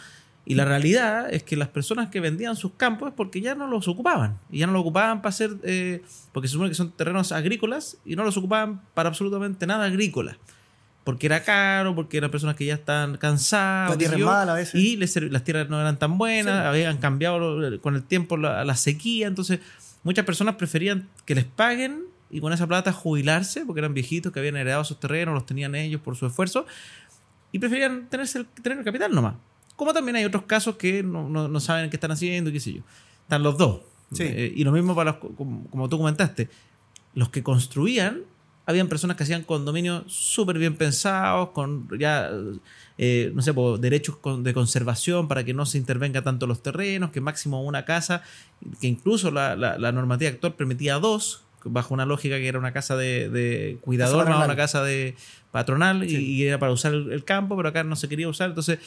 Y 0.49 0.55
la 0.55 0.63
realidad 0.65 1.33
es 1.33 1.43
que 1.43 1.57
las 1.57 1.67
personas 1.67 2.07
que 2.09 2.19
vendían 2.21 2.55
sus 2.55 2.71
campos 2.73 3.09
es 3.09 3.13
porque 3.15 3.41
ya 3.41 3.53
no 3.53 3.67
los 3.67 3.87
ocupaban. 3.87 4.39
Y 4.49 4.59
ya 4.59 4.67
no 4.67 4.73
los 4.73 4.81
ocupaban 4.81 5.21
para 5.21 5.29
hacer... 5.29 5.51
eh, 5.63 6.01
porque 6.31 6.47
se 6.47 6.53
supone 6.53 6.69
que 6.69 6.75
son 6.75 6.91
terrenos 6.91 7.31
agrícolas 7.33 7.97
y 8.05 8.15
no 8.15 8.23
los 8.23 8.37
ocupaban 8.37 8.81
para 8.93 9.09
absolutamente 9.09 9.67
nada 9.67 9.85
agrícola. 9.85 10.37
Porque 11.03 11.25
era 11.25 11.43
caro, 11.43 11.95
porque 11.95 12.17
eran 12.17 12.31
personas 12.31 12.55
que 12.55 12.65
ya 12.65 12.75
estaban 12.75 13.17
cansadas. 13.17 13.91
La 13.91 13.97
tierra 13.97 14.17
yo, 14.17 14.25
mala 14.25 14.53
a 14.53 14.55
veces. 14.55 14.75
Y 14.75 14.95
les 14.97 15.15
las 15.21 15.43
tierras 15.43 15.69
no 15.69 15.79
eran 15.79 15.99
tan 15.99 16.17
buenas, 16.17 16.61
Sí. 16.61 16.67
habían 16.67 16.97
cambiado 16.97 17.79
con 17.81 17.95
el 17.95 18.03
tiempo 18.03 18.37
la, 18.37 18.63
la 18.63 18.75
sequía. 18.75 19.27
Entonces, 19.27 19.59
muchas 20.03 20.25
personas 20.25 20.55
preferían 20.55 21.09
que 21.25 21.35
les 21.35 21.45
paguen 21.45 22.03
y 22.29 22.39
con 22.41 22.51
esa 22.53 22.67
plata 22.67 22.91
jubilarse, 22.93 23.65
porque 23.65 23.79
eran 23.79 23.93
viejitos 23.93 24.31
que 24.31 24.39
habían 24.39 24.55
heredado 24.57 24.81
esos 24.81 24.99
terrenos, 24.99 25.33
los 25.33 25.45
tenían 25.45 25.75
ellos 25.75 26.01
por 26.01 26.15
su 26.17 26.25
esfuerzo, 26.25 26.65
y 27.51 27.59
preferían 27.59 28.07
tenerse 28.09 28.39
el, 28.39 28.45
tener 28.45 28.77
el 28.79 28.83
capital 28.83 29.13
nomás. 29.13 29.35
Como 29.77 29.93
también 29.93 30.17
hay 30.17 30.25
otros 30.25 30.43
casos 30.43 30.75
que 30.75 31.01
no, 31.03 31.29
no- 31.29 31.47
no 31.47 31.59
saben 31.61 31.89
qué 31.89 31.95
están 31.95 32.11
haciendo, 32.11 32.49
y 32.49 32.53
qué 32.53 32.59
sé 32.59 32.73
yo. 32.73 32.81
Están 33.23 33.43
los 33.43 33.57
dos. 33.57 33.79
Sí. 34.11 34.23
Eh, 34.23 34.53
y 34.55 34.63
lo 34.65 34.71
mismo 34.73 34.93
para 34.95 35.11
los, 35.11 35.19
como, 35.35 35.65
como 35.69 35.87
tú 35.87 35.97
comentaste, 35.97 36.49
los 37.13 37.29
que 37.29 37.43
construían, 37.43 38.21
habían 38.65 38.87
personas 38.89 39.15
que 39.15 39.23
hacían 39.23 39.43
condominios 39.43 40.03
súper 40.07 40.57
bien 40.59 40.75
pensados, 40.75 41.49
con 41.51 41.87
ya, 41.97 42.29
eh, 42.97 43.31
no 43.33 43.41
sé, 43.41 43.53
po, 43.53 43.77
derechos 43.77 44.17
de 44.43 44.53
conservación 44.53 45.27
para 45.29 45.43
que 45.45 45.53
no 45.53 45.65
se 45.65 45.77
intervenga 45.77 46.21
tanto 46.21 46.47
los 46.47 46.61
terrenos, 46.63 47.11
que 47.11 47.21
máximo 47.21 47.63
una 47.63 47.85
casa, 47.85 48.23
que 48.81 48.87
incluso 48.87 49.31
la, 49.31 49.55
la- 49.55 49.77
la 49.77 49.91
normativa 49.93 50.31
actual 50.31 50.55
permitía 50.55 50.95
dos, 50.99 51.43
bajo 51.63 51.93
una 51.93 52.05
lógica 52.05 52.37
que 52.37 52.47
era 52.47 52.59
una 52.59 52.71
casa 52.73 52.95
de, 52.97 53.29
de 53.29 53.77
cuidador, 53.81 54.19
más 54.37 54.45
una 54.45 54.55
casa 54.57 54.83
de 54.83 55.15
patronal, 55.51 56.03
y- 56.17 56.43
era 56.43 56.59
para 56.59 56.71
usar 56.71 56.93
el, 56.93 57.11
el 57.11 57.23
campo, 57.23 57.55
pero 57.57 57.69
acá 57.69 57.83
no 57.83 57.95
se 57.95 58.07
quería 58.09 58.27
usar, 58.29 58.49
entonces... 58.49 58.79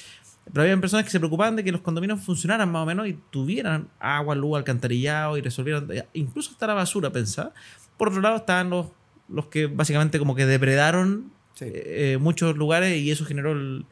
Pero 0.53 0.63
había 0.63 0.77
personas 0.81 1.05
que 1.05 1.11
se 1.13 1.19
preocupaban 1.21 1.55
de 1.57 1.63
que 1.65 1.71
los 1.73 1.81
condominios 1.81 2.21
funcionaran 2.21 2.71
más 2.73 2.83
o 2.83 2.87
menos 2.87 3.07
y 3.07 3.19
tuvieran 3.31 3.89
agua, 4.01 4.35
luz, 4.35 4.57
alcantarillado 4.57 5.37
y 5.37 5.43
resolvieran 5.43 5.87
eh, 5.93 6.07
incluso 6.15 6.51
hasta 6.53 6.67
la 6.67 6.75
basura, 6.75 7.11
pensaba. 7.11 7.53
Por 7.97 8.09
otro 8.09 8.21
lado 8.21 8.37
estaban 8.37 8.69
los, 8.71 8.87
los 9.29 9.47
que 9.47 9.67
básicamente 9.67 10.19
como 10.19 10.35
que 10.35 10.47
depredaron 10.47 11.33
Sí. 11.55 11.67
eh, 11.69 12.19
muchos 12.21 12.57
lugares 12.57 12.97
y 12.99 13.11
eso 13.11 13.25
generó 13.27 13.53
el, 13.53 13.85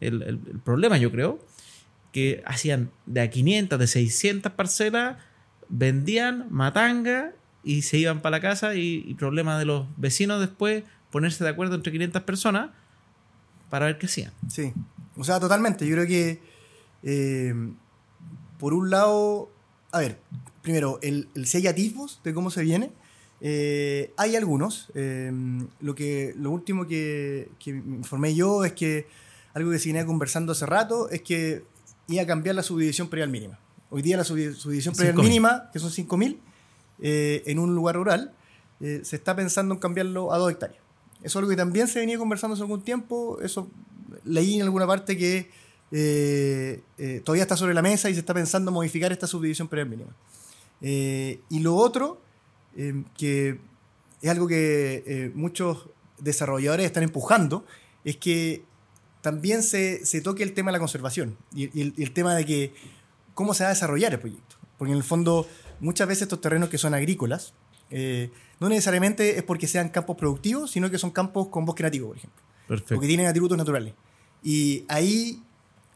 el- 0.00 0.22
el- 0.22 0.40
el 0.52 0.58
problema, 0.62 0.98
yo 0.98 1.10
creo, 1.10 1.38
que 2.12 2.42
hacían 2.46 2.90
de 3.06 3.22
a 3.22 3.30
500, 3.30 3.78
de 3.78 3.86
600 3.86 4.52
parcelas, 4.52 5.16
vendían 5.68 6.46
matanga 6.50 7.32
y 7.64 7.82
se 7.82 7.96
iban 7.98 8.20
para 8.20 8.36
la 8.36 8.40
casa 8.40 8.74
y, 8.74 9.02
y 9.06 9.14
problema 9.14 9.58
de 9.58 9.64
los 9.64 9.86
vecinos 9.96 10.38
después 10.40 10.84
ponerse 11.10 11.42
de 11.42 11.50
acuerdo 11.50 11.74
entre 11.76 11.90
500 11.92 12.22
personas 12.22 12.70
para 13.70 13.86
ver 13.86 13.98
qué 13.98 14.06
hacían. 14.06 14.32
Sí, 14.48 14.72
o 15.16 15.24
sea, 15.24 15.38
totalmente. 15.40 15.86
Yo 15.86 15.94
creo 15.94 16.06
que, 16.06 16.40
eh, 17.02 17.54
por 18.58 18.74
un 18.74 18.90
lado, 18.90 19.50
a 19.92 20.00
ver, 20.00 20.20
primero, 20.62 20.98
el, 21.02 21.28
el 21.34 21.46
si 21.46 21.58
hay 21.58 21.66
atisbos 21.66 22.20
de 22.24 22.32
cómo 22.34 22.50
se 22.50 22.62
viene, 22.62 22.92
eh, 23.40 24.12
hay 24.16 24.36
algunos. 24.36 24.90
Eh, 24.94 25.30
lo, 25.80 25.94
que, 25.94 26.34
lo 26.36 26.50
último 26.50 26.86
que, 26.86 27.50
que 27.58 27.72
me 27.74 27.96
informé 27.96 28.34
yo 28.34 28.64
es 28.64 28.72
que 28.72 29.06
algo 29.52 29.70
que 29.70 29.78
se 29.78 29.88
venía 29.88 30.06
conversando 30.06 30.52
hace 30.52 30.66
rato 30.66 31.10
es 31.10 31.22
que 31.22 31.64
iba 32.08 32.22
a 32.22 32.26
cambiar 32.26 32.54
la 32.54 32.62
subdivisión 32.62 33.08
predial 33.08 33.30
mínima. 33.30 33.58
Hoy 33.90 34.02
día 34.02 34.16
la 34.16 34.24
subdi- 34.24 34.54
subdivisión 34.54 34.94
predial 34.94 35.16
5.000. 35.16 35.22
mínima, 35.22 35.70
que 35.72 35.78
son 35.78 35.90
5.000, 35.90 36.38
eh, 37.00 37.42
en 37.46 37.58
un 37.58 37.74
lugar 37.74 37.94
rural, 37.96 38.34
eh, 38.80 39.00
se 39.04 39.16
está 39.16 39.36
pensando 39.36 39.74
en 39.74 39.80
cambiarlo 39.80 40.32
a 40.32 40.38
2 40.38 40.50
hectáreas. 40.52 40.82
Eso 41.18 41.26
es 41.26 41.36
algo 41.36 41.50
que 41.50 41.56
también 41.56 41.86
se 41.86 42.00
venía 42.00 42.18
conversando 42.18 42.54
hace 42.54 42.62
algún 42.62 42.82
tiempo. 42.82 43.38
Eso 43.40 43.70
leí 44.24 44.56
en 44.56 44.62
alguna 44.62 44.86
parte 44.86 45.16
que 45.16 45.50
eh, 45.92 46.82
eh, 46.98 47.20
todavía 47.24 47.42
está 47.42 47.56
sobre 47.56 47.74
la 47.74 47.82
mesa 47.82 48.10
y 48.10 48.14
se 48.14 48.20
está 48.20 48.34
pensando 48.34 48.70
en 48.70 48.74
modificar 48.74 49.12
esta 49.12 49.26
subdivisión 49.26 49.68
predial 49.68 49.88
mínima. 49.88 50.14
Eh, 50.80 51.40
y 51.48 51.60
lo 51.60 51.76
otro, 51.76 52.20
eh, 52.76 53.04
que 53.16 53.58
es 54.20 54.30
algo 54.30 54.48
que 54.48 55.32
muchos 55.34 55.88
desarrolladores 56.18 56.86
están 56.86 57.02
empujando, 57.02 57.64
es 58.04 58.16
que 58.16 58.64
también 59.20 59.62
se, 59.62 60.04
se 60.04 60.20
toque 60.20 60.42
el 60.42 60.52
tema 60.52 60.70
de 60.70 60.74
la 60.74 60.78
conservación 60.78 61.36
y, 61.54 61.70
y 61.78 61.82
el, 61.82 61.94
y 61.96 62.02
el 62.02 62.12
tema 62.12 62.34
de 62.34 62.44
que 62.44 62.74
cómo 63.34 63.54
se 63.54 63.64
va 63.64 63.70
a 63.70 63.72
desarrollar 63.72 64.12
el 64.12 64.20
proyecto. 64.20 64.56
Porque 64.78 64.92
en 64.92 64.98
el 64.98 65.04
fondo, 65.04 65.46
muchas 65.80 66.08
veces 66.08 66.22
estos 66.22 66.40
terrenos 66.40 66.68
que 66.68 66.78
son 66.78 66.94
agrícolas, 66.94 67.54
eh, 67.90 68.30
no 68.60 68.68
necesariamente 68.68 69.36
es 69.36 69.42
porque 69.42 69.66
sean 69.66 69.88
campos 69.88 70.16
productivos, 70.16 70.70
sino 70.70 70.90
que 70.90 70.98
son 70.98 71.10
campos 71.10 71.48
con 71.48 71.64
bosque 71.64 71.82
nativo, 71.82 72.08
por 72.08 72.16
ejemplo 72.16 72.42
Perfecto. 72.66 72.94
porque 72.94 73.06
tienen 73.06 73.26
atributos 73.26 73.58
naturales. 73.58 73.94
Y 74.44 74.84
ahí 74.88 75.42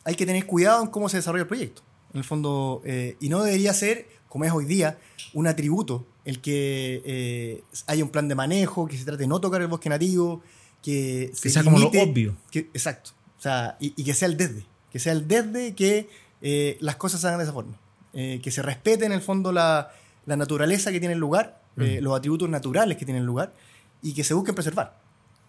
hay 0.04 0.14
que 0.16 0.26
tener 0.26 0.46
cuidado 0.46 0.82
en 0.82 0.88
cómo 0.88 1.08
se 1.08 1.18
desarrolla 1.18 1.42
el 1.42 1.48
proyecto. 1.48 1.82
En 2.12 2.18
el 2.18 2.24
fondo, 2.24 2.80
eh, 2.84 3.16
y 3.20 3.28
no 3.28 3.42
debería 3.44 3.72
ser, 3.74 4.08
como 4.28 4.44
es 4.44 4.52
hoy 4.52 4.64
día, 4.64 4.98
un 5.34 5.46
atributo 5.46 6.06
el 6.24 6.40
que 6.40 7.02
eh, 7.04 7.62
haya 7.86 8.02
un 8.02 8.10
plan 8.10 8.26
de 8.28 8.34
manejo, 8.34 8.86
que 8.88 8.96
se 8.98 9.04
trate 9.04 9.18
de 9.22 9.26
no 9.28 9.40
tocar 9.40 9.60
el 9.60 9.68
bosque 9.68 9.88
nativo, 9.88 10.42
que, 10.82 11.30
se 11.34 11.50
sea 11.50 11.62
como 11.62 11.78
lo 11.78 11.90
limite- 11.90 12.10
obvio. 12.10 12.36
que- 12.50 12.70
exacto. 12.74 13.10
O 13.38 13.40
sea, 13.42 13.76
y, 13.80 13.92
y 13.96 14.04
que 14.04 14.14
sea 14.14 14.26
el 14.28 14.36
desde. 14.36 14.64
Que 14.90 14.98
sea 14.98 15.12
el 15.12 15.28
desde 15.28 15.74
que 15.74 16.08
eh, 16.40 16.76
las 16.80 16.96
cosas 16.96 17.20
se 17.20 17.26
hagan 17.26 17.38
de 17.38 17.44
esa 17.44 17.52
forma. 17.52 17.78
Eh, 18.14 18.40
que 18.42 18.50
se 18.50 18.62
respete 18.62 19.04
en 19.04 19.12
el 19.12 19.20
fondo 19.20 19.52
la, 19.52 19.90
la 20.26 20.36
naturaleza 20.36 20.90
que 20.90 20.98
tiene 21.00 21.12
el 21.14 21.20
lugar, 21.20 21.62
eh, 21.76 21.98
Mm. 22.00 22.04
los 22.04 22.16
atributos 22.16 22.48
naturales 22.48 22.96
que 22.98 23.04
tiene 23.04 23.20
el 23.20 23.26
lugar, 23.26 23.54
y 24.02 24.14
que 24.14 24.24
se 24.24 24.32
busquen 24.34 24.54
preservar. 24.54 24.98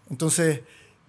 Entonces, 0.10 0.62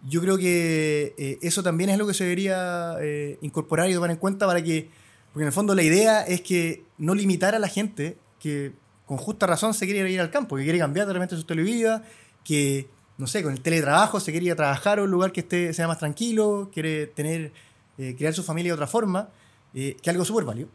yo 0.09 0.21
creo 0.21 0.39
que 0.39 1.15
eh, 1.19 1.39
eso 1.43 1.63
también 1.63 1.91
es 1.91 1.99
lo 1.99 2.07
que 2.07 2.15
se 2.15 2.25
debería 2.25 2.97
eh, 3.01 3.39
incorporar 3.43 3.91
y 3.91 3.95
tomar 3.95 4.11
en 4.11 4.17
cuenta 4.17 4.47
para 4.47 4.63
que, 4.63 4.89
porque 5.33 5.43
en 5.43 5.49
el 5.49 5.53
fondo 5.53 5.75
la 5.75 5.83
idea 5.83 6.23
es 6.23 6.41
que 6.41 6.85
no 6.99 7.15
limitar 7.15 7.55
a 7.55 7.59
la 7.59 7.69
gente 7.69 8.17
que 8.39 8.73
con 9.05 9.19
justa 9.19 9.47
razón 9.47 9.75
se 9.75 9.87
quiere 9.87 10.11
ir 10.11 10.21
al 10.21 10.31
campo, 10.31 10.57
que 10.57 10.63
quiere 10.63 10.79
cambiar 10.79 11.07
de 11.07 11.29
su 11.29 11.41
estilo 11.41 11.63
de 11.63 11.71
vida, 11.71 12.05
que, 12.45 12.89
no 13.19 13.27
sé, 13.27 13.43
con 13.43 13.53
el 13.53 13.61
teletrabajo 13.61 14.21
se 14.21 14.31
quiere 14.31 14.47
ir 14.47 14.53
a 14.53 14.57
trabajar 14.57 15.01
a 15.01 15.03
un 15.03 15.11
lugar 15.11 15.33
que 15.33 15.41
esté, 15.41 15.75
sea 15.75 15.87
más 15.87 15.99
tranquilo, 15.99 16.71
quiere 16.73 17.07
tener, 17.09 17.53
eh, 17.99 18.15
crear 18.17 18.33
su 18.33 18.43
familia 18.43 18.71
de 18.71 18.75
otra 18.75 18.87
forma, 18.87 19.29
que 19.73 20.11
algo 20.11 20.25
súper 20.25 20.45
válido. 20.45 20.69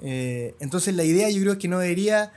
Entonces 0.00 0.94
la 0.94 1.02
idea 1.02 1.28
yo 1.30 1.40
creo 1.40 1.52
es 1.54 1.58
que 1.58 1.66
no 1.66 1.78
debería 1.78 2.32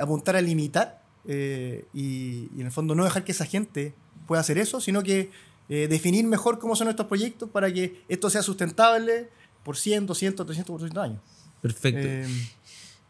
apuntar 0.00 0.36
a 0.36 0.40
limitar 0.40 1.02
y 1.26 2.48
en 2.54 2.66
el 2.66 2.72
fondo 2.72 2.94
no 2.94 3.04
dejar 3.04 3.24
que 3.24 3.32
esa 3.32 3.44
gente 3.44 3.92
pueda 4.26 4.40
hacer 4.40 4.56
eso, 4.56 4.80
sino 4.80 5.02
que 5.02 5.30
eh, 5.68 5.86
definir 5.88 6.24
mejor 6.26 6.58
cómo 6.58 6.76
son 6.76 6.88
estos 6.88 7.06
proyectos 7.06 7.50
para 7.50 7.72
que 7.72 8.02
esto 8.08 8.30
sea 8.30 8.42
sustentable 8.42 9.28
por 9.64 9.76
100, 9.76 10.06
200, 10.06 10.46
300, 10.46 10.70
400 10.72 11.04
años. 11.04 11.20
Perfecto. 11.60 12.00
Eh, 12.04 12.26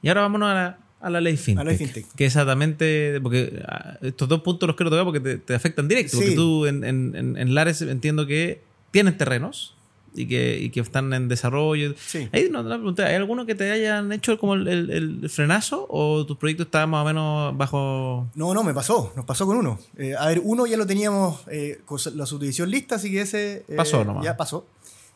Y 0.02 0.08
ahora 0.08 0.22
vámonos 0.22 0.48
a 0.50 0.54
la, 0.54 0.78
a 1.00 1.10
la 1.10 1.20
ley 1.20 1.36
FinTech. 1.36 1.60
A 1.60 1.64
la 1.64 1.70
ley 1.70 1.78
fintech. 1.78 2.06
Que 2.16 2.26
exactamente, 2.26 3.20
porque 3.20 3.62
ah, 3.68 3.98
estos 4.02 4.28
dos 4.28 4.40
puntos 4.42 4.66
los 4.66 4.76
quiero 4.76 4.90
tocar 4.90 5.04
porque 5.04 5.20
te, 5.20 5.36
te 5.38 5.54
afectan 5.54 5.86
directo. 5.88 6.16
Sí. 6.16 6.22
Porque 6.22 6.34
tú 6.34 6.66
en, 6.66 6.82
en, 6.84 7.14
en- 7.14 7.36
en 7.36 7.54
Lares 7.54 7.82
entiendo 7.82 8.26
que 8.26 8.62
tienes 8.90 9.16
terrenos 9.18 9.75
y 10.16 10.26
que, 10.26 10.58
y 10.58 10.70
que 10.70 10.80
están 10.80 11.12
en 11.12 11.28
desarrollo. 11.28 11.94
sí. 12.06 12.28
Ahí 12.32 12.48
no, 12.50 12.62
la 12.62 12.76
pregunta, 12.76 13.04
¿hay 13.06 13.14
alguno 13.14 13.46
que 13.46 13.54
te 13.54 13.70
hayan 13.70 14.10
hecho 14.12 14.38
como 14.38 14.54
el, 14.54 14.66
el- 14.66 14.90
el 15.22 15.30
frenazo 15.30 15.86
o 15.90 16.24
tu 16.26 16.36
proyecto 16.38 16.62
estaba 16.64 16.86
más 16.86 17.02
o 17.02 17.04
menos 17.06 17.56
bajo... 17.56 18.28
No, 18.34 18.52
no, 18.54 18.64
me 18.64 18.72
pasó, 18.74 19.12
nos 19.14 19.24
pasó 19.24 19.46
con 19.46 19.56
uno. 19.58 19.78
Eh, 19.96 20.14
a 20.18 20.26
ver, 20.26 20.40
uno 20.42 20.66
ya 20.66 20.76
lo 20.76 20.86
teníamos 20.86 21.40
eh, 21.48 21.80
con 21.84 21.98
la 22.14 22.26
subdivisión 22.26 22.70
lista, 22.70 22.96
así 22.96 23.10
que 23.10 23.20
ese 23.20 23.64
eh, 23.68 23.76
Pasó 23.76 24.04
nomás. 24.04 24.24
ya 24.24 24.36
pasó. 24.36 24.66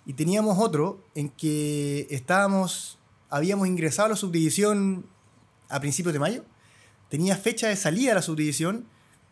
Y 0.06 0.12
teníamos 0.14 0.58
otro 0.58 1.02
en 1.14 1.28
que 1.30 2.06
estábamos, 2.10 2.98
habíamos 3.28 3.66
ingresado 3.68 4.06
a 4.06 4.08
la 4.10 4.16
subdivisión 4.16 5.06
a 5.68 5.80
principios 5.80 6.12
de 6.12 6.18
mayo. 6.18 6.44
Tenía 7.08 7.36
fecha 7.36 7.68
de 7.68 7.76
salida 7.76 8.14
la 8.14 8.22
subdivisión, 8.22 8.86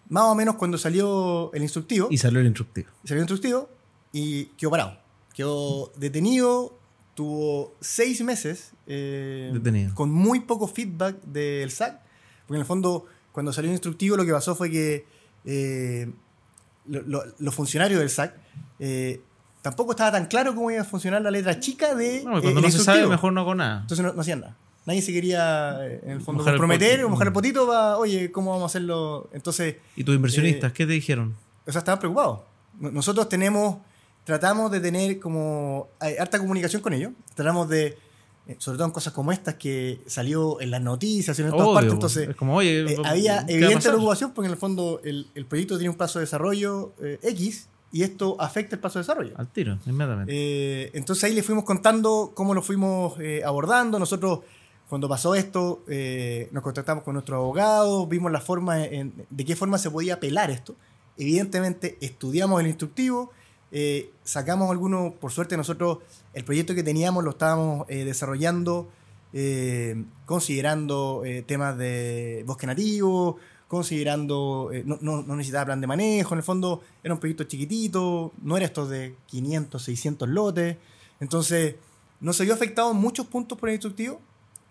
más 0.09 0.25
o 0.25 0.35
menos 0.35 0.57
cuando 0.57 0.79
salió 0.79 1.53
el 1.53 1.63
instructivo. 1.63 2.09
Y 2.11 2.19
salió 2.19 2.41
el 2.41 2.47
instructivo. 2.47 2.89
salió 3.05 3.23
el 3.23 3.31
instructivo 3.31 3.69
y 4.13 4.47
quedó 4.57 4.71
parado. 4.71 4.99
Quedó 5.39 5.93
detenido, 5.97 6.77
tuvo 7.15 7.77
seis 7.81 8.21
meses 8.23 8.73
eh, 8.89 9.51
Detenido. 9.55 9.95
con 9.95 10.11
muy 10.11 10.41
poco 10.41 10.67
feedback 10.67 11.23
del 11.23 11.71
SAC, 11.71 12.01
porque 12.49 12.57
en 12.57 12.61
el 12.63 12.67
fondo 12.67 13.07
cuando 13.31 13.53
salió 13.53 13.71
el 13.71 13.75
instructivo 13.75 14.17
lo 14.17 14.27
que 14.27 14.33
pasó 14.33 14.57
fue 14.57 14.69
que 14.69 15.07
eh, 15.45 16.11
lo- 16.89 17.03
lo- 17.03 17.23
los 17.39 17.55
funcionarios 17.55 18.01
del 18.01 18.11
SAC 18.11 18.35
eh, 18.81 19.21
tampoco 19.63 19.93
estaba 19.93 20.11
tan 20.11 20.27
claro 20.27 20.57
cómo 20.57 20.73
iba 20.73 20.81
a 20.81 20.85
funcionar 20.85 21.23
la 21.23 21.31
letra 21.31 21.61
chica 21.61 21.95
de. 21.95 22.25
No, 22.25 22.41
cuando 22.43 22.59
el 22.59 22.61
no 22.67 22.71
se 22.73 22.81
sabe, 22.81 23.07
mejor 23.07 23.33
no 23.33 23.45
con 23.45 23.59
nada. 23.59 23.83
Entonces 23.83 24.05
no, 24.05 24.13
no 24.13 24.21
hacían 24.23 24.41
nada. 24.41 24.57
Nadie 24.87 25.03
se 25.03 25.13
quería, 25.13 25.79
en 26.03 26.11
el 26.11 26.21
fondo, 26.21 26.41
Mojar 26.43 26.55
comprometer 26.55 27.05
o 27.05 27.11
mojar 27.11 27.29
el 27.29 27.33
potito 27.33 27.65
para, 27.69 27.97
oye, 27.97 28.33
¿cómo 28.33 28.51
vamos 28.51 28.65
a 28.65 28.67
hacerlo? 28.67 29.31
Entonces, 29.33 29.77
¿Y 29.95 30.03
tus 30.03 30.17
inversionistas 30.17 30.73
qué 30.73 30.85
te 30.85 30.93
dijeron? 30.95 31.37
o 31.65 31.71
sea, 31.71 31.79
estaban 31.79 32.01
preocupados. 32.01 32.41
No- 32.81 32.91
Nosotros 32.91 33.29
tenemos, 33.29 33.77
tratamos 34.29 34.71
de 34.71 34.79
tener 34.81 35.19
como 35.19 35.89
hay 35.99 36.17
harta 36.19 36.39
comunicación 36.39 36.83
con 36.83 36.93
ellos. 36.93 37.13
Tratamos 37.35 37.67
de, 37.71 37.97
eh, 38.47 38.57
sobre 38.59 38.77
todo 38.77 38.87
en 38.89 38.93
cosas 38.93 39.15
como 39.15 39.33
estas 39.33 39.55
que 39.55 40.03
salió 40.07 40.61
en 40.61 40.71
las 40.71 40.83
noticias, 40.83 41.39
en 41.39 41.49
todas 41.49 41.63
Obvio, 41.65 41.73
partes. 41.75 41.93
Entonces, 41.95 42.29
es 42.29 42.37
como, 42.37 42.55
oye, 42.57 42.83
eh, 42.83 42.87
¿qué 42.89 42.97
va 43.01 43.09
había 43.09 43.41
evidente 43.49 43.89
preocupación 43.89 44.33
porque 44.33 44.49
en 44.49 44.53
el 44.53 44.59
fondo 44.59 45.01
el, 45.03 45.29
el 45.35 45.47
proyecto 45.47 45.79
tiene 45.79 45.89
un 45.89 45.97
plazo 45.97 46.19
de 46.19 46.27
desarrollo 46.27 46.93
eh, 47.03 47.19
X 47.23 47.69
y 47.91 48.03
esto 48.03 48.37
afecta 48.39 48.77
el 48.77 48.81
plazo 48.83 48.99
de 48.99 49.05
desarrollo. 49.05 49.33
Al 49.39 49.49
tiro, 49.49 49.79
inmediatamente. 49.87 50.31
Eh, 50.37 50.91
entonces 50.93 51.25
ahí 51.25 51.33
le 51.35 51.43
fuimos 51.43 51.65
contando 51.65 52.33
cómo 52.35 52.53
lo 52.53 52.61
fuimos 52.61 53.15
abordando. 53.47 53.99
Nosotros, 53.99 54.41
cuando 54.91 55.09
pasó 55.09 55.35
esto, 55.35 55.85
eh, 55.89 56.51
nos 56.53 56.63
contactamos 56.63 57.03
con 57.03 57.15
nuestros 57.15 57.37
abogados, 57.37 58.07
vimos 58.11 58.31
la 58.31 58.43
forma 58.43 58.85
en- 58.85 59.15
de 59.31 59.45
qué 59.47 59.57
forma 59.57 59.79
se 59.79 59.91
podía 59.91 60.15
apelar 60.17 60.51
esto. 60.51 60.77
Evidentemente, 61.17 61.97
estudiamos 62.03 62.61
el 62.61 62.67
instructivo, 62.67 63.31
eh, 63.73 64.11
sacamos 64.25 64.71
algunos, 64.71 65.13
por 65.15 65.31
suerte 65.31 65.57
nosotros, 65.57 65.99
el 66.35 66.45
proyecto 66.45 66.75
que 66.75 66.83
teníamos 66.83 67.23
lo 67.25 67.31
estábamos 67.31 67.85
eh, 67.89 68.05
desarrollando 68.05 68.89
eh, 69.35 70.05
considerando 70.25 71.23
temas 71.47 71.77
de 71.77 72.43
bosque 72.47 72.67
nativo, 72.67 73.37
considerando, 73.69 74.71
no, 74.87 74.99
no- 75.03 75.23
no 75.23 75.37
necesitaba 75.37 75.67
plan 75.67 75.81
de 75.83 75.87
manejo, 75.87 76.35
en 76.35 76.39
el 76.39 76.43
fondo 76.45 76.81
era 77.05 77.13
un 77.13 77.21
proyecto 77.21 77.45
chiquitito, 77.45 78.33
no 78.43 78.57
era 78.57 78.65
esto 78.67 78.87
de 78.89 79.15
500, 79.27 79.83
600 79.83 80.29
lotes, 80.29 80.77
entonces 81.21 81.75
no 82.21 82.33
se 82.33 82.45
vio 82.45 82.55
afectado 82.55 82.91
en 82.93 82.97
muchos 82.97 83.27
puntos 83.27 83.59
por 83.59 83.69
el 83.69 83.75
instructivo, 83.75 84.21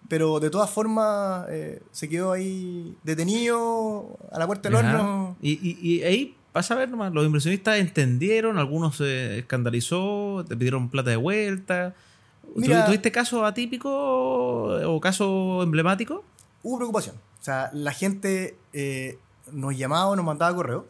pero 0.09 0.39
de 0.39 0.49
todas 0.49 0.69
formas 0.69 1.45
se 1.91 2.09
quedó 2.09 2.31
ahí 2.31 2.95
detenido 3.03 4.17
a 4.31 4.39
la 4.39 4.47
puerta 4.47 4.69
del 4.69 4.77
horno. 4.77 5.35
Y, 5.41 5.51
y- 5.51 5.77
y 5.97 6.03
ahí 6.03 6.35
pasa 6.57 6.73
a 6.73 6.77
ver 6.77 6.89
nomás, 6.89 7.13
los 7.13 7.25
inversionistas 7.25 7.77
entendieron, 7.77 8.57
algunos 8.57 8.97
se 8.97 9.39
escandalizó, 9.39 10.43
te 10.47 10.55
pidieron 10.57 10.89
plata 10.89 11.09
de 11.11 11.15
vuelta. 11.17 11.93
¿Tu- 12.41 12.59
Mira- 12.61 12.85
¿Tuviste 12.85 13.11
caso 13.11 13.45
atípico 13.45 13.89
o 13.91 14.99
caso 14.99 15.61
emblemático? 15.63 16.23
Hubo 16.63 16.77
preocupación, 16.77 17.15
o 17.39 17.43
sea, 17.43 17.69
la 17.73 17.91
gente 17.91 18.57
eh, 18.73 19.17
nos 19.51 19.77
llamaba, 19.77 20.15
nos 20.15 20.25
mandaba 20.25 20.55
correo 20.55 20.87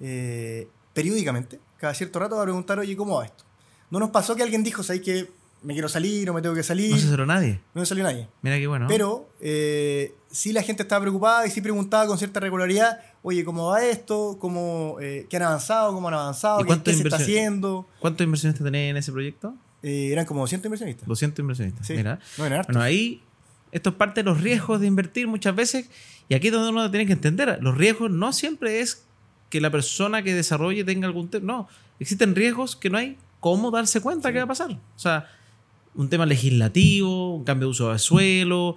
eh, 0.00 0.68
periódicamente, 0.94 1.60
cada 1.78 1.94
cierto 1.94 2.18
rato 2.18 2.40
a 2.40 2.42
preguntar, 2.44 2.78
oye, 2.78 2.96
¿cómo 2.96 3.16
va 3.18 3.24
esto? 3.26 3.44
No 3.90 3.98
nos 3.98 4.10
pasó 4.10 4.34
que 4.36 4.42
alguien 4.42 4.62
dijo, 4.64 4.82
¿sabes 4.82 5.02
que 5.02 5.28
me 5.62 5.74
quiero 5.74 5.88
salir 5.88 6.28
o 6.30 6.34
me 6.34 6.42
tengo 6.42 6.54
que 6.54 6.62
salir? 6.62 6.90
No 6.92 6.98
se 6.98 7.08
cerró 7.08 7.26
nadie. 7.26 7.60
No 7.74 7.80
me 7.82 7.86
salió 7.86 8.02
nadie. 8.04 8.28
Mira 8.42 8.56
qué 8.58 8.66
bueno. 8.66 8.86
Pero 8.88 9.28
eh, 9.40 10.14
sí 10.30 10.52
la 10.52 10.62
gente 10.62 10.82
estaba 10.82 11.02
preocupada 11.02 11.46
y 11.46 11.50
sí 11.50 11.60
preguntaba 11.60 12.06
con 12.06 12.18
cierta 12.18 12.40
regularidad, 12.40 13.00
oye, 13.22 13.44
¿cómo 13.44 13.68
va 13.68 13.84
esto? 13.84 14.36
¿Cómo, 14.40 14.96
eh, 15.00 15.26
¿Qué 15.28 15.36
han 15.36 15.44
avanzado? 15.44 15.92
¿Cómo 15.92 16.08
han 16.08 16.14
avanzado? 16.14 16.60
¿Y 16.60 16.80
¿Qué, 16.80 16.92
se 16.92 17.02
está 17.02 17.16
haciendo? 17.16 17.88
¿Cuántos 18.00 18.24
inversionistas 18.24 18.64
tenéis 18.64 18.90
en 18.90 18.96
ese 18.96 19.12
proyecto? 19.12 19.54
Eh, 19.82 20.10
eran 20.12 20.26
como 20.26 20.40
200 20.40 20.66
inversionistas. 20.66 21.08
200 21.08 21.38
inversionistas. 21.40 21.86
Sí, 21.86 21.94
Mira. 21.94 22.18
no 22.38 22.46
eran 22.46 22.58
hartos. 22.60 22.74
Bueno, 22.74 22.84
ahí 22.84 23.22
esto 23.72 23.90
es 23.90 23.96
parte 23.96 24.22
de 24.22 24.24
los 24.24 24.40
riesgos 24.40 24.80
de 24.80 24.86
invertir 24.86 25.26
muchas 25.26 25.54
veces. 25.54 25.88
Y 26.28 26.34
aquí 26.34 26.48
es 26.48 26.52
donde 26.52 26.68
uno 26.68 26.90
tiene 26.90 27.06
que 27.06 27.14
entender. 27.14 27.58
Los 27.60 27.76
riesgos 27.76 28.10
no 28.10 28.32
siempre 28.32 28.80
es 28.80 29.04
que 29.48 29.60
la 29.60 29.70
persona 29.70 30.22
que 30.22 30.34
desarrolle 30.34 30.84
tenga 30.84 31.06
algún 31.06 31.28
tema. 31.28 31.44
No, 31.44 31.68
existen 31.98 32.34
riesgos 32.34 32.76
que 32.76 32.90
no 32.90 32.98
hay 32.98 33.16
cómo 33.40 33.70
darse 33.70 34.00
cuenta 34.00 34.32
que 34.32 34.38
va 34.38 34.44
a 34.44 34.48
pasar. 34.48 34.70
O 34.70 34.98
sea, 34.98 35.28
un 35.94 36.08
tema 36.08 36.26
legislativo, 36.26 37.36
un 37.36 37.44
cambio 37.44 37.66
de 37.66 37.70
uso 37.70 37.92
de 37.92 37.98
suelo, 37.98 38.76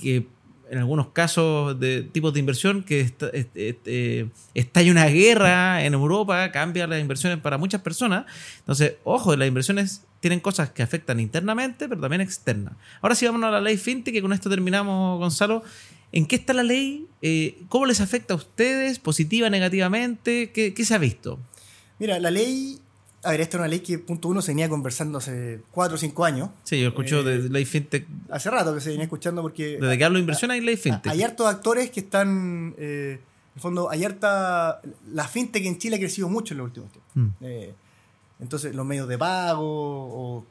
que 0.00 0.26
en 0.70 0.78
algunos 0.78 1.08
casos 1.08 1.78
de 1.78 2.02
tipos 2.02 2.32
de 2.32 2.40
inversión 2.40 2.82
que 2.82 3.00
está, 3.00 3.28
este, 3.28 3.68
este, 3.68 4.28
estalla 4.54 4.90
una 4.90 5.06
guerra 5.06 5.84
en 5.84 5.94
Europa, 5.94 6.50
cambia 6.50 6.86
las 6.86 7.00
inversiones 7.00 7.38
para 7.38 7.58
muchas 7.58 7.82
personas. 7.82 8.26
Entonces, 8.58 8.94
ojo, 9.04 9.36
las 9.36 9.48
inversiones 9.48 10.02
tienen 10.20 10.40
cosas 10.40 10.70
que 10.70 10.82
afectan 10.82 11.20
internamente, 11.20 11.88
pero 11.88 12.00
también 12.00 12.20
externas. 12.20 12.74
Ahora 13.00 13.14
sí, 13.14 13.26
vámonos 13.26 13.48
a 13.48 13.52
la 13.52 13.60
ley 13.60 13.76
FinTech, 13.76 14.14
que 14.14 14.22
con 14.22 14.32
esto 14.32 14.50
terminamos, 14.50 15.18
Gonzalo. 15.18 15.62
¿En 16.12 16.26
qué 16.26 16.36
está 16.36 16.52
la 16.52 16.62
ley? 16.62 17.06
Eh, 17.22 17.58
¿Cómo 17.68 17.86
les 17.86 18.00
afecta 18.00 18.34
a 18.34 18.36
ustedes? 18.36 18.98
¿Positiva, 18.98 19.50
negativamente? 19.50 20.50
¿Qué, 20.52 20.72
qué 20.74 20.84
se 20.84 20.94
ha 20.94 20.98
visto? 20.98 21.38
Mira, 21.98 22.18
la 22.18 22.30
ley, 22.30 22.78
a 23.26 23.30
ver, 23.32 23.40
esta 23.40 23.56
es 23.56 23.58
una 23.58 23.68
ley 23.68 23.80
que, 23.80 23.98
punto 23.98 24.28
uno, 24.28 24.40
se 24.40 24.52
venía 24.52 24.68
conversando 24.68 25.18
hace 25.18 25.60
4 25.72 25.96
o 25.96 25.98
5 25.98 26.24
años. 26.24 26.50
Sí, 26.62 26.80
yo 26.80 26.88
escucho 26.88 27.20
Eh, 27.20 27.38
de 27.38 27.48
ley 27.48 27.64
FinTech. 27.64 28.06
Hace 28.30 28.50
rato 28.50 28.72
que 28.72 28.80
se 28.80 28.90
venía 28.90 29.04
escuchando 29.04 29.42
porque... 29.42 29.78
Desde 29.80 29.98
que 29.98 30.04
hablo 30.04 30.16
de 30.16 30.20
inversión 30.20 30.52
hay 30.52 30.60
ley 30.60 30.76
FinTech. 30.76 31.10
Hay 31.10 31.24
hartos 31.24 31.48
actores 31.48 31.90
que 31.90 32.00
están, 32.00 32.74
eh, 32.78 33.18
en 33.20 33.52
el 33.56 33.60
fondo, 33.60 33.90
hay 33.90 34.04
harta... 34.04 34.80
La 35.12 35.26
fintech 35.26 35.64
en 35.64 35.76
Chile 35.76 35.96
ha 35.96 35.98
crecido 35.98 36.28
mucho 36.28 36.54
en 36.54 36.58
los 36.58 36.66
últimos 36.66 36.92
tiempos. 36.92 37.12
Mm. 37.14 37.28
Eh, 37.40 37.74
entonces, 38.38 38.74
los 38.74 38.86
medios 38.86 39.08
de 39.08 39.18
pago 39.18 39.64
o 39.64 40.46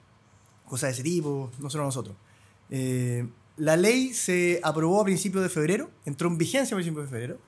cosas 0.68 0.90
de 0.90 0.94
ese 0.96 1.04
tipo, 1.04 1.52
no 1.60 1.70
solo 1.70 1.86
nosotros. 1.86 2.16
La 3.58 3.78
ley 3.78 4.14
se 4.14 4.60
aprobó 4.64 5.00
a 5.00 5.06
principios 5.06 5.44
de 5.44 5.50
febrero, 5.50 5.92
entró 6.06 6.28
en 6.28 6.38
vigencia 6.38 6.76
a 6.76 6.78
principios 6.78 7.06
de 7.06 7.10
febrero. 7.10 7.40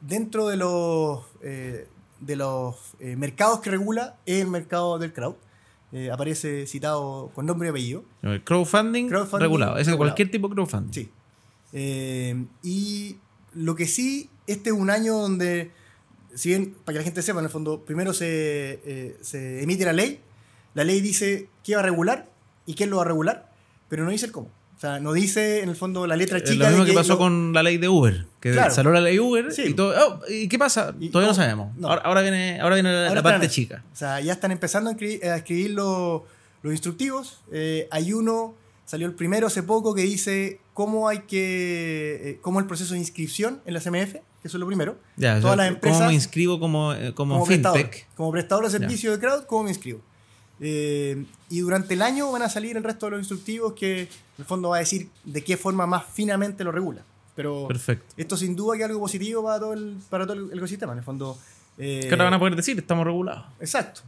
Dentro 0.00 0.48
de 0.48 0.56
los, 0.56 1.24
de 2.24 2.36
los 2.36 2.94
eh, 3.00 3.16
mercados 3.16 3.60
que 3.60 3.70
regula 3.70 4.16
es 4.26 4.42
el 4.42 4.48
mercado 4.48 4.98
del 4.98 5.12
crowd. 5.12 5.36
Eh, 5.92 6.10
aparece 6.10 6.66
citado 6.66 7.30
con 7.34 7.46
nombre 7.46 7.68
y 7.68 7.70
apellido. 7.70 8.04
El 8.22 8.42
crowdfunding, 8.42 9.08
Crowdfunding 9.08 9.42
regulado. 9.42 9.78
Es 9.78 9.88
cualquier 9.94 10.30
tipo 10.30 10.48
de 10.48 10.54
crowdfunding. 10.54 10.92
Sí. 10.92 11.10
Eh, 11.72 12.44
y 12.62 13.16
lo 13.52 13.76
que 13.76 13.86
sí, 13.86 14.30
este 14.46 14.70
es 14.70 14.76
un 14.76 14.90
año 14.90 15.14
donde, 15.14 15.70
si 16.34 16.48
bien, 16.48 16.74
para 16.84 16.94
que 16.94 16.98
la 16.98 17.04
gente 17.04 17.22
sepa, 17.22 17.38
en 17.38 17.44
el 17.44 17.50
fondo, 17.50 17.84
primero 17.84 18.12
se, 18.12 19.16
se 19.20 19.62
emite 19.62 19.84
la 19.84 19.92
ley, 19.92 20.20
la 20.74 20.82
ley 20.82 21.00
dice 21.00 21.48
qué 21.62 21.74
va 21.74 21.80
a 21.80 21.84
regular 21.84 22.28
y 22.66 22.74
quién 22.74 22.90
lo 22.90 22.96
va 22.96 23.02
a 23.02 23.06
regular, 23.06 23.52
pero 23.88 24.04
no 24.04 24.10
dice 24.10 24.26
el 24.26 24.32
cómo. 24.32 24.50
O 24.84 24.86
sea, 24.86 25.00
no 25.00 25.14
dice 25.14 25.62
en 25.62 25.70
el 25.70 25.76
fondo 25.76 26.06
la 26.06 26.14
letra 26.14 26.36
Es 26.36 26.44
chica. 26.44 26.64
lo 26.64 26.68
mismo 26.68 26.84
de 26.84 26.90
que 26.90 26.96
pasó 26.96 27.14
lo- 27.14 27.18
con 27.18 27.52
la 27.54 27.62
ley 27.62 27.78
de 27.78 27.88
Uber. 27.88 28.26
Que 28.38 28.52
Claro. 28.52 28.74
salió 28.74 28.90
la 28.92 29.00
ley 29.00 29.18
Uber 29.18 29.50
Sí. 29.50 29.62
y 29.68 29.72
todo. 29.74 29.94
oh, 29.96 30.20
¿Y 30.30 30.46
qué 30.48 30.58
pasa? 30.58 30.94
Y- 31.00 31.08
Todavía 31.08 31.28
no, 31.32 31.38
no, 31.38 31.42
sabemos. 31.42 31.76
no. 31.78 31.88
Ahora, 31.88 32.02
ahora 32.02 32.20
viene, 32.20 32.60
ahora 32.60 32.74
viene 32.74 32.90
la, 32.92 32.98
Ahora 33.08 33.10
la 33.14 33.20
están 33.20 33.32
parte 33.32 33.48
chica. 33.48 33.82
O 33.92 33.96
sea, 33.96 34.20
ya 34.20 34.34
están 34.34 34.52
empezando 34.52 34.90
a 34.90 34.92
escribir, 34.92 35.24
a 35.24 35.36
escribir 35.36 35.70
los, 35.70 36.20
los 36.62 36.72
instructivos. 36.72 37.40
Eh, 37.50 37.88
hay 37.90 38.12
uno, 38.12 38.54
salió 38.84 39.06
el 39.06 39.14
primero 39.14 39.46
hace 39.46 39.62
poco, 39.62 39.94
que 39.94 40.02
dice 40.02 40.60
cómo 40.74 41.08
hay 41.08 41.20
que. 41.20 42.20
eh, 42.22 42.38
cómo 42.42 42.60
el 42.60 42.66
proceso 42.66 42.92
de 42.92 43.00
inscripción 43.00 43.62
en 43.64 43.72
la 43.72 43.80
CMF, 43.80 44.12
que 44.12 44.48
eso 44.48 44.58
es 44.58 44.60
lo 44.60 44.66
primero. 44.66 44.98
Ya, 45.16 45.36
o 45.38 45.40
Todas 45.40 45.56
sea, 45.56 45.64
las 45.64 45.74
empresas. 45.74 45.98
¿Cómo 46.00 46.08
me 46.08 46.14
inscribo 46.14 46.60
como, 46.60 46.92
eh, 46.92 47.14
como, 47.14 47.34
como 47.36 47.46
prestador, 47.46 47.78
fintech? 47.78 48.06
como 48.16 48.30
prestador 48.32 48.64
de 48.64 48.70
servicio 48.70 49.12
de 49.12 49.18
crowd, 49.18 49.44
¿cómo 49.46 49.62
me 49.64 49.70
inscribo? 49.70 50.02
Eh, 50.66 51.24
y 51.50 51.60
durante 51.60 51.92
el 51.92 52.00
año 52.00 52.32
van 52.32 52.40
a 52.42 52.48
salir 52.48 52.76
el 52.78 52.82
resto 52.84 53.06
de 53.06 53.10
los 53.10 53.20
instructivos 53.20 53.74
que 53.74 54.02
en 54.02 54.08
el 54.38 54.44
fondo 54.46 54.70
va 54.70 54.76
a 54.76 54.78
decir 54.78 55.10
de 55.24 55.44
qué 55.44 55.58
forma 55.58 55.86
más 55.86 56.04
finamente 56.10 56.64
lo 56.64 56.72
regula. 56.72 57.02
Pero 57.36 57.68
Perfecto. 57.68 58.14
esto 58.16 58.36
sin 58.36 58.56
duda 58.56 58.76
que 58.76 58.82
es 58.84 58.88
algo 58.88 59.00
positivo 59.00 59.42
para 59.44 59.58
todo 59.58 59.72
el, 59.74 59.96
para 60.08 60.26
todo 60.26 60.36
el 60.50 60.56
ecosistema. 60.56 60.92
En 60.92 60.98
el 61.00 61.04
fondo. 61.04 61.36
eh, 61.76 62.00
¿Qué 62.04 62.10
ahora 62.10 62.24
van 62.24 62.34
a 62.34 62.38
poder 62.38 62.56
decir? 62.56 62.78
Estamos 62.78 63.04
regulados. 63.04 63.44
Exacto. 63.60 64.00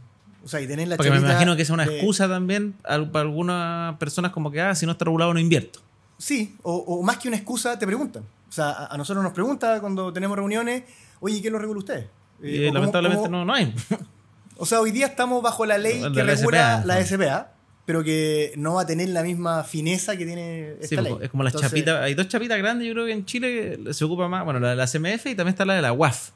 O 0.43 0.47
sea, 0.47 0.61
y 0.61 0.67
tener 0.67 0.87
la 0.87 0.95
Porque 0.97 1.11
me 1.11 1.17
imagino 1.17 1.55
que 1.55 1.61
es 1.61 1.69
una 1.69 1.85
de- 1.85 1.97
excusa 1.97 2.27
también 2.27 2.73
para 2.81 3.19
algunas 3.21 3.97
personas 3.97 4.31
como 4.31 4.49
que, 4.49 4.61
ah, 4.61 4.73
si 4.73 4.85
no 4.85 4.93
está 4.93 5.05
regulado 5.05 5.33
no 5.33 5.39
invierto. 5.39 5.79
Sí, 6.17 6.55
o, 6.63 6.73
o 6.73 7.03
más 7.03 7.17
que 7.17 7.27
una 7.27 7.37
excusa, 7.37 7.77
te 7.77 7.85
preguntan. 7.85 8.23
O 8.49 8.51
sea, 8.51 8.69
a, 8.71 8.93
a 8.93 8.97
nosotros 8.97 9.23
nos 9.23 9.33
preguntan 9.33 9.79
cuando 9.81 10.11
tenemos 10.13 10.37
reuniones, 10.37 10.83
oye, 11.19 11.41
¿qué 11.41 11.51
lo 11.51 11.59
regula 11.59 11.79
usted? 11.79 12.07
Eh, 12.41 12.67
Y 12.69 12.71
lamentablemente 12.71 13.23
cómo- 13.25 13.37
no, 13.39 13.45
no 13.45 13.53
hay. 13.53 13.75
O 14.57 14.65
sea, 14.65 14.79
hoy 14.81 14.91
día 14.91 15.05
estamos 15.07 15.41
bajo 15.41 15.65
la 15.65 15.77
ley 15.77 16.01
La- 16.01 16.11
que 16.11 16.23
la 16.23 16.33
regula 16.35 16.77
SPA, 16.81 16.85
la. 16.85 17.05
SPA, 17.05 17.51
pero 17.85 18.03
que 18.03 18.53
no 18.57 18.73
va 18.75 18.81
a 18.81 18.85
tener 18.85 19.09
la 19.09 19.23
misma 19.23 19.63
fineza 19.63 20.17
que 20.17 20.25
tiene 20.25 20.71
esta 20.81 20.87
Sí, 20.87 20.95
ley. 20.97 21.11
pues, 21.13 21.23
es 21.25 21.29
como 21.29 21.43
las 21.43 21.53
Entonces, 21.53 21.71
chapitas. 21.71 22.01
Hay 22.01 22.13
dos 22.15 22.27
chapitas 22.27 22.57
grandes, 22.57 22.87
yo 22.87 22.93
creo 22.93 23.05
que 23.05 23.13
en 23.13 23.25
Chile 23.25 23.79
se 23.93 24.03
ocupa 24.05 24.27
más. 24.27 24.43
Bueno, 24.43 24.59
la 24.59 24.71
de 24.71 24.75
la 24.75 24.87
CMF 24.87 25.25
y 25.27 25.35
también 25.35 25.49
está 25.53 25.65
la 25.65 25.75
de 25.75 25.81
la 25.81 25.93
UAF. 25.93 26.31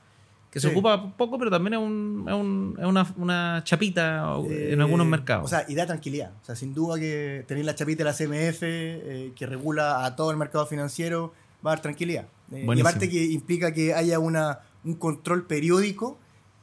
Que 0.51 0.59
se 0.59 0.67
Sí. 0.67 0.73
ocupa 0.73 1.15
poco, 1.15 1.37
pero 1.39 1.49
también 1.49 1.73
es, 1.75 1.79
un- 1.79 2.25
es 2.27 2.33
un- 2.33 2.75
es 2.77 2.85
una, 2.85 3.13
una 3.17 3.61
chapita 3.63 4.35
eh, 4.49 4.69
en 4.73 4.81
algunos 4.81 5.07
mercados. 5.07 5.45
O 5.45 5.47
sea, 5.47 5.65
y 5.67 5.75
da 5.75 5.85
tranquilidad. 5.85 6.31
O 6.41 6.45
sea, 6.45 6.55
sin 6.57 6.73
duda 6.73 6.99
que 6.99 7.45
tener 7.47 7.63
la 7.63 7.73
chapita 7.73 7.99
de 7.99 8.03
la 8.03 8.13
CMF, 8.13 8.59
eh, 8.63 9.31
que 9.33 9.45
regula 9.45 10.03
a 10.05 10.15
todo 10.17 10.29
el 10.31 10.35
mercado 10.37 10.65
financiero, 10.67 11.33
va 11.65 11.71
a 11.71 11.75
dar 11.75 11.81
tranquilidad. 11.81 12.25
Eh, 12.51 12.65
y 12.75 12.81
aparte 12.81 13.09
que 13.09 13.23
implica 13.23 13.73
que 13.73 13.93
haya 13.93 14.19
una, 14.19 14.59
un 14.83 14.95
control 14.95 15.45
periódico 15.47 16.19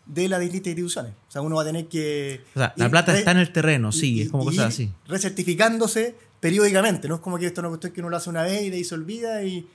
de 0.09 0.29
las 0.29 0.41
distintas 0.41 0.71
instituciones. 0.71 1.13
O 1.29 1.31
sea, 1.31 1.43
uno 1.43 1.57
va 1.57 1.63
a 1.63 1.67
tener 1.67 1.87
que... 1.87 2.41
O 2.55 2.59
sea, 2.59 2.73
la 2.77 2.87
ir 2.87 2.91
plata 2.91 3.17
está 3.17 3.31
en 3.31 3.39
el 3.39 3.53
terreno, 3.53 3.93
sí, 3.93 4.15
y- 4.15 4.23
es 4.23 4.31
como 4.31 4.45
cosas 4.45 4.67
así. 4.67 4.91
Recertificándose 5.07 6.17
periódicamente. 6.41 7.09
No 7.09 7.17
es 7.17 7.21
como 7.21 7.39
que 7.39 7.47
esto 7.47 7.61
es 7.61 7.63
una 7.63 7.69
cuestión 7.69 7.93
que 7.93 8.01
uno 8.01 8.11
lo 8.11 8.17
hace 8.17 8.31
una 8.31 8.43
vez 8.43 8.63
y 8.63 8.71
de 8.71 8.77
ahí 8.79 8.85
se 8.85 8.95
olvida 8.95 9.45
y 9.45 9.67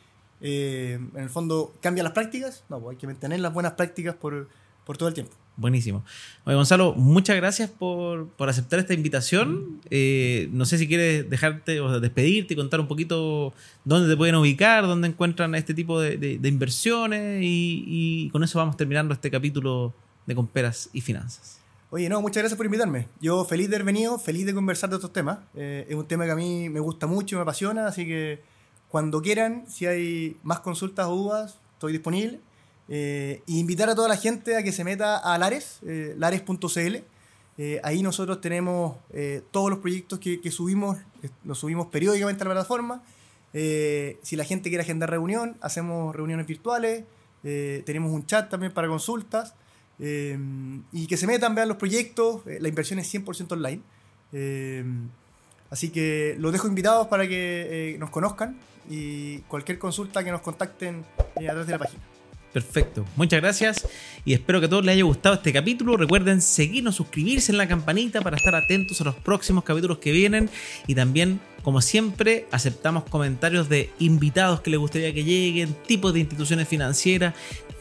eh, 0.41 0.99
en 1.15 1.23
el 1.23 1.29
fondo 1.29 1.73
cambia 1.81 2.03
las 2.03 2.13
prácticas. 2.13 2.63
No, 2.69 2.79
pues 2.79 2.95
hay 2.95 2.99
que 2.99 3.07
mantener 3.07 3.39
las 3.39 3.53
buenas 3.53 3.73
prácticas 3.73 4.15
por, 4.15 4.49
por 4.85 4.97
todo 4.97 5.07
el 5.07 5.13
tiempo. 5.13 5.33
Buenísimo. 5.55 6.03
Oye, 6.45 6.55
Gonzalo, 6.55 6.95
muchas 6.95 7.35
gracias 7.35 7.69
por, 7.69 8.27
aceptar 8.39 8.79
esta 8.79 8.95
invitación. 8.95 9.81
Eh, 9.91 10.49
no 10.51 10.65
sé 10.65 10.79
si 10.79 10.87
quieres 10.87 11.29
dejarte 11.29 11.79
o 11.79 11.99
despedirte 11.99 12.55
y 12.55 12.57
contar 12.57 12.79
un 12.79 12.87
poquito 12.87 13.53
dónde 13.85 14.09
te 14.09 14.17
pueden 14.17 14.33
ubicar, 14.33 14.87
dónde 14.87 15.07
encuentran 15.09 15.53
este 15.53 15.75
tipo 15.75 16.01
de, 16.01 16.39
inversiones 16.43 17.41
y, 17.43 18.29
con 18.31 18.43
eso 18.43 18.57
vamos 18.57 18.77
terminando 18.77 19.13
este 19.13 19.29
capítulo 19.29 19.93
de 20.25 20.35
Comperas 20.35 20.89
y 20.93 21.01
Finanzas. 21.01 21.59
Oye, 21.89 22.09
no, 22.09 22.21
muchas 22.21 22.41
gracias 22.41 22.57
por 22.57 22.65
invitarme. 22.65 23.07
Yo 23.21 23.45
feliz 23.45 23.69
de 23.69 23.75
haber 23.75 23.85
venido, 23.85 24.17
feliz 24.17 24.45
de 24.45 24.53
conversar 24.53 24.89
de 24.89 24.95
estos 24.95 25.13
temas. 25.13 25.39
Eh, 25.55 25.85
es 25.89 25.95
un 25.95 26.07
tema 26.07 26.25
que 26.25 26.31
a 26.31 26.35
mí 26.35 26.69
me 26.69 26.79
gusta 26.79 27.05
mucho, 27.05 27.35
me 27.35 27.43
apasiona, 27.43 27.87
así 27.87 28.05
que 28.05 28.41
cuando 28.89 29.21
quieran, 29.21 29.65
si 29.67 29.85
hay 29.85 30.37
más 30.43 30.59
consultas 30.59 31.07
o 31.07 31.15
dudas, 31.15 31.57
estoy 31.73 31.93
disponible. 31.93 32.39
Eh, 32.89 33.41
invitar 33.47 33.89
a 33.89 33.95
toda 33.95 34.07
la 34.07 34.17
gente 34.17 34.57
a 34.57 34.63
que 34.63 34.71
se 34.71 34.83
meta 34.83 35.17
a 35.17 35.37
Lares, 35.37 35.79
eh, 35.83 36.15
lares.cl. 36.17 36.97
Eh, 37.57 37.79
ahí 37.83 38.03
nosotros 38.03 38.41
tenemos 38.41 38.97
todos 39.51 39.69
los 39.69 39.79
proyectos 39.79 40.19
que, 40.19 40.51
subimos, 40.51 40.97
los 41.43 41.59
subimos 41.59 41.87
periódicamente 41.87 42.43
a 42.43 42.47
la 42.47 42.53
plataforma. 42.53 43.03
si 43.51 44.35
la 44.35 44.43
gente 44.43 44.69
quiere 44.69 44.83
agendar 44.83 45.09
reunión, 45.09 45.57
hacemos 45.61 46.15
reuniones 46.15 46.47
virtuales. 46.47 47.03
tenemos 47.41 48.11
un 48.11 48.25
chat 48.25 48.49
también 48.49 48.73
para 48.73 48.87
consultas. 48.87 49.55
Y 49.99 51.07
que 51.07 51.17
se 51.17 51.27
metan, 51.27 51.55
vean 51.55 51.67
los 51.67 51.77
proyectos. 51.77 52.41
la 52.45 52.67
inversión 52.67 52.99
es 52.99 53.13
100% 53.13 53.51
online. 53.51 53.81
así 55.69 55.89
que 55.89 56.35
los 56.39 56.51
dejo 56.51 56.67
invitados 56.67 57.07
para 57.07 57.27
que 57.27 57.95
nos 57.99 58.09
conozcan 58.09 58.57
y 58.89 59.39
cualquier 59.47 59.79
consulta 59.79 60.23
que 60.23 60.31
nos 60.31 60.41
contacten 60.41 61.05
a 61.35 61.39
través 61.39 61.67
de 61.67 61.71
la 61.71 61.79
página. 61.79 62.03
Perfecto. 62.53 63.03
Muchas 63.15 63.41
gracias 63.41 63.87
y 64.25 64.33
espero 64.33 64.59
que 64.59 64.67
a 64.67 64.69
todos 64.69 64.85
les 64.85 64.93
haya 64.93 65.03
gustado 65.03 65.33
este 65.33 65.51
capítulo. 65.51 65.97
Recuerden 65.97 66.39
seguirnos, 66.39 66.95
suscribirse 66.95 67.51
en 67.51 67.57
la 67.57 67.67
campanita 67.67 68.21
para 68.21 68.37
estar 68.37 68.53
atentos 68.53 69.01
a 69.01 69.05
los 69.05 69.15
próximos 69.15 69.63
capítulos 69.63 69.97
que 69.97 70.11
vienen 70.11 70.51
y 70.85 70.93
también, 70.93 71.39
como 71.63 71.81
siempre, 71.81 72.45
aceptamos 72.51 73.05
comentarios 73.05 73.69
de 73.69 73.89
invitados 73.97 74.61
que 74.61 74.69
les 74.69 74.79
gustaría 74.79 75.11
que 75.15 75.23
lleguen, 75.23 75.75
tipos 75.87 76.13
de 76.13 76.19
instituciones 76.19 76.67
financieras, 76.67 77.33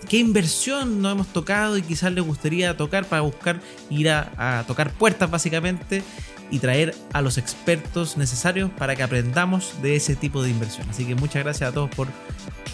qué 0.09 0.19
inversión 0.19 1.01
nos 1.03 1.13
hemos 1.13 1.27
tocado 1.29 1.77
y 1.77 1.83
quizás 1.83 2.13
les 2.13 2.25
gustaría 2.25 2.77
tocar 2.77 3.05
para 3.07 3.23
buscar 3.23 3.61
ir 3.91 4.11
a, 4.11 4.61
a 4.61 4.65
tocar 4.65 4.93
puertas 4.93 5.31
básicamente 5.31 6.03
y 6.51 6.59
traer 6.59 6.95
a 7.13 7.23
los 7.23 7.39
expertos 7.39 8.17
necesarios 8.17 8.71
para 8.71 8.95
que 8.95 9.03
aprendamos 9.03 9.81
de 9.83 9.97
ese 9.97 10.15
tipo 10.17 10.43
de 10.43 10.51
inversión. 10.51 10.89
Así 10.91 11.05
que 11.07 11.15
muchas 11.15 11.43
gracias 11.43 11.71
a 11.71 11.73
todos 11.73 11.91
por 11.91 12.09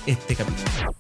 este 0.07 0.35
capítulo. 0.35 0.99